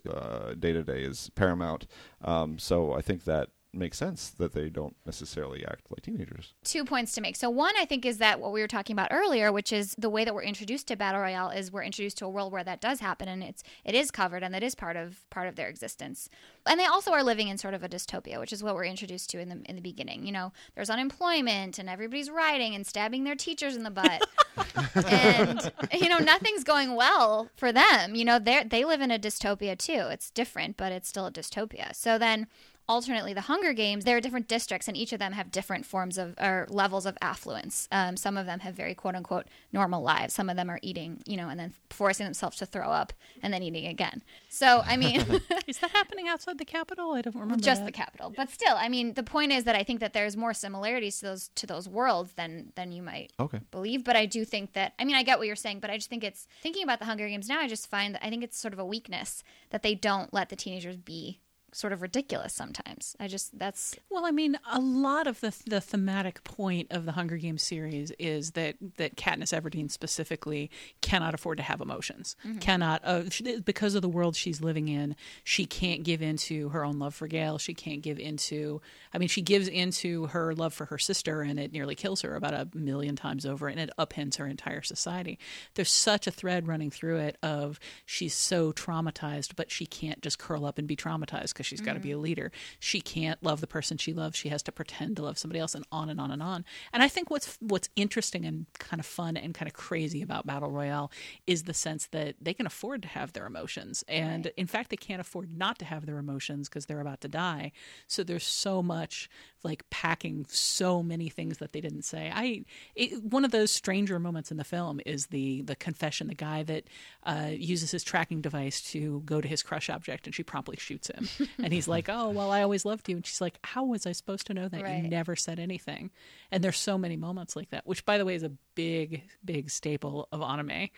day 0.59 0.73
to 0.73 0.83
day 0.83 1.03
is 1.03 1.31
paramount. 1.35 1.87
Um, 2.23 2.59
so 2.59 2.93
I 2.93 3.01
think 3.01 3.25
that 3.25 3.49
makes 3.77 3.99
sense 3.99 4.31
that 4.31 4.53
they 4.53 4.69
don't 4.69 4.97
necessarily 5.07 5.65
act 5.65 5.87
like 5.91 6.03
teenagers. 6.03 6.55
Two 6.65 6.85
points 6.85 7.13
to 7.13 7.21
make. 7.21 7.37
So 7.37 7.51
one, 7.51 7.75
I 7.79 7.85
think, 7.85 8.05
is 8.05 8.19
that 8.19 8.41
what 8.41 8.53
we 8.53 8.61
were 8.61 8.69
talking 8.69 8.95
about 8.95 9.09
earlier, 9.11 9.53
which 9.53 9.73
is 9.73 9.95
the 9.99 10.11
way 10.11 10.25
that 10.25 10.35
we're 10.35 10.43
introduced 10.43 10.89
to 10.89 10.97
battle 10.97 11.21
royale 11.21 11.51
is 11.51 11.73
we're 11.73 11.83
introduced 11.83 12.19
to 12.19 12.27
a 12.27 12.29
world 12.29 12.53
where 12.53 12.65
that 12.65 12.81
does 12.81 13.01
happen 13.01 13.29
and 13.29 13.43
it's 13.43 13.63
it 13.85 13.95
is 13.95 14.11
covered 14.11 14.43
and 14.43 14.55
that 14.55 14.63
is 14.63 14.75
part 14.75 14.97
of 14.97 15.29
part 15.31 15.49
of 15.49 15.57
their 15.57 15.69
existence. 15.69 16.29
And 16.67 16.81
they 16.81 16.87
also 16.87 17.13
are 17.13 17.23
living 17.23 17.49
in 17.49 17.59
sort 17.59 17.75
of 17.75 17.83
a 17.83 17.89
dystopia, 17.89 18.41
which 18.41 18.53
is 18.53 18.63
what 18.63 18.75
we're 18.75 18.85
introduced 18.85 19.31
to 19.31 19.41
in 19.41 19.49
the 19.49 19.61
in 19.67 19.77
the 19.77 19.83
beginning. 19.83 20.27
You 20.27 20.33
know, 20.33 20.53
there's 20.75 20.91
unemployment 20.91 21.79
and 21.79 21.89
everybody's 21.89 22.31
rioting 22.31 22.75
and 22.75 22.87
stabbing 22.87 23.25
their 23.25 23.37
teachers 23.37 23.77
in 23.77 23.83
the 23.83 23.91
butt. 23.91 24.27
and 24.95 25.73
you 25.93 26.09
know, 26.09 26.19
nothing's 26.19 26.65
going 26.65 26.95
well 26.95 27.51
for 27.57 27.73
them. 27.73 28.15
You 28.15 28.25
know, 28.25 28.39
they 28.39 28.65
they 28.65 28.85
live 28.85 29.01
in 29.01 29.11
a 29.11 29.19
dystopia 29.19 29.77
too. 29.77 30.09
It's 30.11 30.31
different, 30.31 30.77
but 30.77 30.93
it's 30.93 31.09
still 31.09 31.27
a 31.27 31.33
dystopia. 31.33 31.95
So 31.95 32.19
then 32.19 32.47
alternately 32.89 33.33
the 33.33 33.43
hunger 33.43 33.73
games 33.73 34.05
there 34.05 34.17
are 34.17 34.21
different 34.21 34.49
districts 34.49 34.89
and 34.89 34.97
each 34.97 35.13
of 35.13 35.19
them 35.19 35.33
have 35.33 35.51
different 35.51 35.87
forms 35.87 36.19
of 36.19 36.35
or 36.39 36.67
levels 36.69 37.07
of 37.07 37.17
affluence. 37.21 37.89
Um, 37.91 38.17
some 38.17 38.37
of 38.37 38.47
them 38.47 38.61
have 38.61 38.75
very 38.75 38.95
quote 38.95 39.15
unquote 39.15 39.47
normal 39.73 40.03
lives. 40.03 40.35
Some 40.35 40.51
of 40.51 40.57
them 40.57 40.71
are 40.71 40.79
eating 40.83 41.23
you 41.27 41.37
know 41.37 41.49
and 41.49 41.59
then 41.59 41.73
forcing 41.91 42.25
themselves 42.25 42.57
to 42.59 42.67
throw 42.67 42.91
up 42.91 43.13
and 43.43 43.53
then 43.53 43.63
eating 43.63 43.87
again. 43.87 44.23
So 44.49 44.83
i 44.87 44.97
mean 44.97 45.21
is 45.67 45.79
that 45.79 45.91
happening 45.91 46.29
outside 46.29 46.59
the 46.59 46.65
Capitol 46.65 47.13
i 47.13 47.23
don't 47.23 47.35
remember 47.35 47.63
just 47.63 47.81
that. 47.81 47.87
the 47.87 47.93
Capitol 47.93 48.33
but 48.37 48.51
still 48.51 48.77
i 48.77 48.89
mean 48.89 49.15
the 49.15 49.23
point 49.23 49.53
is 49.53 49.65
that 49.65 49.75
i 49.75 49.83
think 49.83 50.01
that 50.01 50.13
there's 50.13 50.37
more 50.37 50.55
similarities 50.55 51.19
to 51.21 51.27
those 51.27 51.49
to 51.55 51.67
those 51.67 51.89
worlds 51.89 52.33
than 52.33 52.73
than 52.75 52.93
you 52.93 53.03
might 53.03 53.33
okay. 53.41 53.61
believe. 53.71 54.05
But 54.05 54.17
i 54.17 54.27
do 54.27 54.45
think 54.45 54.73
that 54.75 54.93
i 54.99 55.05
mean 55.05 55.17
i 55.17 55.23
get 55.23 55.39
what 55.39 55.47
you're 55.47 55.57
saying 55.57 55.81
but 55.81 55.91
i 55.91 55.97
just 55.97 56.11
think 56.11 56.25
it's 56.25 56.47
thinking 56.63 56.83
about 56.83 56.99
the 56.99 57.05
hunger 57.05 57.29
games 57.29 57.49
now 57.49 57.61
i 57.61 57.69
just 57.69 57.89
find 57.89 58.15
that 58.15 58.25
i 58.25 58.31
think 58.31 58.43
it's 58.43 58.59
sort 58.59 58.75
of 58.75 58.79
a 58.79 58.85
weakness 58.85 59.43
that 59.71 59.83
they 59.83 59.95
don't 59.95 60.33
let 60.33 60.49
the 60.49 60.57
teenagers 60.57 60.97
be 60.97 61.41
sort 61.75 61.93
of 61.93 62.03
ridiculous 62.03 62.53
sometimes. 62.53 63.17
I 63.19 63.27
just 63.27 63.59
that's 63.59 63.97
well, 64.09 64.25
I 64.25 64.31
mean, 64.31 64.57
a 64.71 64.81
lot 64.81 65.27
of 65.27 65.41
the 65.41 65.55
the 65.67 65.81
thematic 65.81 66.45
point 66.45 66.89
of 66.91 67.05
the 67.05 67.13
Hunger 67.13 67.37
Games 67.37 67.63
series 67.63 68.13
is 68.13 68.53
that 68.53 68.77
that 68.97 69.17
Katniss 69.17 69.53
Everdeen 69.53 69.91
specifically 69.91 70.71
cannot 71.01 71.35
afford 71.35 71.59
to 71.59 71.65
have 71.65 71.81
emotions. 71.81 72.37
Mm-hmm. 72.47 72.59
Cannot 72.59 73.05
uh, 73.05 73.29
she, 73.29 73.61
because 73.61 73.95
of 73.95 74.03
the 74.03 74.09
world 74.09 74.37
she's 74.37 74.61
living 74.61 74.89
in, 74.89 75.17
she 75.43 75.67
can't 75.67 76.05
give 76.05 76.23
into 76.23 76.69
her 76.71 76.85
own 76.85 76.99
love 76.99 77.15
for 77.15 77.27
Gale. 77.27 77.59
She 77.59 77.75
can't 77.75 78.03
give 78.03 78.19
into. 78.19 78.81
I 79.13 79.19
mean, 79.19 79.29
she 79.29 79.43
gives 79.43 79.69
into 79.69 80.27
her 80.29 80.55
love 80.55 80.73
for 80.75 80.87
her 80.87 80.99
sister, 80.99 81.43
and 81.43 81.59
it 81.59 81.73
nearly 81.73 81.97
kills 81.97 82.23
her 82.23 82.37
about 82.37 82.55
a 82.55 82.69
million 82.75 83.17
times 83.17 83.45
over, 83.45 83.69
and 83.69 83.81
it 83.81 83.91
upends 83.99 84.37
her 84.37 84.47
entire 84.47 84.83
society. 84.83 85.39
There's 85.75 85.91
such 85.91 86.27
a 86.27 86.31
thread 86.31 86.69
running 86.69 86.91
through 86.91 87.19
it 87.19 87.37
of 87.43 87.81
she's 88.07 88.35
so 88.35 88.73
traumatized, 88.73 89.57
but 89.57 89.71
she 89.71 89.87
can't 89.87 90.23
just 90.23 90.39
curl 90.39 90.65
up 90.65 90.79
and 90.79 90.87
be 90.87 90.97
traumatized 90.97 91.55
because 91.65 91.71
she's 91.71 91.81
mm-hmm. 91.81 91.87
got 91.87 91.95
to 91.95 92.01
be 92.01 92.13
a 92.13 92.19
leader. 92.19 92.53
She 92.79 93.01
can't 93.01 93.43
love 93.43 93.61
the 93.61 93.67
person 93.67 93.97
she 93.97 94.13
loves. 94.13 94.37
She 94.37 94.49
has 94.51 94.63
to 94.65 94.73
pretend 94.73 95.17
to 95.17 95.23
love 95.23 95.39
somebody 95.39 95.61
else, 95.61 95.75
and 95.75 95.85
on 95.91 96.09
and 96.09 96.21
on 96.21 96.31
and 96.31 96.43
on. 96.43 96.65
And 96.93 97.03
I 97.03 97.09
think 97.09 97.31
what's 97.31 97.57
what's 97.61 97.89
interesting 97.97 98.45
and 98.45 98.67
kind 98.79 99.01
of 99.01 99.07
fun 99.07 99.37
and 99.37 99.55
kind 99.55 99.69
of 99.69 99.75
crazy 99.75 100.23
about 100.23 100.47
battle 100.47 100.71
royale 100.71 101.11
is 101.47 101.65
the 101.65 101.75
sense 101.75 102.07
that 102.09 102.37
they 102.41 102.55
can 102.55 102.67
afford 102.67 103.03
to 103.03 103.09
have 103.09 103.33
their 103.33 103.47
emotions, 103.47 104.05
and 104.09 104.47
right. 104.47 104.55
in 104.57 104.67
fact, 104.67 104.91
they 104.91 104.97
can't 104.97 105.21
afford 105.21 105.57
not 105.57 105.79
to 105.79 105.85
have 105.85 106.07
their 106.07 106.19
emotions 106.19 106.69
because 106.69 106.87
they're 106.87 107.01
about 107.01 107.21
to 107.23 107.29
die. 107.29 107.73
So 108.07 108.23
there's 108.23 108.45
so 108.45 108.83
much 108.83 109.29
like 109.65 109.89
packing 109.91 110.47
so 110.49 111.03
many 111.03 111.29
things 111.29 111.59
that 111.59 111.73
they 111.73 111.81
didn't 111.81 112.03
say. 112.03 112.31
I 112.33 112.65
it, 112.95 113.23
one 113.23 113.45
of 113.45 113.51
those 113.51 113.71
stranger 113.71 114.19
moments 114.19 114.51
in 114.51 114.57
the 114.57 114.65
film 114.65 115.01
is 115.07 115.27
the 115.27 115.63
the 115.63 115.77
confession. 115.77 116.29
The 116.29 116.35
guy 116.35 116.63
that 116.65 116.85
uh, 117.25 117.51
uses 117.53 117.91
his 117.91 118.05
tracking 118.05 118.41
device 118.41 118.81
to 118.93 119.23
go 119.25 119.41
to 119.41 119.49
his 119.49 119.63
crush 119.63 119.89
object, 119.89 120.27
and 120.27 120.35
she 120.35 120.43
promptly 120.43 120.77
shoots 120.77 121.09
him. 121.09 121.29
and 121.59 121.73
he's 121.73 121.89
like, 121.89 122.09
"Oh, 122.09 122.31
well, 122.31 122.51
I 122.51 122.63
always 122.63 122.85
loved 122.85 123.09
you," 123.09 123.17
and 123.17 123.27
she's 123.27 123.41
like, 123.41 123.59
"How 123.65 123.85
was 123.85 124.07
I 124.07 124.13
supposed 124.13 124.47
to 124.49 124.55
know 124.55 124.69
that? 124.69 124.83
Right. 124.83 125.03
You 125.03 125.09
never 125.09 125.37
said 125.37 125.59
anything." 125.59 126.11
And 126.51 126.63
there's 126.63 126.79
so 126.79 126.99
many 126.99 127.17
moments 127.17 127.57
like 127.57 127.71
that, 127.71 127.87
which, 127.87 128.05
by 128.05 128.19
the 128.19 128.25
way, 128.25 128.35
is 128.35 128.43
a 128.43 128.53
big, 128.75 129.23
big 129.45 129.71
staple 129.71 130.29
of 130.33 130.43
anime. 130.43 130.89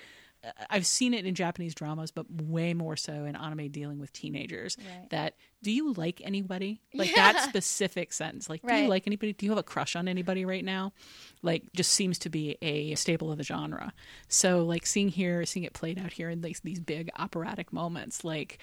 I've 0.71 0.87
seen 0.87 1.15
it 1.15 1.27
in 1.27 1.35
Japanese 1.35 1.75
dramas, 1.75 2.11
but 2.11 2.31
way 2.31 2.75
more 2.75 2.97
so 2.97 3.13
in 3.25 3.37
anime 3.37 3.69
dealing 3.71 3.99
with 3.99 4.13
teenagers. 4.13 4.77
Right. 4.79 5.11
That 5.11 5.35
do 5.63 5.73
you 5.73 5.93
like 5.95 6.21
anybody? 6.25 6.81
Like 6.95 7.11
yeah. 7.11 7.33
that 7.33 7.49
specific 7.49 8.13
sentence. 8.13 8.49
Like, 8.49 8.63
do 8.63 8.75
you 8.75 8.89
like 8.89 9.07
anybody? 9.07 9.33
Do 9.33 9.47
you 9.47 9.51
have 9.53 9.59
a 9.59 9.65
crush 9.65 9.97
on 9.97 10.07
anybody 10.09 10.45
right 10.45 10.65
now? 10.65 10.93
Like, 11.43 11.65
just 11.75 11.93
seems 11.93 12.19
to 12.21 12.29
be 12.29 12.57
a 12.63 12.95
staple 12.95 13.33
of 13.33 13.39
the 13.39 13.45
genre. 13.45 13.93
So, 14.29 14.65
like, 14.65 14.87
seeing 14.87 15.09
here, 15.09 15.45
seeing 15.45 15.65
it 15.65 15.73
played 15.73 15.99
out 15.99 16.13
here 16.13 16.31
in 16.31 16.41
these, 16.41 16.61
these 16.63 16.81
big 16.81 17.11
operatic 17.17 17.73
moments, 17.73 18.25
like 18.25 18.61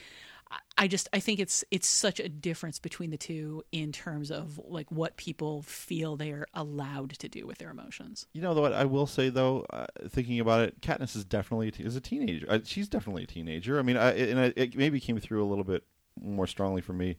I 0.78 0.88
just 0.88 1.08
I 1.14 1.20
think 1.20 1.40
it's 1.40 1.64
it's 1.72 1.88
such 1.88 2.20
a 2.20 2.28
difference 2.28 2.80
between 2.80 3.12
the 3.12 3.18
two 3.18 3.64
in 3.72 3.92
terms 3.92 4.32
of 4.32 4.60
like 4.66 4.92
what 4.92 5.18
people 5.18 5.62
feel 5.62 6.16
they 6.16 6.32
are 6.32 6.48
allowed 6.54 7.12
to 7.20 7.30
do 7.30 7.46
with 7.46 7.58
their 7.60 7.70
emotions. 7.70 8.28
You 8.34 8.42
know 8.42 8.54
what 8.54 8.74
I 8.74 8.86
will 8.86 9.08
say 9.08 9.30
though, 9.30 9.66
uh, 9.70 9.86
thinking 10.10 10.40
about 10.40 10.62
it, 10.62 10.82
Katniss 10.82 11.16
is 11.16 11.26
definitely 11.26 11.74
is 11.80 11.96
a 11.96 12.02
teenager. 12.02 12.48
Uh, 12.50 12.60
she's 12.64 12.90
definitely 12.90 13.24
a 13.24 13.28
teenager. 13.28 13.80
I 13.80 13.82
mean, 13.82 13.98
I, 13.98 14.12
and 14.12 14.40
I, 14.40 14.54
it 14.56 14.76
maybe 14.76 15.00
came 15.00 15.20
through 15.20 15.44
a 15.44 15.48
little 15.48 15.64
bit 15.64 15.84
more 16.20 16.48
strongly 16.48 16.82
for 16.82 16.94
me 16.94 17.18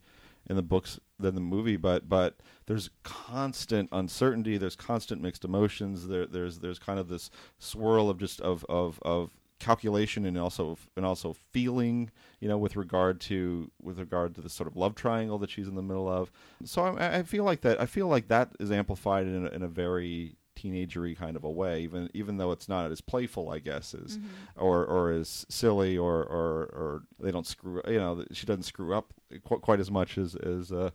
in 0.49 0.57
the 0.57 0.63
books 0.63 1.01
than 1.19 1.35
the 1.35 1.41
movie, 1.41 1.77
but 1.77 2.09
but 2.09 2.37
there's 2.67 2.91
constant 3.03 3.89
uncertainty. 3.93 4.59
There's 4.59 4.77
constant 4.77 5.23
mixed 5.23 5.45
emotions. 5.45 6.09
There 6.09 6.27
there's 6.27 6.59
there's 6.59 6.79
kind 6.79 6.99
of 6.99 7.09
this 7.09 7.31
swirl 7.59 8.11
of 8.11 8.19
just 8.19 8.41
of 8.41 8.65
of 8.69 8.99
of 9.03 9.31
calculation 9.65 10.27
and 10.27 10.37
also 10.37 10.77
and 10.95 11.07
also 11.07 11.35
feeling 11.53 12.11
you 12.39 12.49
know 12.49 12.59
with 12.59 12.77
regard 12.77 13.19
to 13.19 13.71
with 13.81 13.99
regard 13.99 14.35
to 14.35 14.43
the 14.43 14.51
sort 14.51 14.67
of 14.67 14.77
love 14.77 14.95
triangle 14.95 15.39
that 15.39 15.49
she's 15.49 15.67
in 15.67 15.75
the 15.75 15.83
middle 15.83 16.09
of 16.09 16.31
so 16.65 16.83
I, 16.83 17.19
I 17.19 17.23
feel 17.23 17.45
like 17.45 17.63
that 17.63 17.81
I 17.81 17.87
feel 17.87 18.07
like 18.07 18.29
that 18.29 18.51
is 18.61 18.71
amplified 18.71 19.27
in 19.27 19.47
a, 19.47 19.51
in 19.51 19.63
a 19.63 19.69
very 19.69 20.37
teenagery 20.55 21.17
kind 21.17 21.35
of 21.35 21.45
a 21.45 21.51
way 21.51 21.81
even 21.83 22.11
even 22.13 22.37
though 22.37 22.53
it's 22.53 22.69
not 22.69 22.93
as 22.93 23.01
playful 23.01 23.49
I 23.49 23.59
guess 23.59 23.95
as 23.95 24.19
mm-hmm. 24.19 24.63
or 24.63 24.85
or 24.85 25.11
as 25.13 25.47
silly 25.49 25.97
or, 25.97 26.17
or 26.17 26.65
or 26.81 27.03
they 27.19 27.31
don't 27.31 27.47
screw 27.47 27.81
you 27.89 27.99
know 27.99 28.23
she 28.33 28.45
doesn't 28.45 28.65
screw 28.65 28.95
up 28.95 29.15
quite, 29.45 29.63
quite 29.63 29.81
as 29.81 29.91
much 29.91 30.19
as 30.19 30.35
as 30.37 30.73
uh, 30.73 30.91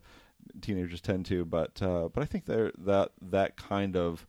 teenagers 0.60 1.00
tend 1.00 1.26
to 1.26 1.44
but 1.44 1.82
uh, 1.82 2.08
but 2.12 2.22
I 2.22 2.26
think 2.26 2.44
there 2.46 2.70
that 2.78 3.10
that 3.20 3.56
kind 3.56 3.96
of 3.96 4.26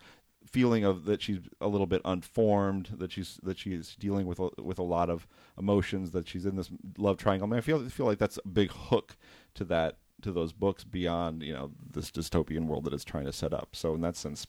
feeling 0.51 0.83
of 0.83 1.05
that 1.05 1.21
she's 1.21 1.39
a 1.59 1.67
little 1.67 1.87
bit 1.87 2.01
unformed, 2.05 2.89
that 2.97 3.11
she's 3.11 3.39
that 3.43 3.57
she's 3.57 3.95
dealing 3.95 4.27
with 4.27 4.39
a, 4.39 4.49
with 4.61 4.79
a 4.79 4.83
lot 4.83 5.09
of 5.09 5.27
emotions, 5.57 6.11
that 6.11 6.27
she's 6.27 6.45
in 6.45 6.55
this 6.55 6.69
love 6.97 7.17
triangle. 7.17 7.47
I 7.47 7.49
mean, 7.49 7.57
I 7.57 7.61
feel 7.61 7.87
feel 7.89 8.05
like 8.05 8.19
that's 8.19 8.39
a 8.43 8.47
big 8.47 8.71
hook 8.71 9.17
to 9.55 9.63
that 9.65 9.97
to 10.21 10.31
those 10.31 10.53
books 10.53 10.83
beyond 10.83 11.41
you 11.41 11.53
know 11.53 11.71
this 11.91 12.11
dystopian 12.11 12.65
world 12.65 12.83
that 12.83 12.93
it's 12.93 13.05
trying 13.05 13.25
to 13.25 13.33
set 13.33 13.53
up. 13.53 13.69
So 13.73 13.95
in 13.95 14.01
that 14.01 14.15
sense, 14.15 14.45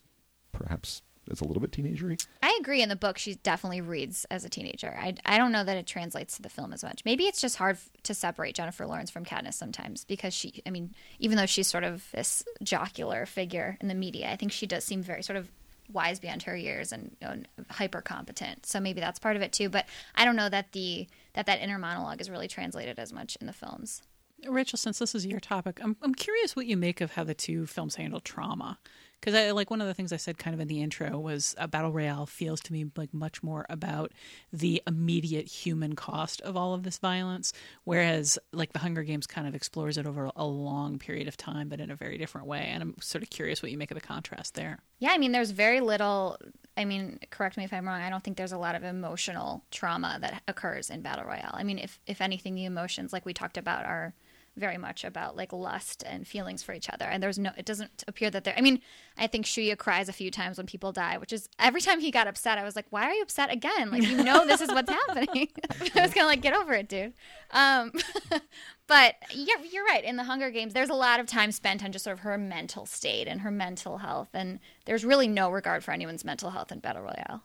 perhaps 0.51 1.03
it's 1.31 1.41
a 1.41 1.45
little 1.45 1.61
bit 1.61 1.71
teenagery. 1.71 2.25
I 2.43 2.59
agree. 2.61 2.83
In 2.83 2.89
the 2.89 2.97
book, 2.97 3.17
she 3.17 3.37
definitely 3.37 3.81
reads 3.81 4.25
as 4.31 4.45
a 4.45 4.49
teenager. 4.49 4.99
I, 5.01 5.15
I 5.25 5.39
don't 5.39 5.53
know 5.53 5.63
that 5.63 5.77
it 5.77 5.87
translates 5.87 6.37
to 6.37 6.43
the 6.43 6.49
film 6.49 6.73
as 6.73 6.83
much. 6.83 7.03
Maybe 7.05 7.25
it's 7.25 7.41
just 7.41 7.57
hard 7.57 7.79
to 8.03 8.15
separate 8.15 8.57
Jennifer 8.57 8.87
Lawrence 8.87 9.11
from 9.11 9.25
Katniss 9.25 9.55
sometimes 9.55 10.05
because 10.05 10.35
she, 10.35 10.63
I 10.67 10.71
mean, 10.71 10.95
even 11.21 11.39
though 11.39 11.47
she's 11.47 11.69
sort 11.69 11.85
of 11.85 12.05
this 12.13 12.43
jocular 12.63 13.25
figure 13.25 13.79
in 13.81 13.87
the 13.87 13.95
media, 13.95 14.31
I 14.33 14.37
think 14.37 14.51
she 14.51 14.67
does 14.67 14.85
seem 14.85 15.01
very 15.03 15.23
sort 15.23 15.37
of 15.37 15.49
wise 15.93 16.21
beyond 16.21 16.43
her 16.45 16.57
years 16.57 16.93
and 16.93 17.17
know, 17.21 17.37
hyper 17.71 18.01
competent. 18.01 18.67
So 18.67 18.81
maybe 18.81 19.01
that's 19.01 19.19
part 19.19 19.37
of 19.37 19.43
it 19.43 19.53
too. 19.53 19.69
But 19.69 19.87
I 20.15 20.25
don't 20.25 20.37
know 20.37 20.49
that 20.49 20.73
the 20.73 21.07
that 21.35 21.47
that 21.47 21.61
inner 21.61 21.79
monologue 21.79 22.21
is 22.21 22.31
really 22.31 22.49
translated 22.49 22.99
as 22.99 23.13
much 23.13 23.37
in 23.41 23.47
the 23.47 23.53
films. 23.53 24.03
Rachel, 24.49 24.77
since 24.77 24.99
this 24.99 25.15
is 25.15 25.27
your 25.27 25.41
topic, 25.41 25.81
I'm 25.83 25.97
I'm 26.03 26.15
curious 26.15 26.57
what 26.57 26.67
you 26.67 26.77
make 26.77 27.01
of 27.01 27.13
how 27.13 27.25
the 27.25 27.35
two 27.35 27.67
films 27.67 27.97
handle 27.97 28.21
trauma 28.21 28.79
because 29.23 29.37
I 29.37 29.53
like 29.53 29.71
one 29.71 29.81
of 29.81 29.87
the 29.87 29.95
things 29.95 30.13
I 30.13 30.17
said 30.17 30.37
kind 30.37 30.53
of 30.53 30.59
in 30.59 30.67
the 30.67 30.83
intro 30.83 31.17
was 31.17 31.55
a 31.57 31.69
battle 31.69 31.93
royale 31.93 32.27
feels 32.27 32.61
to 32.63 32.73
me 32.73 32.91
like 32.97 33.15
much 33.15 33.41
more 33.41 33.65
about 33.71 34.11
the 34.53 34.83
immediate 34.85 35.47
human 35.47 35.95
cost 35.95 36.41
of 36.41 36.57
all 36.57 36.75
of 36.75 36.83
this 36.83 36.99
violence, 36.99 37.53
whereas 37.85 38.37
like 38.53 38.73
the 38.73 38.81
Hunger 38.81 39.05
Games 39.05 39.29
kind 39.29 39.47
of 39.47 39.55
explores 39.55 39.97
it 39.97 40.07
over 40.07 40.33
a 40.35 40.45
long 40.45 40.99
period 40.99 41.29
of 41.29 41.37
time, 41.37 41.69
but 41.69 41.79
in 41.79 41.89
a 41.89 41.95
very 41.95 42.19
different 42.19 42.49
way. 42.49 42.67
And 42.67 42.83
I'm 42.83 42.97
sort 43.01 43.23
of 43.23 43.31
curious 43.31 43.63
what 43.63 43.71
you 43.71 43.79
make 43.79 43.93
of 43.93 43.95
the 43.95 44.01
contrast 44.01 44.55
there. 44.55 44.81
Yeah, 44.99 45.11
I 45.13 45.19
mean, 45.19 45.31
there's 45.31 45.53
very 45.53 45.81
little. 45.81 46.37
I 46.77 46.85
mean, 46.85 47.21
correct 47.31 47.57
me 47.57 47.63
if 47.63 47.73
I'm 47.73 47.87
wrong. 47.87 48.03
I 48.03 48.11
don't 48.11 48.25
think 48.25 48.37
there's 48.37 48.51
a 48.51 48.59
lot 48.59 48.75
of 48.75 48.83
emotional 48.83 49.63
trauma 49.71 50.19
that 50.21 50.43
occurs 50.49 50.91
in 50.91 51.01
battle 51.01 51.27
royale. 51.27 51.55
I 51.55 51.63
mean, 51.63 51.79
if 51.79 52.01
if 52.09 52.21
anything, 52.21 52.57
the 52.57 52.65
emotions 52.65 53.13
like 53.13 53.25
we 53.25 53.35
talked 53.35 53.57
about 53.57 53.85
are 53.85 54.15
very 54.57 54.77
much 54.77 55.05
about 55.05 55.37
like 55.37 55.53
lust 55.53 56.05
and 56.07 56.27
feelings 56.27 56.63
for 56.63 56.73
each 56.73 56.91
other. 56.91 57.07
And 57.07 57.23
there's 57.23 57.39
no, 57.39 57.53
it 57.57 57.65
doesn't 57.65 58.05
appear 58.07 58.31
that 58.31 58.45
there. 58.45 58.55
I 58.57 58.61
mean, 58.61 58.81
I 59.17 59.27
think 59.27 59.47
Shuya 59.47 59.79
cries 59.79 60.09
a 60.09 60.13
few 60.13 60.31
times 60.31 60.59
when 60.59 60.67
people 60.67 60.93
die, 60.93 61.17
which 61.19 61.33
is 61.33 61.49
every 61.59 61.81
time 61.81 62.01
he 62.01 62.11
got 62.11 62.27
upset, 62.27 62.59
I 62.59 62.65
was 62.65 62.77
like, 62.77 62.87
why 62.91 63.05
are 63.05 63.13
you 63.13 63.23
upset 63.23 63.51
again? 63.51 63.91
Like 63.91 64.03
you 64.03 64.23
know 64.23 64.47
this 64.47 64.61
is 64.61 64.69
what's 64.69 64.91
happening. 65.07 65.49
I 65.95 66.03
was 66.03 66.13
kind 66.13 66.19
of 66.19 66.27
like, 66.27 66.43
get 66.43 66.55
over 66.55 66.75
it, 66.75 66.89
dude. 66.89 67.15
Um, 67.51 67.93
but 68.87 69.15
yeah, 69.33 69.55
you're 69.71 69.85
right. 69.85 70.05
In 70.05 70.17
the 70.17 70.25
Hunger 70.25 70.51
Games, 70.51 70.75
there's 70.75 70.91
a 70.91 70.95
lot 70.95 71.21
of 71.21 71.27
time 71.27 71.51
spent 71.53 71.83
on 71.83 71.93
just 71.93 72.05
sort 72.05 72.15
of 72.15 72.21
her 72.21 72.37
mental 72.37 72.85
state 72.85 73.29
and 73.29 73.41
her 73.41 73.51
mental 73.51 73.99
health, 73.99 74.29
and 74.35 74.59
there's 74.85 75.05
really 75.05 75.29
no 75.29 75.51
regard 75.51 75.83
for 75.83 75.93
anyone's 75.93 76.25
mental 76.25 76.51
health 76.51 76.71
in 76.71 76.81
Battle 76.81 77.03
Royale. 77.03 77.43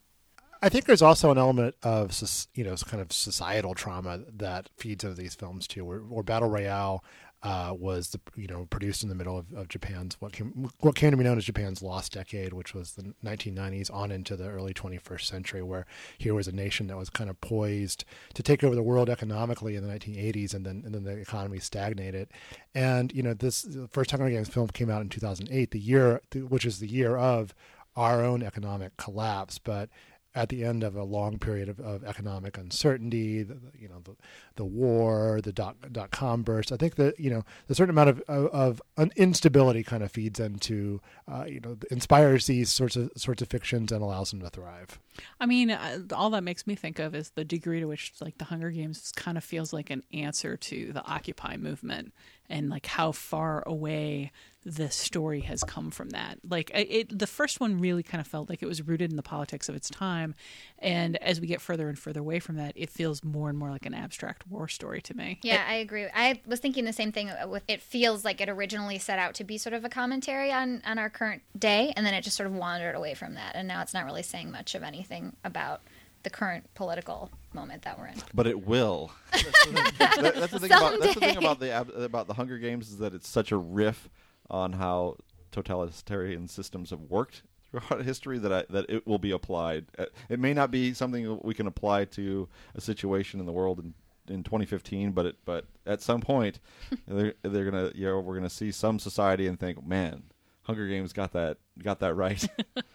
I 0.62 0.70
think 0.70 0.86
there's 0.86 1.02
also 1.02 1.32
an 1.32 1.38
element 1.38 1.76
of 1.84 2.12
you 2.56 2.64
know 2.64 2.76
kind 2.76 3.02
of 3.02 3.12
societal 3.12 3.76
trauma 3.76 4.24
that 4.38 4.70
feeds 4.78 5.04
into 5.04 5.16
these 5.16 5.36
films 5.36 5.68
too. 5.68 5.86
Where, 5.86 6.00
where 6.00 6.24
Battle 6.24 6.50
Royale 6.50 7.04
uh, 7.44 7.74
was 7.78 8.10
the, 8.10 8.20
you 8.36 8.48
know 8.48 8.66
produced 8.72 9.04
in 9.04 9.10
the 9.10 9.16
middle 9.16 9.38
of, 9.38 9.46
of, 9.54 9.68
Japan's 9.68 10.20
what 10.20 10.34
came 10.34 10.70
what 10.80 10.96
came 10.96 11.12
to 11.12 11.18
be 11.18 11.24
known 11.24 11.38
as 11.38 11.46
Japan's 11.46 11.84
lost 11.84 12.14
decade, 12.14 12.52
which 12.52 12.74
was 12.74 12.94
the 12.94 13.14
1990s 13.24 13.94
on 13.94 14.12
into 14.12 14.36
the 14.36 14.50
early 14.50 14.74
21st 14.74 15.22
century, 15.22 15.62
where 15.62 15.86
here 16.18 16.34
was 16.34 16.48
a 16.48 16.52
nation 16.52 16.88
that 16.88 16.98
was 16.98 17.12
kind 17.12 17.30
of 17.30 17.40
poised 17.40 18.06
to 18.34 18.42
take 18.42 18.64
over 18.64 18.74
the 18.74 18.82
world 18.82 19.10
economically 19.10 19.76
in 19.76 19.88
the 19.88 19.94
1980s, 19.94 20.56
and 20.56 20.66
then 20.66 20.82
and 20.84 20.96
then 20.96 21.04
the 21.04 21.12
economy 21.12 21.60
stagnated. 21.60 22.30
And 22.74 23.14
you 23.14 23.22
know 23.22 23.36
this 23.36 23.62
the 23.62 23.88
first 23.88 24.10
Hunger 24.10 24.30
Games 24.30 24.50
film 24.50 24.70
came 24.70 24.90
out 24.90 25.02
in 25.02 25.10
2008, 25.10 25.72
the 25.72 25.80
year 25.80 26.22
which 26.34 26.66
is 26.66 26.80
the 26.80 26.88
year 26.88 27.16
of 27.16 27.54
our 27.96 28.24
own 28.24 28.44
economic 28.44 28.96
collapse, 28.98 29.60
but 29.60 29.90
at 30.38 30.50
the 30.50 30.64
end 30.64 30.84
of 30.84 30.96
a 30.96 31.04
long 31.04 31.40
period 31.40 31.68
of, 31.68 31.80
of 31.80 32.04
economic 32.04 32.58
uncertainty, 32.58 33.42
the, 33.42 33.58
you 33.78 33.90
know, 33.90 34.02
the, 34.04 34.16
the 34.56 34.64
war, 34.64 35.42
the 35.42 35.52
dot, 35.52 35.76
dot 35.92 36.12
com 36.12 36.44
burst. 36.44 36.72
I 36.72 36.78
think 36.78 36.96
that, 36.96 37.20
you 37.20 37.32
know, 37.32 37.44
a 37.68 37.76
certain 37.76 37.90
amount 37.90 38.10
of, 38.10 38.22
of, 38.28 38.82
of 38.98 39.12
instability 39.16 39.84
kind 39.84 40.04
of 40.04 40.12
feeds 40.12 40.40
into, 40.40 41.02
uh, 41.28 41.46
you 41.48 41.60
know, 41.60 41.76
inspires 41.90 42.46
these 42.46 42.70
sorts 42.70 42.96
of, 42.96 43.12
sorts 43.18 43.42
of 43.42 43.48
fictions 43.48 43.92
and 43.92 44.02
allows 44.04 44.30
them 44.30 44.42
to 44.42 44.50
thrive. 44.50 45.00
I 45.40 45.48
mean, 45.48 45.72
uh, 45.72 46.02
all 46.14 46.30
that 46.30 46.44
makes 46.44 46.68
me 46.68 46.76
think 46.76 47.00
of 47.00 47.16
is 47.16 47.32
the 47.32 47.44
degree 47.44 47.80
to 47.80 47.88
which, 47.88 48.14
like, 48.22 48.38
the 48.38 48.46
Hunger 48.46 48.70
Games 48.70 49.12
kind 49.16 49.38
of 49.38 49.44
feels 49.44 49.74
like 49.74 49.90
an 49.90 50.04
answer 50.14 50.56
to 50.56 50.94
the 50.94 51.04
Occupy 51.04 51.58
movement 51.58 52.14
and, 52.48 52.70
like, 52.70 52.86
how 52.86 53.12
far 53.12 53.64
away 53.66 54.32
the 54.68 54.92
story 54.92 55.40
has 55.42 55.64
come 55.64 55.92
from 55.92 56.10
that. 56.10 56.40
Like 56.48 56.70
it, 56.74 57.18
the 57.18 57.26
first 57.26 57.62
one 57.62 57.80
really 57.80 58.04
kind 58.04 58.20
of 58.20 58.28
felt 58.28 58.50
like 58.50 58.62
it 58.62 58.66
was 58.66 58.86
rooted 58.86 59.10
in 59.10 59.16
the 59.16 59.24
politics 59.24 59.70
of 59.70 59.76
its 59.76 59.90
time, 59.90 60.36
and 60.80 61.16
as 61.18 61.40
we 61.40 61.48
get 61.48 61.62
further 61.62 61.88
and 61.88 61.98
further 61.98 62.20
away 62.20 62.40
from 62.40 62.58
that, 62.58 62.74
it 62.76 62.90
feels 62.90 63.24
more 63.24 63.50
and 63.50 63.58
more 63.58 63.70
like 63.70 63.86
an 63.86 63.94
abstract 63.94 64.46
war 64.48 64.68
story 64.68 65.02
to 65.02 65.16
me. 65.16 65.40
Yeah, 65.42 65.64
it, 65.64 65.72
I 65.72 65.76
agree. 65.76 66.08
I 66.14 66.42
was 66.46 66.60
thinking 66.60 66.84
the 66.84 66.92
same 66.92 67.14
thing. 67.14 67.32
With 67.48 67.64
it 67.70 67.82
feels 67.82 68.26
like 68.26 68.42
it 68.42 68.50
originally 68.50 69.00
set 69.00 69.20
out 69.20 69.36
to 69.36 69.46
be 69.46 69.58
sort 69.58 69.74
of 69.74 69.86
a 69.86 69.90
commentary 69.90 70.52
on 70.52 70.82
on 70.86 71.00
our 71.00 71.10
current 71.10 71.44
day, 71.58 71.94
and 71.96 72.06
then 72.06 72.14
it 72.14 72.24
just 72.24 72.36
sort 72.36 72.48
of 72.48 72.54
wandered 72.54 72.96
away 72.96 73.14
from 73.14 73.36
that, 73.36 73.56
and 73.56 73.70
now 73.70 73.82
it's 73.82 73.94
not 73.94 74.04
really 74.06 74.24
saying 74.24 74.52
much 74.52 74.76
of 74.76 74.84
anything 74.84 75.36
about 75.46 75.82
the 76.24 76.30
current 76.30 76.66
political 76.76 77.32
moment 77.54 77.84
that 77.84 77.98
we're 77.98 78.08
in. 78.08 78.16
But 78.34 78.48
it 78.48 78.68
will. 78.68 79.12
that's, 79.32 79.44
the 79.66 80.34
that's, 80.36 80.52
the 80.52 80.60
thing 80.60 80.72
about 80.72 81.00
that's 81.00 81.14
the 81.14 81.20
thing 81.22 81.38
about 81.38 81.60
the 81.60 82.04
about 82.04 82.28
the 82.28 82.34
Hunger 82.34 82.58
Games 82.58 82.90
is 82.90 82.98
that 82.98 83.14
it's 83.14 83.30
such 83.30 83.54
a 83.54 83.58
riff 83.58 84.10
on 84.50 84.74
how 84.74 85.18
totalitarian 85.52 86.48
systems 86.48 86.90
have 86.90 87.02
worked 87.02 87.44
throughout 87.70 88.04
history 88.06 88.38
that 88.40 88.52
I, 88.52 88.64
that 88.70 88.86
it 88.90 89.08
will 89.08 89.20
be 89.20 89.32
applied. 89.32 89.86
Uh, 89.98 90.06
it 90.30 90.40
may 90.40 90.54
not 90.54 90.72
be 90.72 90.94
something 90.94 91.40
we 91.44 91.54
can 91.54 91.68
apply 91.68 92.06
to 92.06 92.48
a 92.76 92.82
situation 92.82 93.40
in 93.40 93.46
the 93.46 93.52
world 93.52 93.80
in 93.80 93.94
in 94.30 94.44
2015, 94.44 95.14
but 95.14 95.26
it, 95.26 95.36
but 95.46 95.66
at 95.86 96.02
some 96.02 96.22
point 96.22 96.60
they're 97.08 97.34
they're 97.44 97.70
gonna 97.70 97.92
you 97.96 98.06
know 98.06 98.20
we're 98.20 98.36
gonna 98.36 98.50
see 98.50 98.72
some 98.72 99.00
society 99.00 99.48
and 99.48 99.60
think, 99.60 99.86
man, 99.86 100.24
Hunger 100.64 100.88
Games 100.88 101.14
got 101.14 101.34
that 101.34 101.58
got 101.84 102.00
that 102.00 102.16
right. 102.16 102.46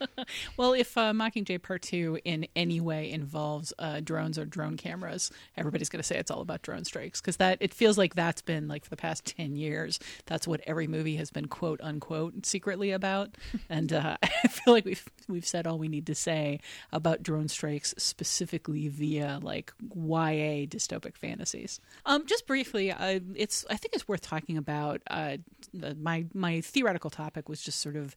well, 0.57 0.73
if 0.73 0.97
uh, 0.97 1.13
Mockingjay 1.13 1.63
Part 1.63 1.83
Two 1.83 2.19
in 2.25 2.47
any 2.57 2.81
way 2.81 3.11
involves 3.11 3.73
uh, 3.79 4.01
drones 4.01 4.39
or 4.39 4.45
drone 4.45 4.77
cameras, 4.77 5.31
everybody's 5.57 5.89
going 5.89 6.01
to 6.01 6.07
say 6.07 6.17
it's 6.17 6.31
all 6.31 6.41
about 6.41 6.63
drone 6.63 6.85
strikes 6.85 7.21
because 7.21 7.37
that 7.39 7.59
it 7.61 7.75
feels 7.75 7.99
like 7.99 8.15
that's 8.15 8.43
been 8.43 8.69
like 8.69 8.85
for 8.85 8.91
the 8.91 8.97
past 8.97 9.25
ten 9.37 9.57
years. 9.57 9.99
That's 10.27 10.47
what 10.47 10.61
every 10.67 10.87
movie 10.87 11.17
has 11.17 11.31
been 11.31 11.47
quote 11.47 11.81
unquote 11.83 12.47
secretly 12.47 12.91
about, 12.91 13.37
and 13.69 13.93
uh, 13.93 14.17
I 14.23 14.49
feel 14.49 14.75
like 14.75 14.85
we've 14.85 15.09
we've 15.29 15.47
said 15.47 15.67
all 15.67 15.79
we 15.79 15.89
need 15.89 16.07
to 16.07 16.15
say 16.15 16.61
about 16.93 17.23
drone 17.23 17.49
strikes 17.49 17.95
specifically 17.99 18.89
via 18.89 19.39
like 19.43 19.73
YA 19.95 20.67
dystopic 20.67 21.17
fantasies. 21.17 21.81
Um, 22.07 22.27
just 22.27 22.47
briefly, 22.47 22.91
uh, 22.91 23.21
it's 23.35 23.65
I 23.71 23.77
think 23.77 23.95
it's 23.95 24.09
worth 24.09 24.23
talking 24.23 24.57
about. 24.57 25.03
Uh, 25.09 25.39
my 25.73 26.27
my 26.35 26.61
theoretical 26.61 27.11
topic 27.11 27.49
was 27.49 27.63
just 27.63 27.81
sort 27.81 27.97
of 27.97 28.15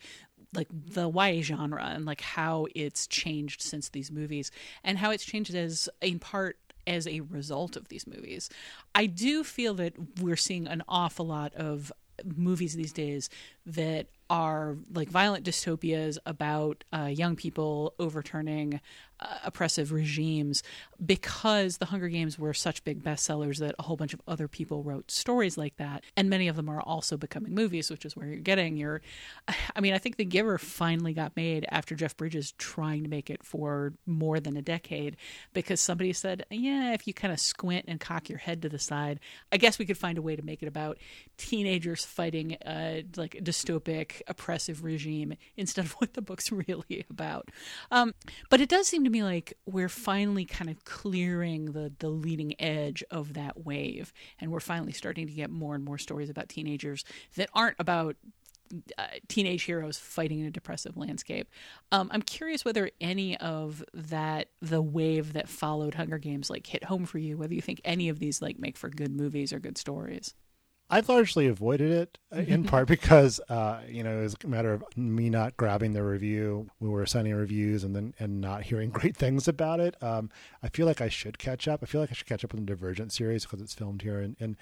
like 0.54 0.68
the 0.72 1.10
YA 1.10 1.42
genre 1.42 1.84
and 1.84 2.06
like 2.06 2.22
how 2.22 2.68
it's 2.76 3.08
changed 3.08 3.62
since 3.62 3.90
these 3.90 4.12
movies 4.12 4.52
and 4.84 4.98
how 4.98 5.12
it's 5.12 5.26
changed 5.26 5.54
as 5.54 5.90
in 6.02 6.20
part 6.20 6.58
as 6.88 7.08
a 7.08 7.22
result 7.22 7.76
of 7.76 7.88
these 7.90 8.06
movies. 8.06 8.50
I 8.94 9.08
do 9.08 9.44
feel 9.44 9.74
that 9.76 9.94
we're 10.22 10.36
seeing 10.36 10.68
an 10.68 10.84
awful 10.88 11.26
lot 11.26 11.54
of 11.56 11.92
movies 12.24 12.76
these 12.76 12.94
days 12.94 13.30
that 13.66 14.08
are 14.30 14.78
like 14.94 15.10
violent 15.10 15.46
dystopias 15.46 16.18
about 16.26 16.84
uh, 16.92 17.06
young 17.06 17.36
people 17.36 17.94
overturning 18.00 18.82
uh, 19.20 19.38
oppressive 19.46 19.92
regimes 19.92 20.62
because 21.04 21.78
the 21.78 21.86
Hunger 21.86 22.10
Games 22.10 22.38
were 22.38 22.54
such 22.54 22.84
big 22.84 23.02
bestsellers 23.02 23.60
that 23.60 23.76
a 23.80 23.84
whole 23.84 23.96
bunch 23.96 24.14
of 24.14 24.22
other 24.28 24.48
people 24.48 24.84
wrote 24.84 25.10
stories 25.10 25.58
like 25.58 25.78
that. 25.78 26.04
And 26.18 26.30
many 26.30 26.48
of 26.48 26.56
them 26.56 26.70
are 26.70 26.82
also 26.82 27.16
becoming 27.16 27.54
movies, 27.54 27.90
which 27.90 28.06
is 28.06 28.16
where 28.16 28.28
you're 28.28 28.38
getting 28.38 28.78
your. 28.78 29.02
I 29.76 29.82
mean, 29.82 29.94
I 29.94 30.00
think 30.00 30.18
The 30.18 30.26
Giver 30.26 30.58
finally 30.58 31.14
got 31.14 31.36
made 31.36 31.66
after 31.70 31.96
Jeff 31.96 32.18
Bridges 32.18 32.54
trying 32.58 33.04
to 33.04 33.10
make 33.10 33.30
it 33.30 33.44
for 33.44 33.94
more 34.06 34.40
than 34.40 34.58
a 34.58 34.62
decade 34.62 35.16
because 35.54 35.80
somebody 35.80 36.12
said, 36.12 36.46
yeah, 36.50 36.94
if 36.94 37.08
you 37.08 37.14
kind 37.14 37.32
of 37.34 37.40
squint 37.40 37.86
and 37.88 38.00
cock 38.00 38.28
your 38.28 38.40
head 38.40 38.62
to 38.64 38.70
the 38.70 38.80
side, 38.80 39.20
I 39.52 39.58
guess 39.58 39.80
we 39.80 39.86
could 39.86 39.98
find 39.98 40.18
a 40.18 40.22
way 40.22 40.36
to 40.36 40.42
make 40.44 40.62
it 40.62 40.68
about 40.68 40.98
teenagers 41.38 42.04
fighting 42.04 42.58
uh, 42.66 43.02
like 43.16 43.36
a 43.36 43.42
oppressive 44.28 44.84
regime 44.84 45.36
instead 45.56 45.86
of 45.86 45.92
what 45.94 46.14
the 46.14 46.22
book's 46.22 46.52
really 46.52 47.06
about. 47.10 47.50
Um, 47.92 48.14
but 48.50 48.62
it 48.62 48.70
does 48.70 48.88
seem 48.88 49.04
to 49.04 49.10
me 49.10 49.24
like 49.24 49.54
we're 49.66 49.90
finally 49.90 50.46
kind 50.46 50.70
of 50.70 50.84
clearing 50.86 51.72
the 51.74 51.94
the 52.00 52.10
leading 52.10 52.60
edge 52.60 53.04
of 53.12 53.34
that 53.34 53.66
wave, 53.66 54.14
and 54.40 54.52
we're 54.52 54.60
finally 54.60 54.92
starting 54.92 55.28
to 55.28 55.34
get 55.34 55.50
more 55.50 55.76
and 55.76 55.84
more 55.84 55.98
stories 55.98 56.30
about 56.30 56.50
teenagers 56.50 57.04
that 57.36 57.50
aren't 57.54 57.76
about 57.80 58.16
uh, 58.98 59.08
teenage 59.28 59.64
heroes 59.64 59.98
fighting 59.98 60.40
in 60.40 60.48
a 60.48 60.52
depressive 60.52 60.98
landscape. 60.98 61.50
Um, 61.92 62.10
I'm 62.12 62.22
curious 62.22 62.66
whether 62.66 62.90
any 63.00 63.38
of 63.38 63.84
that, 63.94 64.50
the 64.62 64.82
wave 64.82 65.34
that 65.34 65.48
followed 65.48 65.96
Hunger 65.96 66.18
Games, 66.18 66.50
like 66.50 66.66
hit 66.66 66.86
home 66.86 67.06
for 67.06 67.20
you. 67.20 67.38
Whether 67.38 67.54
you 67.54 67.62
think 67.62 67.82
any 67.86 68.10
of 68.10 68.20
these 68.20 68.42
like 68.42 68.60
make 68.60 68.78
for 68.78 68.90
good 68.90 69.12
movies 69.12 69.54
or 69.54 69.60
good 69.60 69.78
stories. 69.78 70.34
I've 70.90 71.10
largely 71.10 71.48
avoided 71.48 71.92
it 71.92 72.18
uh, 72.34 72.40
in 72.40 72.64
part 72.66 72.88
because 72.88 73.40
uh, 73.50 73.82
you 73.88 74.04
know 74.04 74.20
it 74.20 74.22
was 74.22 74.36
a 74.44 74.48
matter 74.48 74.74
of 74.74 74.84
me 74.96 75.30
not 75.30 75.58
grabbing 75.58 75.94
the 75.94 76.04
review. 76.04 76.70
We 76.80 76.90
were 76.90 77.06
signing 77.06 77.34
reviews 77.34 77.84
and 77.84 77.96
then 77.96 78.14
and 78.20 78.40
not 78.40 78.64
hearing 78.64 78.90
great 78.92 79.18
things 79.18 79.48
about 79.48 79.80
it. 79.80 80.02
Um, 80.04 80.30
I 80.62 80.70
feel 80.70 80.86
like 80.86 81.02
I 81.02 81.10
should 81.10 81.38
catch 81.38 81.68
up. 81.68 81.82
I 81.82 81.86
feel 81.86 82.02
like 82.02 82.12
I 82.12 82.14
should 82.14 82.28
catch 82.28 82.44
up 82.44 82.54
on 82.54 82.60
the 82.60 82.66
Divergent 82.66 83.12
series 83.12 83.44
because 83.44 83.62
it's 83.62 83.74
filmed 83.74 84.02
here 84.04 84.22
in, 84.22 84.36
in 84.40 84.58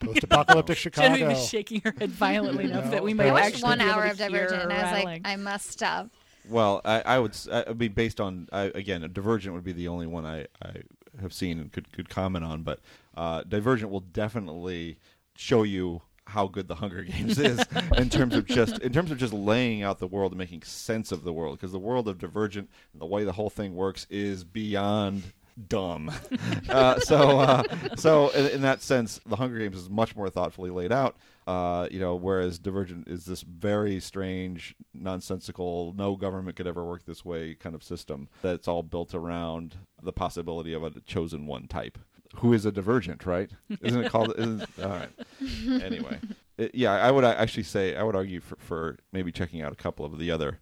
post-apocalyptic 0.00 0.76
Chicago. 0.76 1.08
Jenny 1.08 1.24
was 1.24 1.48
shaking 1.48 1.80
her 1.82 1.94
head 1.98 2.10
violently 2.10 2.64
enough 2.64 2.86
know, 2.86 2.90
that 2.90 3.02
we 3.02 3.14
might 3.14 3.32
I 3.32 3.46
actually 3.46 3.62
one 3.62 3.80
hour 3.80 4.04
of 4.04 4.18
Divergent, 4.18 4.62
and 4.62 4.72
I 4.72 4.82
was 4.82 5.04
like, 5.04 5.20
I 5.24 5.36
must 5.36 5.70
stop. 5.70 6.10
Well, 6.48 6.80
I, 6.84 7.02
I 7.02 7.18
would 7.18 7.36
I 7.52 7.72
mean 7.74 7.92
based 7.92 8.20
on 8.20 8.48
I, 8.52 8.72
again, 8.74 9.08
Divergent 9.12 9.54
would 9.54 9.64
be 9.64 9.72
the 9.72 9.88
only 9.88 10.06
one 10.06 10.26
I, 10.26 10.46
I 10.62 10.82
have 11.20 11.32
seen 11.32 11.58
and 11.58 11.72
could 11.72 11.92
could 11.92 12.08
comment 12.08 12.44
on, 12.44 12.62
but 12.62 12.80
uh, 13.16 13.42
Divergent 13.42 13.90
will 13.90 14.00
definitely 14.00 14.98
show 15.38 15.62
you 15.62 16.02
how 16.26 16.46
good 16.46 16.68
the 16.68 16.74
Hunger 16.74 17.04
Games 17.04 17.38
is 17.38 17.60
in 17.96 18.10
terms 18.10 18.34
of 18.34 18.44
just 18.44 18.78
in 18.80 18.92
terms 18.92 19.10
of 19.10 19.18
just 19.18 19.32
laying 19.32 19.82
out 19.82 19.98
the 19.98 20.06
world 20.06 20.32
and 20.32 20.38
making 20.38 20.62
sense 20.62 21.10
of 21.10 21.24
the 21.24 21.32
world 21.32 21.58
because 21.58 21.72
the 21.72 21.78
world 21.78 22.08
of 22.08 22.18
Divergent 22.18 22.68
and 22.92 23.00
the 23.00 23.06
way 23.06 23.24
the 23.24 23.32
whole 23.32 23.48
thing 23.48 23.74
works 23.74 24.06
is 24.10 24.44
beyond 24.44 25.22
dumb. 25.68 26.10
uh, 26.68 26.98
so 27.00 27.40
uh, 27.40 27.62
so 27.96 28.28
in, 28.30 28.46
in, 28.46 28.62
that 28.62 28.82
sense, 28.82 29.20
the 29.26 29.36
Hunger 29.36 29.58
Games 29.58 29.76
is 29.76 29.88
much 29.88 30.16
more 30.16 30.28
thoughtfully 30.28 30.70
laid 30.70 30.92
out. 30.92 31.16
Uh, 31.46 31.88
you 31.90 31.98
know, 31.98 32.14
whereas 32.14 32.58
Divergent 32.58 33.08
is 33.08 33.24
this 33.24 33.40
very 33.40 34.00
strange, 34.00 34.74
nonsensical, 34.92 35.94
no 35.96 36.14
government 36.14 36.56
could 36.56 36.66
ever 36.66 36.84
work 36.84 37.06
this 37.06 37.24
way 37.24 37.54
kind 37.54 37.74
of 37.74 37.82
system 37.82 38.28
that's 38.42 38.68
all 38.68 38.82
built 38.82 39.14
around 39.14 39.76
the 40.02 40.12
possibility 40.12 40.74
of 40.74 40.82
a 40.82 40.90
chosen 41.06 41.46
one 41.46 41.66
type 41.66 41.96
who 42.36 42.52
is 42.52 42.66
a 42.66 42.72
divergent, 42.72 43.26
right? 43.26 43.50
Isn't 43.80 44.04
it 44.04 44.10
called? 44.10 44.34
Isn't, 44.38 44.64
all 44.82 44.90
right. 44.90 45.10
Anyway, 45.82 46.18
it, 46.56 46.74
yeah, 46.74 46.92
I 46.92 47.10
would 47.10 47.24
actually 47.24 47.62
say 47.62 47.96
I 47.96 48.02
would 48.02 48.16
argue 48.16 48.40
for, 48.40 48.56
for 48.56 48.98
maybe 49.12 49.32
checking 49.32 49.62
out 49.62 49.72
a 49.72 49.76
couple 49.76 50.04
of 50.04 50.18
the 50.18 50.30
other 50.30 50.58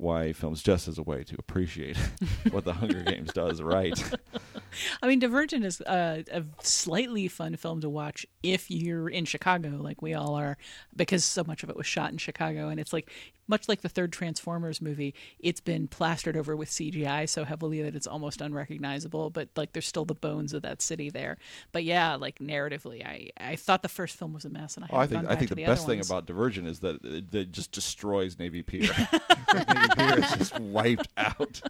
YA 0.00 0.32
films 0.32 0.62
just 0.62 0.88
as 0.88 0.98
a 0.98 1.02
way 1.02 1.22
to 1.24 1.36
appreciate 1.38 1.96
what 2.50 2.64
the 2.64 2.72
Hunger 2.72 3.02
Games 3.02 3.32
does 3.32 3.62
right. 3.62 3.98
I 5.02 5.06
mean, 5.06 5.18
Divergent 5.18 5.64
is 5.64 5.80
a, 5.82 6.24
a 6.32 6.44
slightly 6.62 7.28
fun 7.28 7.56
film 7.56 7.80
to 7.80 7.88
watch 7.88 8.26
if 8.42 8.70
you're 8.70 9.08
in 9.08 9.24
Chicago, 9.24 9.70
like 9.80 10.02
we 10.02 10.14
all 10.14 10.34
are, 10.34 10.56
because 10.94 11.24
so 11.24 11.44
much 11.44 11.62
of 11.62 11.70
it 11.70 11.76
was 11.76 11.86
shot 11.86 12.12
in 12.12 12.18
Chicago, 12.18 12.68
and 12.68 12.80
it's 12.80 12.92
like 12.92 13.10
much 13.48 13.68
like 13.68 13.82
the 13.82 13.88
third 13.88 14.12
Transformers 14.12 14.80
movie, 14.82 15.14
it's 15.38 15.60
been 15.60 15.86
plastered 15.88 16.36
over 16.36 16.56
with 16.56 16.68
CGI 16.68 17.28
so 17.28 17.44
heavily 17.44 17.82
that 17.82 17.94
it's 17.94 18.06
almost 18.06 18.40
unrecognizable. 18.40 19.30
But 19.30 19.48
like, 19.56 19.72
there's 19.72 19.86
still 19.86 20.04
the 20.04 20.14
bones 20.14 20.52
of 20.52 20.62
that 20.62 20.82
city 20.82 21.10
there. 21.10 21.38
But 21.72 21.84
yeah, 21.84 22.16
like 22.16 22.38
narratively, 22.38 23.04
I 23.06 23.30
I 23.38 23.56
thought 23.56 23.82
the 23.82 23.88
first 23.88 24.16
film 24.16 24.32
was 24.32 24.44
a 24.44 24.50
mess, 24.50 24.76
and 24.76 24.84
I 24.84 24.88
Oh, 24.90 24.98
I 24.98 25.06
think 25.06 25.26
I 25.28 25.36
think 25.36 25.48
to 25.50 25.54
the, 25.54 25.64
best 25.64 25.86
thing 25.86 25.98
ones. 25.98 26.10
about 26.10 26.26
Divergent 26.26 26.66
is 26.66 26.80
that 26.80 27.04
it, 27.04 27.34
it 27.34 27.52
just 27.52 27.72
destroys 27.72 28.38
Navy 28.38 28.62
Pier. 28.62 28.82
Navy 29.54 29.88
Pier 29.96 30.18
is 30.18 30.32
just 30.32 30.58
wiped 30.60 31.08
out. 31.16 31.60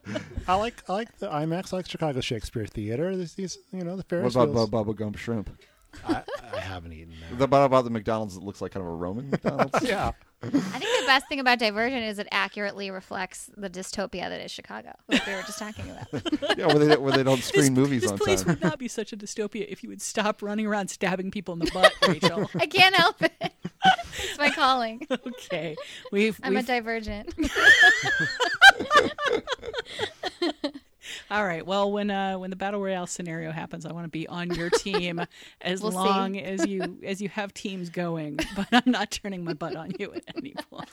I 0.47 0.55
like 0.55 0.83
I 0.89 0.93
like 0.93 1.19
the 1.19 1.29
IMAX. 1.29 1.73
I 1.73 1.77
like 1.77 1.89
Chicago 1.89 2.21
Shakespeare 2.21 2.67
Theater. 2.67 2.96
There's 2.97 3.35
these, 3.35 3.59
you 3.73 3.85
know, 3.85 3.97
the 3.97 4.03
Ferris 4.03 4.35
What 4.35 4.45
about 4.49 4.71
wheels. 4.71 4.87
Bubba 4.87 4.97
Gump 4.97 5.17
Shrimp? 5.17 5.51
I, 6.07 6.23
I 6.53 6.61
haven't 6.61 6.93
eaten 6.93 7.15
that. 7.21 7.39
The, 7.39 7.45
about, 7.45 7.67
about 7.67 7.85
the 7.85 7.91
McDonald's 7.91 8.35
that 8.35 8.43
looks 8.43 8.61
like 8.61 8.73
kind 8.73 8.85
of 8.85 8.93
a 8.93 8.95
Roman 8.95 9.31
McDonald's? 9.31 9.83
yeah. 9.83 10.13
I 10.43 10.49
think 10.51 11.01
the 11.01 11.07
best 11.07 11.27
thing 11.29 11.41
about 11.41 11.59
Divergent 11.59 12.05
is 12.05 12.19
it 12.19 12.29
accurately 12.31 12.91
reflects 12.91 13.51
the 13.57 13.71
dystopia 13.71 14.29
that 14.29 14.41
is 14.41 14.51
Chicago, 14.51 14.93
like 15.09 15.27
we 15.27 15.33
were 15.35 15.43
just 15.43 15.59
talking 15.59 15.91
about. 15.91 16.07
yeah, 16.59 16.67
where 16.67 16.79
they, 16.79 16.97
where 16.97 17.13
they 17.13 17.23
don't 17.23 17.43
screen 17.43 17.63
this, 17.63 17.71
movies 17.71 18.03
this 18.03 18.13
on 18.13 18.19
place 18.19 18.43
time. 18.43 18.55
would 18.55 18.63
not 18.63 18.79
be 18.79 18.87
such 18.87 19.13
a 19.13 19.17
dystopia 19.17 19.67
if 19.69 19.83
you 19.83 19.89
would 19.89 20.03
stop 20.03 20.43
running 20.43 20.67
around 20.67 20.89
stabbing 20.89 21.31
people 21.31 21.55
in 21.55 21.61
the 21.61 21.71
butt, 21.73 21.93
Rachel. 22.09 22.51
I 22.55 22.67
can't 22.67 22.95
help 22.95 23.23
it. 23.23 23.33
it's 24.19 24.39
my 24.39 24.51
calling. 24.51 25.07
okay, 25.11 25.75
we've, 26.13 26.39
I'm 26.43 26.53
a 26.53 26.59
we've 26.59 26.67
Divergent. 26.67 27.35
All 31.31 31.45
right. 31.45 31.67
Well, 31.67 31.91
when 31.91 32.11
uh, 32.11 32.39
when 32.39 32.51
the 32.51 32.57
battle 32.57 32.81
royale 32.81 33.07
scenario 33.07 33.51
happens, 33.51 33.85
I 33.85 33.93
want 33.93 34.05
to 34.05 34.11
be 34.11 34.29
on 34.29 34.51
your 34.55 34.71
team 34.79 35.21
as 35.61 35.83
We'll 35.83 35.91
see. 35.93 35.97
long 35.99 36.39
as 36.39 36.67
you 36.67 36.99
as 37.05 37.21
you 37.21 37.29
have 37.31 37.53
teams 37.55 37.91
going. 37.91 38.39
But 38.57 38.69
I'm 38.73 38.91
not 38.93 39.11
turning 39.11 39.45
my 39.45 39.53
butt 39.55 39.77
on 39.77 39.93
you 39.99 40.13
at 40.15 40.23
any 40.37 40.55
point. 40.71 40.89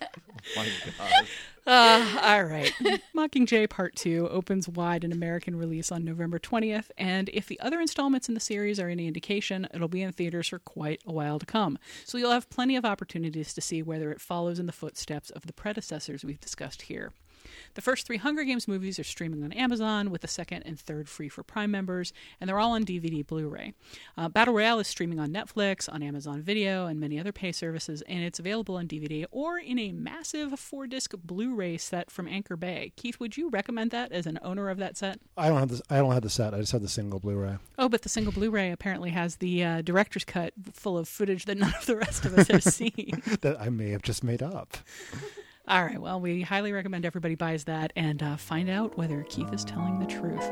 My 0.56 0.66
God. 0.98 1.26
Uh, 1.66 2.18
all 2.22 2.44
right. 2.44 2.72
Mockingjay 3.14 3.68
Part 3.68 3.94
2 3.96 4.28
opens 4.30 4.68
wide 4.68 5.04
in 5.04 5.12
American 5.12 5.54
release 5.56 5.92
on 5.92 6.04
November 6.04 6.38
20th, 6.38 6.86
and 6.96 7.28
if 7.30 7.46
the 7.46 7.60
other 7.60 7.78
installments 7.80 8.28
in 8.28 8.34
the 8.34 8.40
series 8.40 8.80
are 8.80 8.88
any 8.88 9.06
indication, 9.06 9.68
it'll 9.74 9.86
be 9.88 10.02
in 10.02 10.12
theaters 10.12 10.48
for 10.48 10.58
quite 10.58 11.00
a 11.06 11.12
while 11.12 11.38
to 11.38 11.44
come. 11.46 11.78
So 12.06 12.16
you'll 12.16 12.30
have 12.32 12.48
plenty 12.48 12.74
of 12.76 12.84
opportunities 12.86 13.52
to 13.54 13.60
see 13.60 13.82
whether 13.82 14.10
it 14.10 14.20
follows 14.20 14.58
in 14.58 14.66
the 14.66 14.72
footsteps 14.72 15.28
of 15.30 15.46
the 15.46 15.52
predecessors 15.52 16.24
we've 16.24 16.40
discussed 16.40 16.82
here. 16.82 17.12
The 17.74 17.80
first 17.80 18.06
three 18.06 18.16
Hunger 18.16 18.44
Games 18.44 18.66
movies 18.66 18.98
are 18.98 19.04
streaming 19.04 19.44
on 19.44 19.52
Amazon, 19.52 20.10
with 20.10 20.22
the 20.22 20.28
second 20.28 20.62
and 20.64 20.78
third 20.78 21.08
free 21.08 21.28
for 21.28 21.42
Prime 21.42 21.70
members, 21.70 22.12
and 22.40 22.48
they're 22.48 22.58
all 22.58 22.72
on 22.72 22.84
DVD 22.84 23.26
Blu 23.26 23.48
ray. 23.48 23.74
Uh, 24.16 24.28
Battle 24.28 24.54
Royale 24.54 24.80
is 24.80 24.88
streaming 24.88 25.20
on 25.20 25.30
Netflix, 25.32 25.88
on 25.92 26.02
Amazon 26.02 26.42
Video, 26.42 26.86
and 26.86 26.98
many 26.98 27.18
other 27.18 27.32
pay 27.32 27.52
services, 27.52 28.02
and 28.08 28.22
it's 28.24 28.38
available 28.38 28.76
on 28.76 28.88
DVD 28.88 29.24
or 29.30 29.58
in 29.58 29.78
a 29.78 29.92
massive 29.92 30.58
four 30.58 30.86
disc 30.86 31.14
Blu 31.24 31.54
ray 31.54 31.76
set 31.76 32.10
from 32.10 32.26
Anchor 32.26 32.56
Bay. 32.56 32.92
Keith, 32.96 33.20
would 33.20 33.36
you 33.36 33.48
recommend 33.48 33.90
that 33.92 34.10
as 34.12 34.26
an 34.26 34.38
owner 34.42 34.68
of 34.68 34.78
that 34.78 34.96
set? 34.96 35.20
I 35.36 35.48
don't 35.48 35.58
have 35.58 35.68
the 35.68 35.82
I 35.88 35.98
don't 35.98 36.12
have 36.12 36.22
the 36.22 36.30
set. 36.30 36.54
I 36.54 36.58
just 36.58 36.72
have 36.72 36.82
the 36.82 36.88
single 36.88 37.20
Blu-ray. 37.20 37.56
Oh, 37.78 37.88
but 37.88 38.02
the 38.02 38.08
single 38.08 38.32
Blu 38.32 38.50
ray 38.50 38.70
apparently 38.70 39.10
has 39.10 39.36
the 39.36 39.62
uh, 39.64 39.82
director's 39.82 40.24
cut 40.24 40.52
full 40.72 40.98
of 40.98 41.08
footage 41.08 41.44
that 41.46 41.56
none 41.58 41.74
of 41.78 41.86
the 41.86 41.96
rest 41.96 42.24
of 42.24 42.36
us 42.38 42.48
have 42.48 42.62
seen. 42.74 43.22
that 43.40 43.60
I 43.60 43.68
may 43.68 43.90
have 43.90 44.02
just 44.02 44.24
made 44.24 44.42
up. 44.42 44.76
All 45.70 45.84
right, 45.84 46.02
well, 46.02 46.20
we 46.20 46.42
highly 46.42 46.72
recommend 46.72 47.06
everybody 47.06 47.36
buys 47.36 47.62
that 47.66 47.92
and 47.94 48.20
uh, 48.20 48.36
find 48.36 48.68
out 48.68 48.98
whether 48.98 49.24
Keith 49.28 49.52
is 49.52 49.64
telling 49.64 50.00
the 50.00 50.06
truth. 50.06 50.42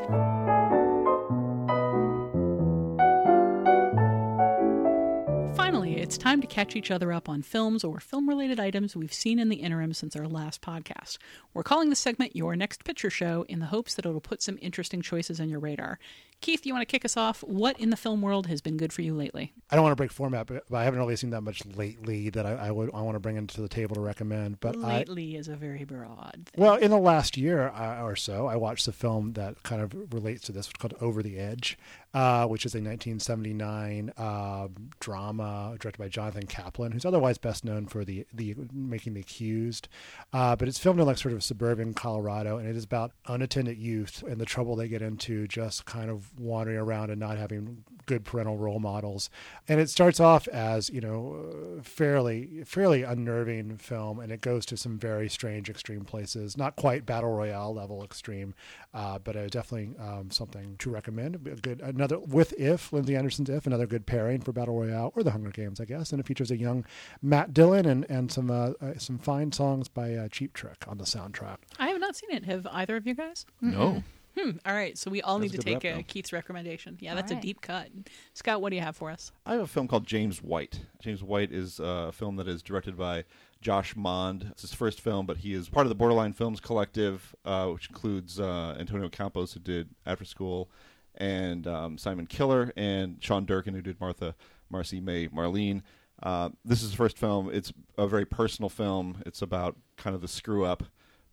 Finally, 5.56 5.96
it's 5.96 6.16
time 6.16 6.40
to 6.40 6.46
catch 6.46 6.76
each 6.76 6.92
other 6.92 7.12
up 7.12 7.28
on 7.28 7.42
films 7.42 7.82
or 7.82 7.98
film 7.98 8.28
related 8.28 8.60
items 8.60 8.94
we've 8.94 9.12
seen 9.12 9.40
in 9.40 9.48
the 9.48 9.56
interim 9.56 9.92
since 9.92 10.14
our 10.14 10.28
last 10.28 10.62
podcast. 10.62 11.18
We're 11.52 11.64
calling 11.64 11.90
this 11.90 11.98
segment 11.98 12.36
Your 12.36 12.54
Next 12.54 12.84
Picture 12.84 13.10
Show 13.10 13.44
in 13.48 13.58
the 13.58 13.66
hopes 13.66 13.96
that 13.96 14.06
it'll 14.06 14.20
put 14.20 14.40
some 14.40 14.56
interesting 14.62 15.02
choices 15.02 15.40
on 15.40 15.48
your 15.48 15.58
radar. 15.58 15.98
Keith, 16.40 16.64
you 16.64 16.72
want 16.72 16.82
to 16.82 16.90
kick 16.90 17.04
us 17.04 17.16
off? 17.16 17.42
What 17.42 17.78
in 17.80 17.90
the 17.90 17.96
film 17.96 18.22
world 18.22 18.46
has 18.46 18.60
been 18.60 18.76
good 18.76 18.92
for 18.92 19.02
you 19.02 19.12
lately? 19.14 19.52
I 19.70 19.74
don't 19.74 19.82
want 19.82 19.92
to 19.92 19.96
break 19.96 20.12
format, 20.12 20.46
but, 20.46 20.64
I 20.72 20.84
haven't 20.84 21.00
really 21.00 21.16
seen 21.16 21.30
that 21.30 21.40
much 21.40 21.66
lately 21.66 22.30
that 22.30 22.46
I, 22.46 22.52
I 22.52 22.70
would 22.70 22.90
I 22.94 23.02
want 23.02 23.16
to 23.16 23.20
bring 23.20 23.36
into 23.36 23.60
the 23.60 23.68
table 23.68 23.96
to 23.96 24.00
recommend. 24.00 24.60
But 24.60 24.76
I, 24.76 24.98
lately 24.98 25.34
is 25.34 25.48
a 25.48 25.56
very 25.56 25.84
broad 25.84 26.48
thing. 26.52 26.64
Well, 26.64 26.76
in 26.76 26.90
the 26.90 26.98
last 26.98 27.36
year 27.36 27.68
uh, 27.68 28.02
or 28.02 28.14
so, 28.14 28.46
I 28.46 28.56
watched 28.56 28.86
a 28.86 28.92
film 28.92 29.32
that 29.32 29.62
kind 29.64 29.82
of 29.82 30.14
relates 30.14 30.42
to 30.44 30.52
this, 30.52 30.72
called 30.72 30.94
Over 31.00 31.22
the 31.22 31.38
Edge, 31.38 31.76
uh, 32.14 32.46
which 32.46 32.64
is 32.64 32.74
a 32.74 32.78
1979 32.78 34.12
uh, 34.16 34.68
drama 35.00 35.76
directed 35.78 35.98
by 35.98 36.08
Jonathan 36.08 36.46
Kaplan, 36.46 36.92
who's 36.92 37.04
otherwise 37.04 37.36
best 37.38 37.64
known 37.64 37.86
for 37.86 38.04
the 38.04 38.26
the 38.32 38.54
Making 38.72 39.14
the 39.14 39.20
Accused. 39.20 39.88
Uh, 40.32 40.54
but 40.54 40.68
it's 40.68 40.78
filmed 40.78 41.00
in 41.00 41.06
like 41.06 41.18
sort 41.18 41.34
of 41.34 41.42
suburban 41.42 41.94
Colorado, 41.94 42.58
and 42.58 42.68
it 42.68 42.76
is 42.76 42.84
about 42.84 43.12
unattended 43.26 43.76
youth 43.76 44.22
and 44.26 44.40
the 44.40 44.46
trouble 44.46 44.76
they 44.76 44.88
get 44.88 45.02
into 45.02 45.48
just 45.48 45.84
kind 45.84 46.10
of 46.10 46.27
wandering 46.38 46.78
around 46.78 47.10
and 47.10 47.20
not 47.20 47.38
having 47.38 47.84
good 48.08 48.24
parental 48.24 48.56
role 48.56 48.80
models. 48.80 49.28
And 49.68 49.80
it 49.80 49.90
starts 49.90 50.18
off 50.18 50.48
as 50.48 50.88
you 50.90 51.00
know, 51.00 51.76
uh, 51.78 51.82
fairly 51.82 52.64
fairly 52.64 53.02
unnerving 53.02 53.76
film, 53.76 54.18
and 54.18 54.32
it 54.32 54.40
goes 54.40 54.66
to 54.66 54.76
some 54.76 54.98
very 54.98 55.28
strange 55.28 55.70
extreme 55.70 56.04
places. 56.04 56.56
Not 56.56 56.74
quite 56.76 57.06
battle 57.06 57.30
royale 57.30 57.74
level 57.74 58.02
extreme, 58.02 58.54
uh, 58.94 59.18
but 59.18 59.36
uh, 59.36 59.46
definitely 59.48 59.94
um, 60.00 60.30
something 60.30 60.76
to 60.78 60.90
recommend. 60.90 61.36
A 61.36 61.38
good 61.38 61.80
another 61.80 62.18
with 62.18 62.54
If 62.58 62.92
Lindsay 62.92 63.14
Anderson's 63.14 63.50
If 63.50 63.66
another 63.66 63.86
good 63.86 64.06
pairing 64.06 64.40
for 64.40 64.52
battle 64.52 64.78
royale 64.78 65.12
or 65.14 65.22
the 65.22 65.30
Hunger 65.30 65.50
Games, 65.50 65.80
I 65.80 65.84
guess. 65.84 66.10
And 66.10 66.20
it 66.20 66.26
features 66.26 66.50
a 66.50 66.56
young 66.56 66.84
Matt 67.22 67.52
Dillon 67.52 67.86
and 67.86 68.06
and 68.08 68.32
some 68.32 68.50
uh, 68.50 68.70
uh, 68.80 68.98
some 68.98 69.18
fine 69.18 69.52
songs 69.52 69.88
by 69.88 70.14
uh, 70.14 70.28
Cheap 70.28 70.54
Trick 70.54 70.84
on 70.88 70.98
the 70.98 71.04
soundtrack. 71.04 71.58
I 71.78 71.88
have 71.88 72.00
not 72.00 72.16
seen 72.16 72.30
it. 72.30 72.44
Have 72.46 72.66
either 72.72 72.96
of 72.96 73.06
you 73.06 73.14
guys? 73.14 73.44
No. 73.60 74.02
Hmm. 74.38 74.50
All 74.64 74.74
right, 74.74 74.96
so 74.96 75.10
we 75.10 75.20
all 75.20 75.38
That's 75.38 75.52
need 75.52 75.60
to 75.60 75.64
take 75.64 75.82
rep, 75.82 75.98
uh. 75.98 76.02
Keith's 76.06 76.32
recommendation. 76.32 76.96
Yeah, 77.00 77.10
All 77.10 77.16
that's 77.16 77.32
a 77.32 77.36
deep 77.36 77.60
cut. 77.60 77.88
Scott, 78.34 78.62
what 78.62 78.70
do 78.70 78.76
you 78.76 78.82
have 78.82 78.96
for 78.96 79.10
us? 79.10 79.32
I 79.44 79.52
have 79.52 79.62
a 79.62 79.66
film 79.66 79.88
called 79.88 80.06
James 80.06 80.42
White. 80.42 80.80
James 81.00 81.22
White 81.22 81.50
is 81.50 81.80
uh, 81.80 82.06
a 82.08 82.12
film 82.12 82.36
that 82.36 82.46
is 82.46 82.62
directed 82.62 82.96
by 82.96 83.24
Josh 83.60 83.96
Mond. 83.96 84.48
It's 84.52 84.62
his 84.62 84.72
first 84.72 85.00
film, 85.00 85.26
but 85.26 85.38
he 85.38 85.54
is 85.54 85.68
part 85.68 85.86
of 85.86 85.88
the 85.88 85.96
Borderline 85.96 86.32
Films 86.32 86.60
Collective, 86.60 87.34
uh, 87.44 87.66
which 87.66 87.88
includes 87.88 88.38
uh, 88.38 88.76
Antonio 88.78 89.08
Campos, 89.08 89.54
who 89.54 89.60
did 89.60 89.88
After 90.06 90.24
School, 90.24 90.70
and 91.16 91.66
um, 91.66 91.98
Simon 91.98 92.26
Killer, 92.26 92.72
and 92.76 93.16
Sean 93.20 93.44
Durkin, 93.44 93.74
who 93.74 93.82
did 93.82 94.00
Martha, 94.00 94.36
Marcy 94.70 95.00
May, 95.00 95.26
Marlene. 95.28 95.82
Uh, 96.22 96.50
this 96.64 96.78
is 96.78 96.90
his 96.90 96.94
first 96.94 97.18
film. 97.18 97.50
It's 97.52 97.72
a 97.96 98.06
very 98.06 98.24
personal 98.24 98.68
film. 98.68 99.22
It's 99.26 99.42
about 99.42 99.76
kind 99.96 100.14
of 100.14 100.22
the 100.22 100.28
screw 100.28 100.64
up 100.64 100.84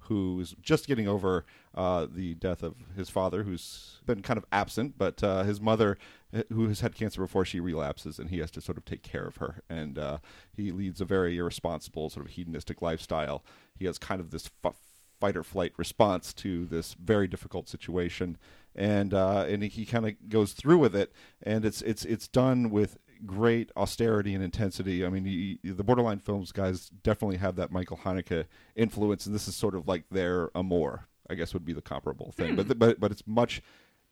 who's 0.05 0.55
just 0.61 0.87
getting 0.87 1.07
over 1.07 1.45
uh, 1.73 2.07
the 2.11 2.35
death 2.35 2.63
of 2.63 2.75
his 2.95 3.09
father, 3.09 3.43
who's 3.43 3.99
been 4.05 4.21
kind 4.21 4.37
of 4.37 4.45
absent, 4.51 4.95
but 4.97 5.23
uh, 5.23 5.43
his 5.43 5.59
mother, 5.59 5.97
uh, 6.33 6.43
who 6.51 6.67
has 6.67 6.81
had 6.81 6.95
cancer 6.95 7.21
before 7.21 7.45
she 7.45 7.59
relapses, 7.59 8.19
and 8.19 8.29
he 8.29 8.39
has 8.39 8.51
to 8.51 8.61
sort 8.61 8.77
of 8.77 8.85
take 8.85 9.03
care 9.03 9.25
of 9.25 9.37
her. 9.37 9.61
And 9.69 9.97
uh, 9.97 10.17
he 10.55 10.71
leads 10.71 11.01
a 11.01 11.05
very 11.05 11.37
irresponsible, 11.37 12.09
sort 12.09 12.25
of 12.25 12.33
hedonistic 12.33 12.81
lifestyle. 12.81 13.43
He 13.77 13.85
has 13.85 13.97
kind 13.97 14.21
of 14.21 14.31
this 14.31 14.49
f- 14.63 14.75
fight 15.19 15.35
or 15.35 15.43
flight 15.43 15.73
response 15.77 16.33
to 16.33 16.65
this 16.65 16.93
very 16.93 17.27
difficult 17.27 17.67
situation, 17.67 18.37
and 18.75 19.13
uh, 19.13 19.45
and 19.47 19.63
he 19.63 19.85
kind 19.85 20.07
of 20.07 20.29
goes 20.29 20.53
through 20.53 20.77
with 20.77 20.95
it. 20.95 21.11
And 21.41 21.65
it's 21.65 21.81
it's 21.81 22.05
it's 22.05 22.27
done 22.27 22.69
with 22.69 22.97
great 23.26 23.72
austerity 23.76 24.34
and 24.34 24.43
intensity. 24.43 25.05
I 25.05 25.09
mean, 25.09 25.26
you, 25.26 25.57
you- 25.61 25.74
the 25.74 25.84
Borderline 25.84 26.20
Films 26.20 26.51
guys 26.51 26.89
definitely 27.03 27.38
have 27.38 27.55
that 27.57 27.72
Michael 27.72 27.97
Haneke 27.97 28.45
influence, 28.76 29.26
and 29.26 29.34
this 29.36 29.47
is 29.47 29.55
sort 29.55 29.76
of 29.76 29.88
like 29.88 30.03
their 30.09 30.49
amour. 30.55 31.07
I 31.30 31.34
guess 31.34 31.53
would 31.53 31.66
be 31.66 31.74
the 31.74 31.82
comparable 31.82 32.32
thing, 32.32 32.51
hmm. 32.51 32.55
but 32.55 32.78
but 32.78 32.99
but 32.99 33.11
it's 33.11 33.24
much. 33.26 33.61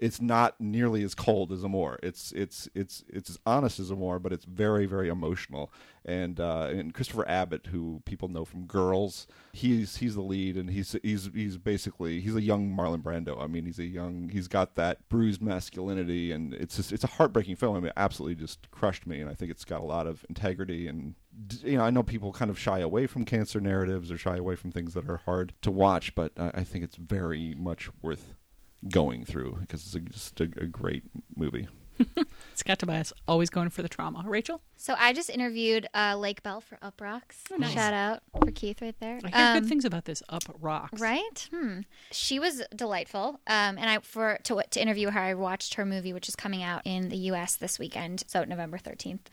It's 0.04 0.20
not 0.20 0.60
nearly 0.60 1.01
as 1.04 1.16
cold 1.16 1.54
as 1.54 1.64
Amour. 1.64 1.97
It's 2.04 2.34
it's 2.34 2.68
it's 2.76 3.06
it's 3.08 3.30
as 3.30 3.39
honest 3.45 3.80
as 3.80 3.89
Amour, 3.89 4.20
but 4.20 4.34
it's 4.34 4.43
very 4.43 4.86
very 4.86 5.08
emotional. 5.08 5.72
And 6.04 6.41
uh, 6.41 6.68
and 6.70 6.93
Christopher 6.93 7.26
Abbott, 7.26 7.68
who 7.68 8.01
people 8.04 8.28
know 8.28 8.43
from 8.43 8.66
Girls, 8.66 9.28
he's 9.54 9.97
he's 9.97 10.16
the 10.16 10.22
lead, 10.22 10.58
and 10.58 10.70
he's 10.70 10.97
he's 11.04 11.30
he's 11.34 11.58
basically 11.58 12.20
he's 12.20 12.36
a 12.36 12.41
young 12.41 12.76
Marlon 12.76 13.01
Brando. 13.01 13.41
I 13.41 13.47
mean, 13.47 13.66
he's 13.66 13.80
a 13.80 13.86
young 13.86 14.28
he's 14.28 14.49
got 14.49 14.76
that 14.76 15.08
bruised 15.08 15.41
masculinity, 15.41 16.34
and 16.34 16.54
it's 16.54 16.76
just 16.76 16.91
it's 16.91 17.06
a 17.06 17.08
heartbreaking 17.08 17.56
film. 17.56 17.78
I 17.78 17.80
mean, 17.80 17.88
it 17.88 17.93
absolutely 17.95 18.36
just 18.36 18.70
crushed 18.72 19.08
me, 19.08 19.22
and 19.22 19.30
I 19.30 19.34
think 19.34 19.51
it's 19.51 19.64
got 19.64 19.80
a 19.80 19.86
lot 19.86 20.06
of 20.06 20.26
integrity 20.28 20.88
and 20.88 21.16
you 21.64 21.78
know 21.78 21.84
I 21.84 21.89
know 21.89 22.04
people 22.04 22.32
kind 22.32 22.51
of 22.51 22.60
shy 22.60 22.80
away 22.80 23.08
from 23.08 23.26
cancer 23.26 23.60
narratives 23.60 24.12
or 24.12 24.18
shy 24.18 24.38
away 24.38 24.56
from 24.56 24.72
things 24.72 24.93
that 24.93 25.10
are 25.10 25.22
hard 25.26 25.54
to 25.62 25.72
watch, 25.72 26.14
but 26.14 26.34
I 26.38 26.64
think 26.64 26.84
it's 26.84 26.97
very 26.97 27.56
much 27.58 27.89
worth 28.01 28.36
going 28.89 29.25
through 29.25 29.57
because 29.61 29.86
it's 29.86 29.95
a, 29.95 29.99
just 29.99 30.39
a, 30.41 30.43
a 30.43 30.65
great 30.67 31.03
movie. 31.36 31.67
Scott 32.55 32.79
Tobias 32.79 33.13
always 33.27 33.49
going 33.51 33.69
for 33.69 33.84
the 33.84 33.88
trauma. 33.88 34.23
Rachel, 34.25 34.61
So 34.77 34.95
I 34.97 35.13
just 35.13 35.29
interviewed 35.29 35.88
uh, 35.93 36.15
Lake 36.17 36.41
Bell 36.41 36.59
for 36.59 36.77
Uproxx. 36.77 37.57
nice. 37.57 37.71
Shout 37.71 37.93
out 37.93 38.23
for 38.39 38.51
Keith 38.51 38.81
right 38.81 38.95
there. 38.99 39.19
I 39.23 39.27
hear 39.38 39.47
Um, 39.47 39.59
good 39.59 39.69
things 39.69 39.86
about 39.86 40.05
this 40.05 40.23
Up 40.27 40.43
Rocks. 40.59 40.99
Right? 40.99 41.47
Hmm. 41.53 41.81
She 42.11 42.39
was 42.39 42.63
delightful. 42.75 43.39
Um, 43.47 43.77
and 43.77 43.89
I 43.89 43.99
for 43.99 44.39
to 44.45 44.63
to 44.71 44.81
interview 44.81 45.11
her, 45.11 45.19
I 45.19 45.34
watched 45.36 45.75
her 45.75 45.86
movie, 45.86 46.13
which 46.13 46.27
is 46.27 46.36
coming 46.36 46.63
out 46.63 46.81
in 46.86 47.09
the 47.09 47.17
U.S. 47.17 47.55
this 47.57 47.77
weekend, 47.77 48.23
so 48.27 48.43
November 48.43 48.79
thirteenth. 48.79 49.29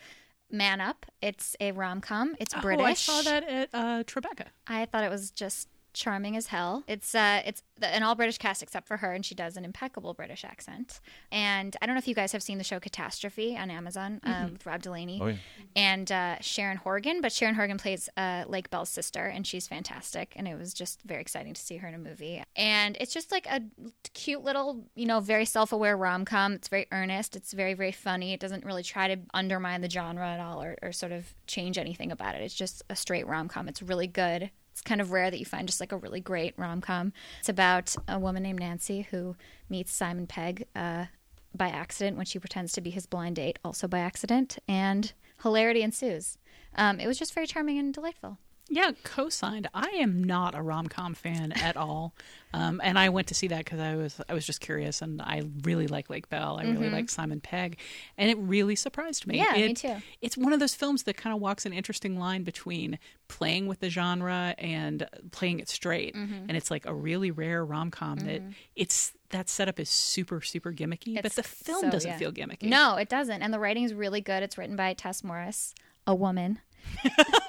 Man 0.52 0.80
Up. 0.80 1.06
It's 1.22 1.56
a 1.60 1.72
rom 1.72 2.00
com. 2.00 2.34
It's 2.40 2.54
Oh, 2.54 2.60
British. 2.60 2.84
I 2.86 2.94
saw 2.94 3.22
that 3.22 3.44
at 3.48 3.68
uh, 3.72 4.02
Tribeca. 4.04 4.46
I 4.66 4.84
thought 4.84 5.04
it 5.04 5.10
was 5.10 5.30
just 5.30 5.68
charming 6.00 6.36
as 6.36 6.46
hell. 6.48 6.82
It's 6.88 7.14
uh 7.14 7.42
it's 7.44 7.62
the, 7.78 7.86
an 7.94 8.02
all 8.02 8.14
British 8.14 8.38
cast 8.38 8.62
except 8.62 8.88
for 8.88 8.96
her 8.98 9.12
and 9.12 9.24
she 9.24 9.34
does 9.34 9.56
an 9.56 9.64
impeccable 9.64 10.12
British 10.14 10.44
accent. 10.44 11.00
And 11.30 11.76
I 11.80 11.86
don't 11.86 11.94
know 11.94 11.98
if 12.00 12.08
you 12.08 12.14
guys 12.14 12.32
have 12.32 12.42
seen 12.42 12.58
the 12.58 12.64
show 12.64 12.80
Catastrophe 12.80 13.56
on 13.56 13.70
Amazon 13.70 14.20
um, 14.24 14.52
with 14.52 14.66
Rob 14.66 14.82
Delaney 14.82 15.18
Oh, 15.22 15.26
yeah. 15.28 15.36
and 15.76 16.10
uh, 16.12 16.36
Sharon 16.40 16.76
Horgan, 16.78 17.20
but 17.20 17.32
Sharon 17.32 17.54
Horgan 17.54 17.78
plays 17.78 18.08
uh, 18.16 18.44
Lake 18.48 18.70
Bell's 18.70 18.88
sister 18.90 19.26
and 19.26 19.46
she's 19.46 19.66
fantastic 19.68 20.32
and 20.36 20.48
it 20.48 20.58
was 20.58 20.74
just 20.74 21.02
very 21.02 21.20
exciting 21.20 21.54
to 21.54 21.60
see 21.60 21.76
her 21.76 21.86
in 21.88 21.94
a 21.94 21.98
movie. 21.98 22.42
And 22.56 22.96
it's 23.00 23.12
just 23.14 23.30
like 23.30 23.46
a 23.46 23.62
cute 24.14 24.42
little, 24.42 24.84
you 24.94 25.06
know, 25.06 25.20
very 25.20 25.44
self-aware 25.44 25.96
rom-com. 25.96 26.52
It's 26.54 26.68
very 26.68 26.86
earnest. 26.92 27.36
It's 27.36 27.52
very 27.52 27.74
very 27.74 27.92
funny. 27.92 28.32
It 28.32 28.40
doesn't 28.40 28.64
really 28.64 28.82
try 28.82 29.14
to 29.14 29.20
undermine 29.34 29.80
the 29.80 29.90
genre 29.90 30.26
at 30.26 30.40
all 30.40 30.62
or, 30.62 30.76
or 30.82 30.92
sort 30.92 31.12
of 31.12 31.34
change 31.46 31.78
anything 31.78 32.10
about 32.12 32.34
it. 32.34 32.42
It's 32.42 32.54
just 32.54 32.82
a 32.90 32.96
straight 32.96 33.26
rom-com. 33.26 33.68
It's 33.68 33.82
really 33.82 34.06
good. 34.06 34.50
It's 34.80 34.88
kind 34.88 35.02
of 35.02 35.12
rare 35.12 35.30
that 35.30 35.38
you 35.38 35.44
find 35.44 35.68
just 35.68 35.78
like 35.78 35.92
a 35.92 35.98
really 35.98 36.20
great 36.20 36.54
rom 36.56 36.80
com. 36.80 37.12
It's 37.40 37.50
about 37.50 37.94
a 38.08 38.18
woman 38.18 38.42
named 38.42 38.60
Nancy 38.60 39.02
who 39.10 39.36
meets 39.68 39.92
Simon 39.92 40.26
Pegg 40.26 40.64
uh, 40.74 41.04
by 41.54 41.68
accident 41.68 42.16
when 42.16 42.24
she 42.24 42.38
pretends 42.38 42.72
to 42.72 42.80
be 42.80 42.88
his 42.88 43.04
blind 43.04 43.36
date, 43.36 43.58
also 43.62 43.86
by 43.86 43.98
accident, 43.98 44.58
and 44.66 45.12
hilarity 45.42 45.82
ensues. 45.82 46.38
Um, 46.76 46.98
it 46.98 47.06
was 47.06 47.18
just 47.18 47.34
very 47.34 47.46
charming 47.46 47.78
and 47.78 47.92
delightful. 47.92 48.38
Yeah, 48.72 48.92
co-signed. 49.02 49.68
I 49.74 49.88
am 49.98 50.22
not 50.22 50.54
a 50.54 50.62
rom 50.62 50.86
com 50.86 51.14
fan 51.14 51.50
at 51.52 51.76
all, 51.76 52.14
um, 52.54 52.80
and 52.84 52.96
I 52.98 53.08
went 53.08 53.26
to 53.28 53.34
see 53.34 53.48
that 53.48 53.64
because 53.64 53.80
I 53.80 53.96
was 53.96 54.20
I 54.28 54.32
was 54.34 54.46
just 54.46 54.60
curious, 54.60 55.02
and 55.02 55.20
I 55.20 55.42
really 55.64 55.88
like 55.88 56.08
Lake 56.08 56.28
Bell. 56.28 56.56
I 56.60 56.62
really 56.64 56.88
like 56.88 57.10
Simon 57.10 57.40
Pegg, 57.40 57.78
and 58.16 58.30
it 58.30 58.38
really 58.38 58.76
surprised 58.76 59.26
me. 59.26 59.40
Mm-hmm. 59.40 59.58
Yeah, 59.60 59.66
me 59.66 59.74
too. 59.74 59.96
It's 60.20 60.36
one 60.36 60.52
of 60.52 60.60
those 60.60 60.74
films 60.76 61.02
that 61.02 61.16
kind 61.16 61.34
of 61.34 61.40
walks 61.40 61.66
an 61.66 61.72
interesting 61.72 62.16
line 62.18 62.44
between 62.44 62.98
playing 63.26 63.66
with 63.66 63.80
the 63.80 63.90
genre 63.90 64.54
and 64.58 65.06
playing 65.32 65.58
it 65.58 65.68
straight, 65.68 66.14
Mm-hmm. 66.14 66.46
and 66.48 66.56
it's 66.56 66.70
like 66.70 66.86
a 66.86 66.94
really 66.94 67.32
rare 67.32 67.64
rom 67.64 67.90
com 67.90 68.20
that 68.20 68.40
it's 68.76 69.12
that 69.30 69.48
setup 69.48 69.80
is 69.80 69.88
super 69.90 70.40
super 70.40 70.72
gimmicky, 70.72 71.20
but 71.20 71.32
the 71.32 71.42
film 71.42 71.80
so- 71.86 71.90
doesn't 71.90 72.10
yeah. 72.12 72.18
feel 72.18 72.30
gimmicky. 72.32 72.68
No, 72.68 72.94
it 72.96 73.08
doesn't. 73.08 73.42
And 73.42 73.52
the 73.52 73.58
writing 73.58 73.82
is 73.82 73.94
really 73.94 74.20
good. 74.20 74.44
It's 74.44 74.56
written 74.56 74.76
by 74.76 74.94
Tess 74.94 75.24
Morris, 75.24 75.74
a 76.06 76.14
woman. 76.14 76.60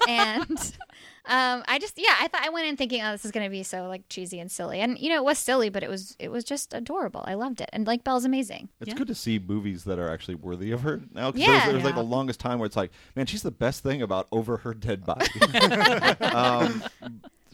And 0.08 0.58
um, 1.26 1.64
I 1.68 1.78
just 1.80 1.98
yeah, 1.98 2.16
I 2.20 2.28
thought 2.28 2.42
I 2.44 2.50
went 2.50 2.68
in 2.68 2.78
thinking, 2.78 3.02
oh, 3.02 3.12
this 3.12 3.26
is 3.26 3.32
going 3.32 3.46
to 3.46 3.50
be 3.50 3.64
so 3.64 3.88
like 3.88 4.08
cheesy 4.10 4.40
and 4.40 4.52
silly, 4.52 4.80
and 4.82 4.98
you 5.00 5.10
know, 5.10 5.18
it 5.18 5.24
was 5.24 5.38
silly, 5.38 5.70
but 5.70 5.84
it 5.84 5.90
was 5.90 6.16
it 6.20 6.30
was 6.32 6.44
just 6.44 6.74
adorable. 6.74 7.24
I 7.28 7.34
loved 7.36 7.62
it, 7.62 7.70
and 7.74 7.86
Lake 7.88 8.04
Bell's 8.04 8.26
amazing. 8.26 8.70
It's 8.80 8.90
Yeah. 8.90 8.96
good 8.96 9.08
to 9.08 9.16
see 9.16 9.40
movies 9.40 9.84
that 9.86 10.00
are 10.00 10.10
actually 10.10 10.36
worthy 10.36 10.72
of 10.72 10.82
her 10.82 11.02
now. 11.14 11.32
Yeah. 11.36 11.46
there 11.48 11.56
was, 11.56 11.64
there 11.66 11.76
was 11.76 11.84
like 11.84 11.96
the 11.96 12.04
longest 12.04 12.40
time 12.40 12.60
where 12.60 12.66
it's 12.66 12.76
like, 12.78 12.92
man, 13.16 13.26
she's 13.26 13.44
the 13.44 13.52
best 13.52 13.84
thing 13.84 14.02
about 14.02 14.28
over 14.32 14.58
her 14.58 14.74
dead 14.74 15.06
body. 15.06 15.28
um, 16.22 16.84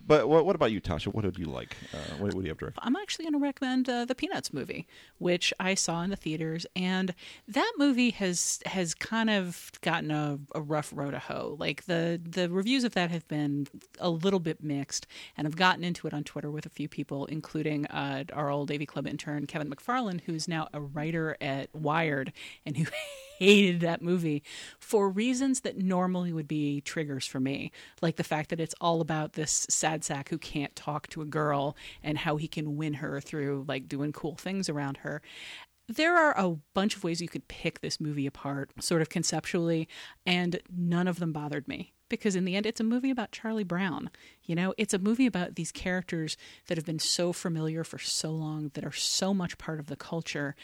but 0.08 0.30
what, 0.30 0.46
what 0.46 0.56
about 0.56 0.72
you, 0.72 0.80
Tasha? 0.80 1.14
What 1.14 1.24
did 1.24 1.38
you 1.38 1.46
like? 1.46 1.76
Uh, 1.94 1.98
what, 2.18 2.34
what 2.34 2.42
do 2.42 2.42
you 2.44 2.50
have 2.50 2.58
to 2.60 2.66
recommend? 2.66 2.88
I'm 2.88 2.96
actually 2.96 3.26
going 3.26 3.34
to 3.34 3.40
recommend 3.40 3.90
uh, 3.90 4.06
the 4.06 4.16
Peanuts 4.16 4.54
movie, 4.54 4.88
which 5.18 5.54
I 5.60 5.76
saw 5.76 6.02
in 6.02 6.10
the 6.10 6.16
theaters, 6.16 6.66
and 6.76 7.14
that 7.48 7.74
movie 7.78 8.12
has 8.12 8.60
has 8.66 8.94
kind 8.94 9.30
of 9.30 9.72
gotten 9.82 10.12
a, 10.12 10.40
a 10.56 10.62
rough 10.62 10.92
road 10.96 11.12
to 11.12 11.20
hoe. 11.20 11.58
Like 11.60 11.86
the 11.86 12.20
the 12.24 12.50
reviews 12.50 12.84
of 12.84 12.94
that 12.94 13.12
have 13.12 13.28
been 13.28 13.68
a 14.00 14.10
little 14.10 14.40
bit 14.40 14.64
mixed, 14.64 15.08
and 15.36 15.46
I've 15.46 15.58
gotten 15.58 15.84
into 15.84 16.08
it 16.08 16.14
on 16.14 16.24
Twitter 16.24 16.50
with 16.50 16.66
a 16.66 16.70
few 16.70 16.88
people, 16.88 17.26
including 17.26 17.86
uh, 17.88 18.24
our 18.34 18.50
old 18.50 18.72
A.V. 18.72 18.86
Club 18.86 19.08
intern 19.08 19.46
Kevin 19.46 19.70
McFarland, 19.70 20.22
who's 20.22 20.48
now 20.48 20.70
a 20.74 20.82
writer 20.82 21.36
at 21.42 21.74
Wired 21.76 22.32
and 22.66 22.78
who 22.78 22.86
hated 23.38 23.82
that 23.82 24.02
movie 24.02 24.44
for 24.80 25.10
reasons 25.10 25.62
that 25.62 25.78
normally 25.78 26.34
would 26.34 26.48
be 26.48 26.82
triggers 26.82 27.26
for 27.26 27.40
me, 27.40 27.72
like 28.02 28.16
the 28.16 28.24
fact 28.24 28.50
that 28.50 28.60
it's 28.60 28.76
all 28.82 29.02
about 29.02 29.34
this 29.34 29.68
sad 29.70 30.04
sack 30.04 30.30
who 30.30 30.38
can't 30.38 30.76
talk 30.76 31.08
to 31.08 31.22
a 31.22 31.26
girl 31.26 31.76
and 32.04 32.18
how 32.18 32.38
he 32.38 32.48
can 32.48 32.78
win 32.78 32.96
her 32.96 33.22
through 33.22 33.66
like 33.68 33.88
doing 33.88 34.12
cool 34.12 34.36
things 34.36 34.70
around 34.70 34.98
her. 34.98 35.22
There 35.88 36.18
are 36.18 36.38
a 36.38 36.58
bunch 36.74 36.96
of 36.96 37.04
ways 37.04 37.22
you 37.22 37.30
could 37.30 37.48
pick 37.48 37.80
this 37.80 38.02
movie 38.02 38.28
apart, 38.28 38.72
sort 38.82 39.02
of 39.02 39.10
conceptually, 39.10 39.88
and 40.26 40.60
none 40.76 41.08
of 41.08 41.20
them 41.20 41.32
bothered 41.32 41.68
me 41.68 41.94
because 42.10 42.36
in 42.36 42.46
the 42.46 42.56
end 42.56 42.66
it's 42.66 42.80
a 42.80 42.86
movie 42.86 43.10
about 43.10 43.32
Charlie 43.32 43.64
Brown. 43.64 44.10
You 44.48 44.56
know, 44.56 44.74
it's 44.78 44.94
a 44.94 45.00
movie 45.00 45.28
about 45.28 45.56
these 45.56 45.72
characters 45.72 46.38
that 46.68 46.78
have 46.78 46.86
been 46.86 47.00
so 47.00 47.34
familiar 47.34 47.84
for 47.84 48.00
so 48.00 48.32
long 48.32 48.72
that 48.74 48.86
are 48.86 48.94
so 48.94 49.34
much 49.34 49.58
part 49.58 49.80
of 49.80 49.88
the 49.88 49.98
culture. 49.98 50.56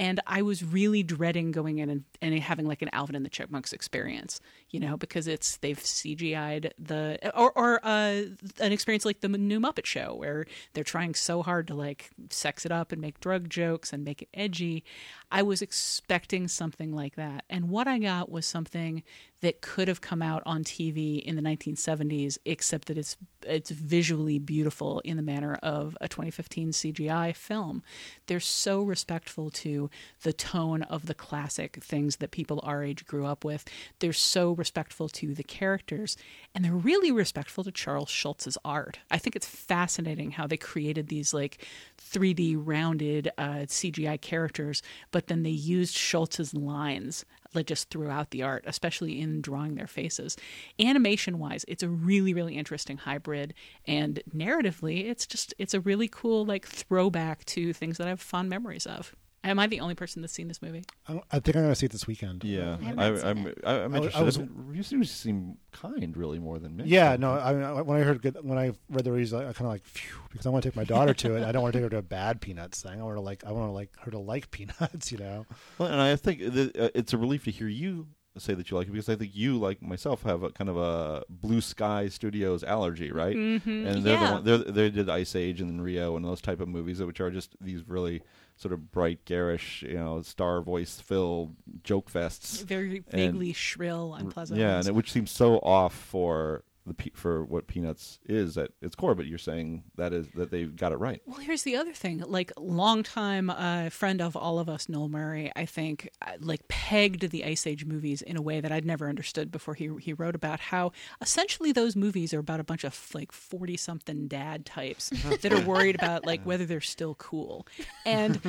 And 0.00 0.20
I 0.28 0.42
was 0.42 0.62
really 0.62 1.02
dreading 1.02 1.50
going 1.50 1.78
in 1.78 1.90
and, 1.90 2.04
and 2.22 2.38
having 2.38 2.66
like 2.66 2.82
an 2.82 2.90
Alvin 2.92 3.16
and 3.16 3.24
the 3.24 3.30
Chipmunks 3.30 3.72
experience, 3.72 4.40
you 4.70 4.78
know, 4.78 4.96
because 4.96 5.26
it's 5.26 5.56
they've 5.56 5.78
CGI'd 5.78 6.72
the 6.78 7.18
or 7.36 7.50
or 7.56 7.80
uh, 7.84 8.22
an 8.60 8.72
experience 8.72 9.04
like 9.04 9.20
the 9.20 9.28
new 9.28 9.58
Muppet 9.58 9.86
Show 9.86 10.14
where 10.14 10.46
they're 10.72 10.84
trying 10.84 11.14
so 11.14 11.42
hard 11.42 11.66
to 11.68 11.74
like 11.74 12.10
sex 12.30 12.64
it 12.64 12.70
up 12.70 12.92
and 12.92 13.00
make 13.00 13.18
drug 13.18 13.48
jokes 13.48 13.92
and 13.92 14.04
make 14.04 14.22
it 14.22 14.28
edgy. 14.34 14.84
I 15.32 15.42
was 15.42 15.62
expecting 15.62 16.46
something 16.46 16.92
like 16.92 17.16
that, 17.16 17.44
and 17.50 17.68
what 17.68 17.88
I 17.88 17.98
got 17.98 18.30
was 18.30 18.46
something 18.46 19.02
that 19.40 19.60
could 19.60 19.88
have 19.88 20.00
come 20.00 20.22
out 20.22 20.42
on 20.46 20.64
TV 20.64 21.22
in 21.22 21.36
the 21.36 21.42
1970s, 21.42 22.38
except 22.44 22.88
that 22.88 22.98
it's 22.98 23.16
it's 23.46 23.70
visually 23.70 24.38
beautiful 24.38 25.00
in 25.00 25.16
the 25.16 25.22
manner 25.22 25.58
of 25.62 25.96
a 26.00 26.08
2015 26.08 26.72
CGI 26.72 27.34
film. 27.34 27.82
They're 28.26 28.40
so 28.40 28.82
respectful 28.82 29.50
to 29.50 29.90
the 30.22 30.32
tone 30.32 30.82
of 30.82 31.06
the 31.06 31.14
classic 31.14 31.82
things 31.82 32.16
that 32.16 32.30
people 32.30 32.60
our 32.62 32.82
age 32.82 33.06
grew 33.06 33.26
up 33.26 33.44
with. 33.44 33.64
They're 34.00 34.12
so 34.12 34.52
respectful 34.52 35.08
to 35.10 35.34
the 35.34 35.42
characters, 35.42 36.16
and 36.54 36.64
they're 36.64 36.72
really 36.72 37.12
respectful 37.12 37.64
to 37.64 37.70
Charles 37.70 38.10
Schulz's 38.10 38.58
art. 38.64 38.98
I 39.10 39.18
think 39.18 39.36
it's 39.36 39.46
fascinating 39.46 40.32
how 40.32 40.46
they 40.46 40.56
created 40.56 41.08
these 41.08 41.32
like 41.32 41.66
3D 41.98 42.56
rounded 42.58 43.30
uh, 43.38 43.66
CGI 43.66 44.20
characters, 44.20 44.82
but 45.10 45.28
then 45.28 45.42
they 45.42 45.50
used 45.50 45.94
Schulz's 45.94 46.54
lines 46.54 47.24
like 47.54 47.66
just 47.66 47.90
throughout 47.90 48.30
the 48.30 48.42
art, 48.42 48.64
especially 48.66 49.20
in 49.20 49.40
drawing 49.40 49.74
their 49.74 49.86
faces. 49.86 50.36
Animation 50.78 51.38
wise, 51.38 51.64
it's 51.68 51.82
a 51.82 51.88
really, 51.88 52.34
really 52.34 52.56
interesting 52.56 52.98
hybrid. 52.98 53.54
And 53.86 54.22
narratively, 54.34 55.08
it's 55.08 55.26
just 55.26 55.54
it's 55.58 55.74
a 55.74 55.80
really 55.80 56.08
cool 56.08 56.44
like 56.44 56.66
throwback 56.66 57.44
to 57.46 57.72
things 57.72 57.98
that 57.98 58.06
I 58.06 58.10
have 58.10 58.20
fond 58.20 58.48
memories 58.48 58.86
of. 58.86 59.14
Am 59.44 59.58
I 59.60 59.66
the 59.68 59.78
only 59.80 59.94
person 59.94 60.20
that's 60.20 60.32
seen 60.34 60.48
this 60.48 60.60
movie? 60.60 60.84
I, 61.08 61.20
I 61.30 61.38
think 61.38 61.56
I'm 61.56 61.62
going 61.62 61.68
to 61.70 61.74
see 61.76 61.86
it 61.86 61.92
this 61.92 62.06
weekend. 62.08 62.42
Yeah, 62.42 62.76
I 62.80 62.84
haven't 62.84 62.98
I, 62.98 63.16
seen 63.16 63.26
I'm, 63.26 63.46
it. 63.46 63.58
I, 63.64 63.72
I'm 63.84 63.92
was- 63.92 64.02
interested. 64.06 64.20
I 64.20 64.24
was- 64.24 64.76
you 64.76 64.82
seem 64.82 65.00
to 65.00 65.06
seem 65.08 65.58
kind, 65.72 66.16
really, 66.16 66.38
more 66.38 66.58
than 66.58 66.76
me. 66.76 66.84
Yeah, 66.86 67.16
no. 67.18 67.32
I 67.32 67.52
mean, 67.52 67.86
when 67.86 68.00
I 68.00 68.04
heard 68.04 68.20
good, 68.20 68.36
when 68.42 68.58
I 68.58 68.72
read 68.90 69.04
the 69.04 69.12
reviews, 69.12 69.32
I 69.32 69.44
kind 69.44 69.60
of 69.60 69.66
like 69.66 69.84
phew, 69.84 70.18
because 70.30 70.44
I 70.46 70.50
want 70.50 70.64
to 70.64 70.70
take 70.70 70.76
my 70.76 70.84
daughter 70.84 71.14
to 71.14 71.36
it. 71.36 71.44
I 71.44 71.52
don't 71.52 71.62
want 71.62 71.72
to 71.72 71.78
take 71.78 71.84
her 71.84 71.90
to 71.90 71.98
a 71.98 72.02
bad 72.02 72.40
Peanuts 72.40 72.82
thing. 72.82 73.00
I 73.00 73.04
want 73.04 73.16
to 73.16 73.20
like 73.22 73.44
I 73.44 73.52
want 73.52 73.68
to 73.68 73.72
like 73.72 73.90
her 74.00 74.10
to 74.10 74.18
like 74.18 74.50
Peanuts. 74.50 75.12
You 75.12 75.18
know. 75.18 75.46
Well, 75.78 75.88
and 75.88 76.00
I 76.00 76.16
think 76.16 76.40
that, 76.40 76.76
uh, 76.76 76.88
it's 76.94 77.12
a 77.12 77.18
relief 77.18 77.44
to 77.44 77.50
hear 77.52 77.68
you 77.68 78.08
say 78.36 78.54
that 78.54 78.70
you 78.70 78.76
like 78.76 78.86
it 78.86 78.92
because 78.92 79.08
I 79.08 79.16
think 79.16 79.34
you, 79.34 79.58
like 79.58 79.82
myself, 79.82 80.22
have 80.22 80.44
a 80.44 80.50
kind 80.50 80.70
of 80.70 80.76
a 80.76 81.24
Blue 81.28 81.60
Sky 81.60 82.08
Studios 82.08 82.62
allergy, 82.62 83.10
right? 83.10 83.34
Mm-hmm. 83.34 83.86
And 83.86 84.04
they're 84.04 84.14
Yeah. 84.14 84.26
the 84.28 84.32
one, 84.32 84.44
they're, 84.44 84.58
they 84.58 84.90
did 84.90 85.08
Ice 85.08 85.34
Age 85.34 85.60
and 85.60 85.82
Rio 85.82 86.14
and 86.16 86.24
those 86.24 86.40
type 86.40 86.60
of 86.60 86.68
movies, 86.68 87.02
which 87.02 87.20
are 87.20 87.32
just 87.32 87.56
these 87.60 87.82
really 87.88 88.22
sort 88.58 88.72
of 88.72 88.90
bright, 88.90 89.24
garish, 89.24 89.82
you 89.82 89.94
know, 89.94 90.20
star 90.22 90.60
voice 90.60 91.00
filled 91.00 91.54
joke 91.84 92.10
fests. 92.10 92.62
Very 92.64 93.04
And- 93.10 93.32
vaguely 93.32 93.52
shrill, 93.52 94.14
unpleasant. 94.14 94.58
Yeah, 94.60 94.78
and 94.78 94.88
it, 94.88 94.94
which 94.94 95.12
seems 95.12 95.30
so 95.30 95.58
off 95.58 95.94
for 95.94 96.64
the 96.88 97.10
for 97.14 97.44
what 97.44 97.66
Peanuts 97.66 98.18
is 98.26 98.58
at 98.58 98.70
its 98.82 98.94
core. 98.94 99.14
But 99.14 99.26
you're 99.26 99.38
saying 99.38 99.84
that 99.96 100.12
is 100.12 100.28
that 100.34 100.50
they've 100.50 100.74
got 100.74 100.92
it 100.92 100.96
right. 100.96 101.20
Well, 101.26 101.38
here's 101.38 101.62
the 101.62 101.76
other 101.76 101.92
thing. 101.92 102.22
Like, 102.26 102.52
longtime 102.56 103.50
uh, 103.50 103.90
friend 103.90 104.20
of 104.20 104.36
all 104.36 104.58
of 104.58 104.68
us, 104.68 104.88
Noel 104.88 105.08
Murray, 105.08 105.52
I 105.56 105.66
think, 105.66 106.10
uh, 106.22 106.32
like 106.40 106.66
pegged 106.68 107.30
the 107.30 107.44
Ice 107.44 107.66
Age 107.66 107.84
movies 107.84 108.22
in 108.22 108.36
a 108.36 108.42
way 108.42 108.60
that 108.60 108.72
I'd 108.72 108.84
never 108.84 109.08
understood 109.08 109.50
before 109.50 109.74
he 109.74 109.90
he 110.00 110.12
wrote 110.12 110.34
about 110.34 110.60
how 110.60 110.92
essentially 111.20 111.72
those 111.72 111.96
movies 111.96 112.32
are 112.34 112.38
about 112.38 112.60
a 112.60 112.64
bunch 112.64 112.84
of 112.84 113.08
like 113.14 113.32
forty 113.32 113.76
something 113.76 114.28
dad 114.28 114.66
types 114.66 115.10
that 115.42 115.52
are 115.52 115.60
worried 115.60 115.94
about 115.94 116.26
like 116.26 116.42
whether 116.44 116.64
they're 116.64 116.80
still 116.80 117.14
cool, 117.14 117.66
and 118.04 118.40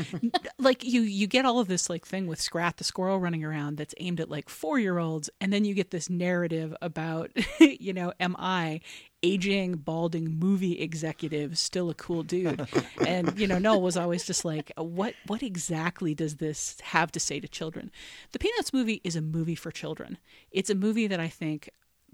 like 0.59 0.83
you 0.83 1.01
you 1.01 1.27
get 1.27 1.45
all 1.45 1.59
of 1.59 1.67
this 1.67 1.89
like 1.89 2.05
thing 2.05 2.27
with 2.27 2.39
Scrat 2.39 2.77
the 2.77 2.83
squirrel 2.83 3.19
running 3.19 3.43
around 3.43 3.77
that's 3.77 3.95
aimed 3.97 4.19
at 4.19 4.29
like 4.29 4.49
four 4.49 4.79
year 4.79 4.97
olds, 4.97 5.29
and 5.41 5.51
then 5.51 5.65
you 5.65 5.73
get 5.73 5.91
this 5.91 6.09
narrative 6.09 6.75
about 6.81 7.31
you 7.59 7.93
know 7.93 8.13
am 8.29 8.35
I 8.39 8.81
aging, 9.21 9.75
balding 9.75 10.39
movie 10.39 10.79
executive, 10.79 11.57
still 11.57 11.89
a 11.89 11.93
cool 11.93 12.23
dude. 12.23 12.67
and 13.05 13.37
you 13.37 13.47
know, 13.47 13.59
Noel 13.59 13.81
was 13.81 13.97
always 13.97 14.25
just 14.25 14.45
like, 14.45 14.71
"What? 14.77 15.13
What 15.27 15.43
exactly 15.43 16.15
does 16.15 16.35
this 16.37 16.79
have 16.81 17.11
to 17.13 17.19
say 17.19 17.39
to 17.39 17.47
children?" 17.47 17.91
The 18.31 18.39
Peanuts 18.39 18.73
movie 18.73 19.01
is 19.03 19.15
a 19.15 19.21
movie 19.21 19.55
for 19.55 19.71
children. 19.71 20.17
It's 20.51 20.69
a 20.69 20.75
movie 20.75 21.07
that 21.07 21.19
I 21.19 21.27
think 21.27 21.69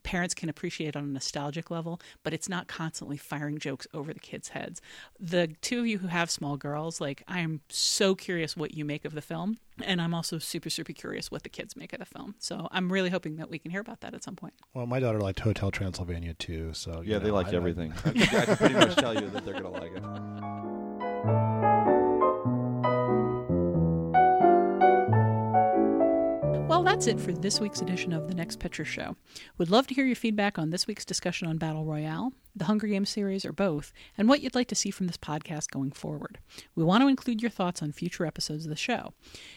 parents 0.06 0.34
can 0.34 0.48
appreciate 0.48 0.96
on 0.96 1.04
a 1.04 1.08
nostalgic 1.08 1.70
level, 1.70 2.00
but 2.24 2.34
it's 2.34 2.48
not 2.48 2.68
constantly 2.68 3.18
firing 3.18 3.58
jokes 3.60 3.88
over 3.94 4.14
the 4.14 4.20
kids' 4.22 4.50
heads. 4.50 4.82
The 5.20 5.48
two 5.62 5.80
of 5.82 5.88
you 5.88 5.98
who 5.98 6.08
have 6.08 6.30
small 6.32 6.56
girls, 6.56 7.02
like, 7.02 7.24
I 7.28 7.40
am 7.40 7.60
so 7.68 8.16
curious 8.16 8.56
what 8.56 8.74
you 8.74 8.86
make 8.86 9.04
of 9.04 9.14
the 9.14 9.22
film, 9.22 9.58
and 9.84 10.00
I'm 10.02 10.14
also 10.14 10.38
super, 10.40 10.70
super 10.70 10.94
curious 10.94 11.30
what 11.30 11.44
the 11.44 11.50
kids 11.50 11.76
make 11.76 11.92
of 11.92 12.00
the 12.00 12.06
film. 12.06 12.36
So 12.40 12.68
I'm 12.72 12.92
really 12.92 13.10
hoping 13.10 13.36
that 13.38 13.50
we 13.50 13.60
can 13.60 13.72
hear 13.72 13.82
about 13.82 14.00
that 14.02 14.14
at 14.14 14.24
some 14.24 14.36
point. 14.38 14.54
Well, 14.74 14.86
my 14.86 15.00
daughter 15.02 15.20
liked 15.20 15.42
Hotel 15.42 15.72
Transylvania 15.72 16.36
too, 16.36 16.74
so 16.74 17.02
Yeah, 17.04 17.20
they 17.20 17.28
know, 17.30 17.34
like 17.34 17.48
I- 17.48 17.52
I- 17.52 17.56
everything. 17.56 17.94
I, 18.06 18.10
I 18.10 18.46
can 18.46 18.56
pretty 18.58 18.76
much 18.76 18.96
tell 18.96 19.14
you 19.14 19.28
that 19.32 19.44
they're 19.44 19.60
going 19.60 19.66
to 19.66 19.70
like 19.82 19.92
it. 19.92 20.04
that's 26.96 27.08
it 27.08 27.20
for 27.20 27.34
this 27.34 27.60
week's 27.60 27.82
edition 27.82 28.14
of 28.14 28.30
The 28.30 28.34
Next 28.34 28.58
Picture 28.58 28.86
Show. 28.86 29.18
We'd 29.58 29.70
love 29.70 29.86
to 29.88 29.94
hear 29.94 30.06
your 30.06 30.16
feedback 30.16 30.58
on 30.58 30.70
this 30.70 30.88
week's 30.88 31.04
discussion 31.04 31.46
on 31.46 31.58
Battle 31.58 31.84
Royale, 31.84 32.32
the 32.56 32.64
Hunger 32.64 32.88
Games 32.88 33.10
series, 33.10 33.44
or 33.44 33.52
both, 33.52 33.92
and 34.18 34.30
what 34.30 34.40
you'd 34.40 34.56
like 34.56 34.70
to 34.70 34.76
see 34.76 34.92
from 34.92 35.08
this 35.08 35.18
podcast 35.18 35.72
going 35.72 35.92
forward. 35.92 36.40
We 36.74 36.86
want 36.86 37.02
to 37.02 37.10
include 37.10 37.42
your 37.42 37.52
thoughts 37.52 37.84
on 37.84 37.92
future 37.92 38.26
episodes 38.26 38.64
of 38.64 38.70
the 38.70 38.78
show. 38.78 39.12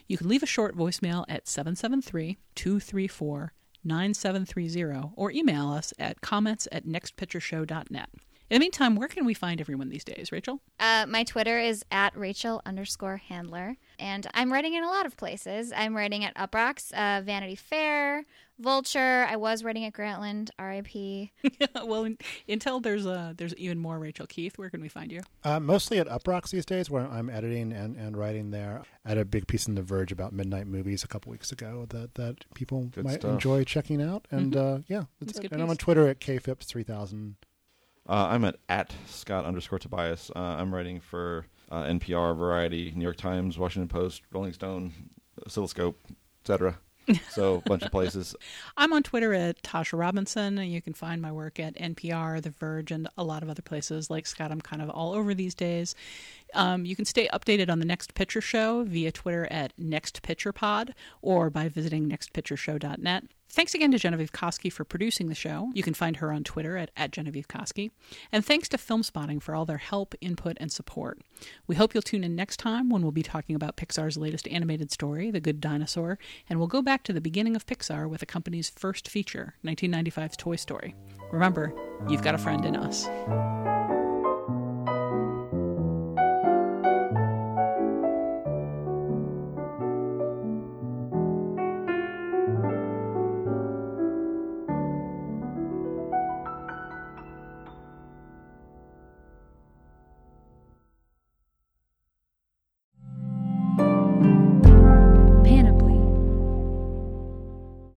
You 0.08 0.18
can 0.18 0.28
leave 0.28 0.42
a 0.42 0.46
short 0.46 0.76
voicemail 0.76 1.24
at 1.28 1.46
773 1.46 2.38
234 2.56 3.52
9730 3.84 5.12
or 5.14 5.30
email 5.30 5.70
us 5.70 5.94
at 5.96 6.20
comments 6.20 6.66
at 6.72 6.86
nextpictureshow.net. 6.86 8.08
In 8.50 8.56
the 8.56 8.58
meantime, 8.58 8.96
where 8.96 9.06
can 9.06 9.24
we 9.24 9.34
find 9.34 9.60
everyone 9.60 9.90
these 9.90 10.04
days, 10.04 10.32
Rachel? 10.32 10.60
Uh, 10.80 11.06
my 11.06 11.22
Twitter 11.22 11.60
is 11.60 11.84
at 11.92 12.16
Rachel 12.16 12.62
underscore 12.66 13.18
handler. 13.18 13.76
And 13.98 14.26
I'm 14.34 14.52
writing 14.52 14.74
in 14.74 14.84
a 14.84 14.88
lot 14.88 15.06
of 15.06 15.16
places. 15.16 15.72
I'm 15.76 15.96
writing 15.96 16.24
at 16.24 16.34
Uproxx, 16.36 16.92
uh, 16.92 17.20
Vanity 17.22 17.56
Fair, 17.56 18.24
Vulture. 18.58 19.26
I 19.28 19.36
was 19.36 19.64
writing 19.64 19.84
at 19.84 19.92
Grantland, 19.92 20.50
RIP. 20.58 21.30
well, 21.84 22.04
in, 22.04 22.16
until 22.48 22.78
there's 22.80 23.06
uh, 23.06 23.32
there's 23.36 23.54
even 23.56 23.78
more 23.78 23.98
Rachel 23.98 24.26
Keith, 24.26 24.56
where 24.58 24.70
can 24.70 24.80
we 24.80 24.88
find 24.88 25.10
you? 25.10 25.20
Uh, 25.42 25.58
mostly 25.60 25.98
at 25.98 26.06
Uproxx 26.08 26.50
these 26.50 26.64
days, 26.64 26.90
where 26.90 27.06
I'm 27.08 27.28
editing 27.28 27.72
and, 27.72 27.96
and 27.96 28.16
writing 28.16 28.50
there. 28.50 28.82
I 29.04 29.08
had 29.10 29.18
a 29.18 29.24
big 29.24 29.46
piece 29.46 29.66
in 29.66 29.74
The 29.74 29.82
Verge 29.82 30.12
about 30.12 30.32
midnight 30.32 30.66
movies 30.66 31.02
a 31.02 31.08
couple 31.08 31.30
weeks 31.32 31.50
ago 31.50 31.86
that, 31.90 32.14
that 32.14 32.44
people 32.54 32.84
Good 32.86 33.04
might 33.04 33.20
stuff. 33.20 33.32
enjoy 33.32 33.64
checking 33.64 34.00
out. 34.02 34.26
And 34.30 34.54
uh, 34.56 34.78
yeah, 34.86 35.04
that's 35.20 35.32
That's 35.32 35.38
it. 35.38 35.42
good 35.42 35.52
And 35.52 35.62
I'm 35.62 35.70
on. 35.70 35.76
Twitter 35.76 36.06
at 36.08 36.20
kphipps3000. 36.20 37.34
Uh, 38.08 38.12
I'm 38.30 38.44
at, 38.44 38.56
at 38.68 38.94
Scott 39.06 39.44
underscore 39.44 39.78
Tobias. 39.78 40.30
Uh, 40.34 40.38
I'm 40.38 40.72
writing 40.74 40.98
for 41.00 41.46
uh, 41.70 41.84
NPR, 41.84 42.36
Variety, 42.36 42.92
New 42.94 43.02
York 43.02 43.16
Times, 43.16 43.58
Washington 43.58 43.88
Post, 43.88 44.22
Rolling 44.32 44.52
Stone, 44.52 44.92
Oscilloscope, 45.44 45.98
etc. 46.42 46.78
So 47.30 47.62
a 47.64 47.68
bunch 47.68 47.82
of 47.82 47.90
places. 47.90 48.36
I'm 48.76 48.92
on 48.92 49.02
Twitter 49.02 49.32
at 49.32 49.62
Tasha 49.62 49.98
Robinson. 49.98 50.58
And 50.58 50.70
you 50.70 50.82
can 50.82 50.92
find 50.92 51.22
my 51.22 51.32
work 51.32 51.58
at 51.58 51.74
NPR, 51.76 52.42
The 52.42 52.50
Verge, 52.50 52.90
and 52.90 53.08
a 53.16 53.24
lot 53.24 53.42
of 53.42 53.48
other 53.48 53.62
places. 53.62 54.10
Like 54.10 54.26
Scott, 54.26 54.50
I'm 54.52 54.60
kind 54.60 54.82
of 54.82 54.90
all 54.90 55.14
over 55.14 55.34
these 55.34 55.54
days. 55.54 55.94
Um, 56.54 56.84
you 56.84 56.94
can 56.96 57.04
stay 57.04 57.28
updated 57.32 57.70
on 57.70 57.78
the 57.78 57.84
Next 57.86 58.14
Picture 58.14 58.40
Show 58.40 58.84
via 58.84 59.12
Twitter 59.12 59.48
at 59.50 59.72
Next 59.78 60.22
Picture 60.22 60.52
Pod 60.52 60.94
or 61.22 61.50
by 61.50 61.68
visiting 61.68 62.08
nextpictureshow.net. 62.10 63.24
Thanks 63.50 63.74
again 63.74 63.90
to 63.92 63.98
Genevieve 63.98 64.32
Koski 64.32 64.70
for 64.70 64.84
producing 64.84 65.28
the 65.28 65.34
show. 65.34 65.70
You 65.72 65.82
can 65.82 65.94
find 65.94 66.16
her 66.16 66.30
on 66.30 66.44
Twitter 66.44 66.76
at, 66.76 66.90
at 66.96 67.12
Genevieve 67.12 67.48
Koski. 67.48 67.90
And 68.30 68.44
thanks 68.44 68.68
to 68.68 68.76
Filmspotting 68.76 69.42
for 69.42 69.54
all 69.54 69.64
their 69.64 69.78
help, 69.78 70.14
input, 70.20 70.58
and 70.60 70.70
support. 70.70 71.18
We 71.66 71.74
hope 71.74 71.94
you'll 71.94 72.02
tune 72.02 72.24
in 72.24 72.36
next 72.36 72.58
time 72.58 72.90
when 72.90 73.02
we'll 73.02 73.10
be 73.10 73.22
talking 73.22 73.56
about 73.56 73.76
Pixar's 73.76 74.18
latest 74.18 74.46
animated 74.48 74.92
story, 74.92 75.30
The 75.30 75.40
Good 75.40 75.60
Dinosaur, 75.60 76.18
and 76.48 76.58
we'll 76.58 76.68
go 76.68 76.82
back 76.82 77.04
to 77.04 77.12
the 77.12 77.22
beginning 77.22 77.56
of 77.56 77.66
Pixar 77.66 78.08
with 78.08 78.20
the 78.20 78.26
company's 78.26 78.68
first 78.68 79.08
feature, 79.08 79.54
1995's 79.64 80.36
Toy 80.36 80.56
Story. 80.56 80.94
Remember, 81.32 81.72
you've 82.08 82.22
got 82.22 82.34
a 82.34 82.38
friend 82.38 82.66
in 82.66 82.76
us. 82.76 83.08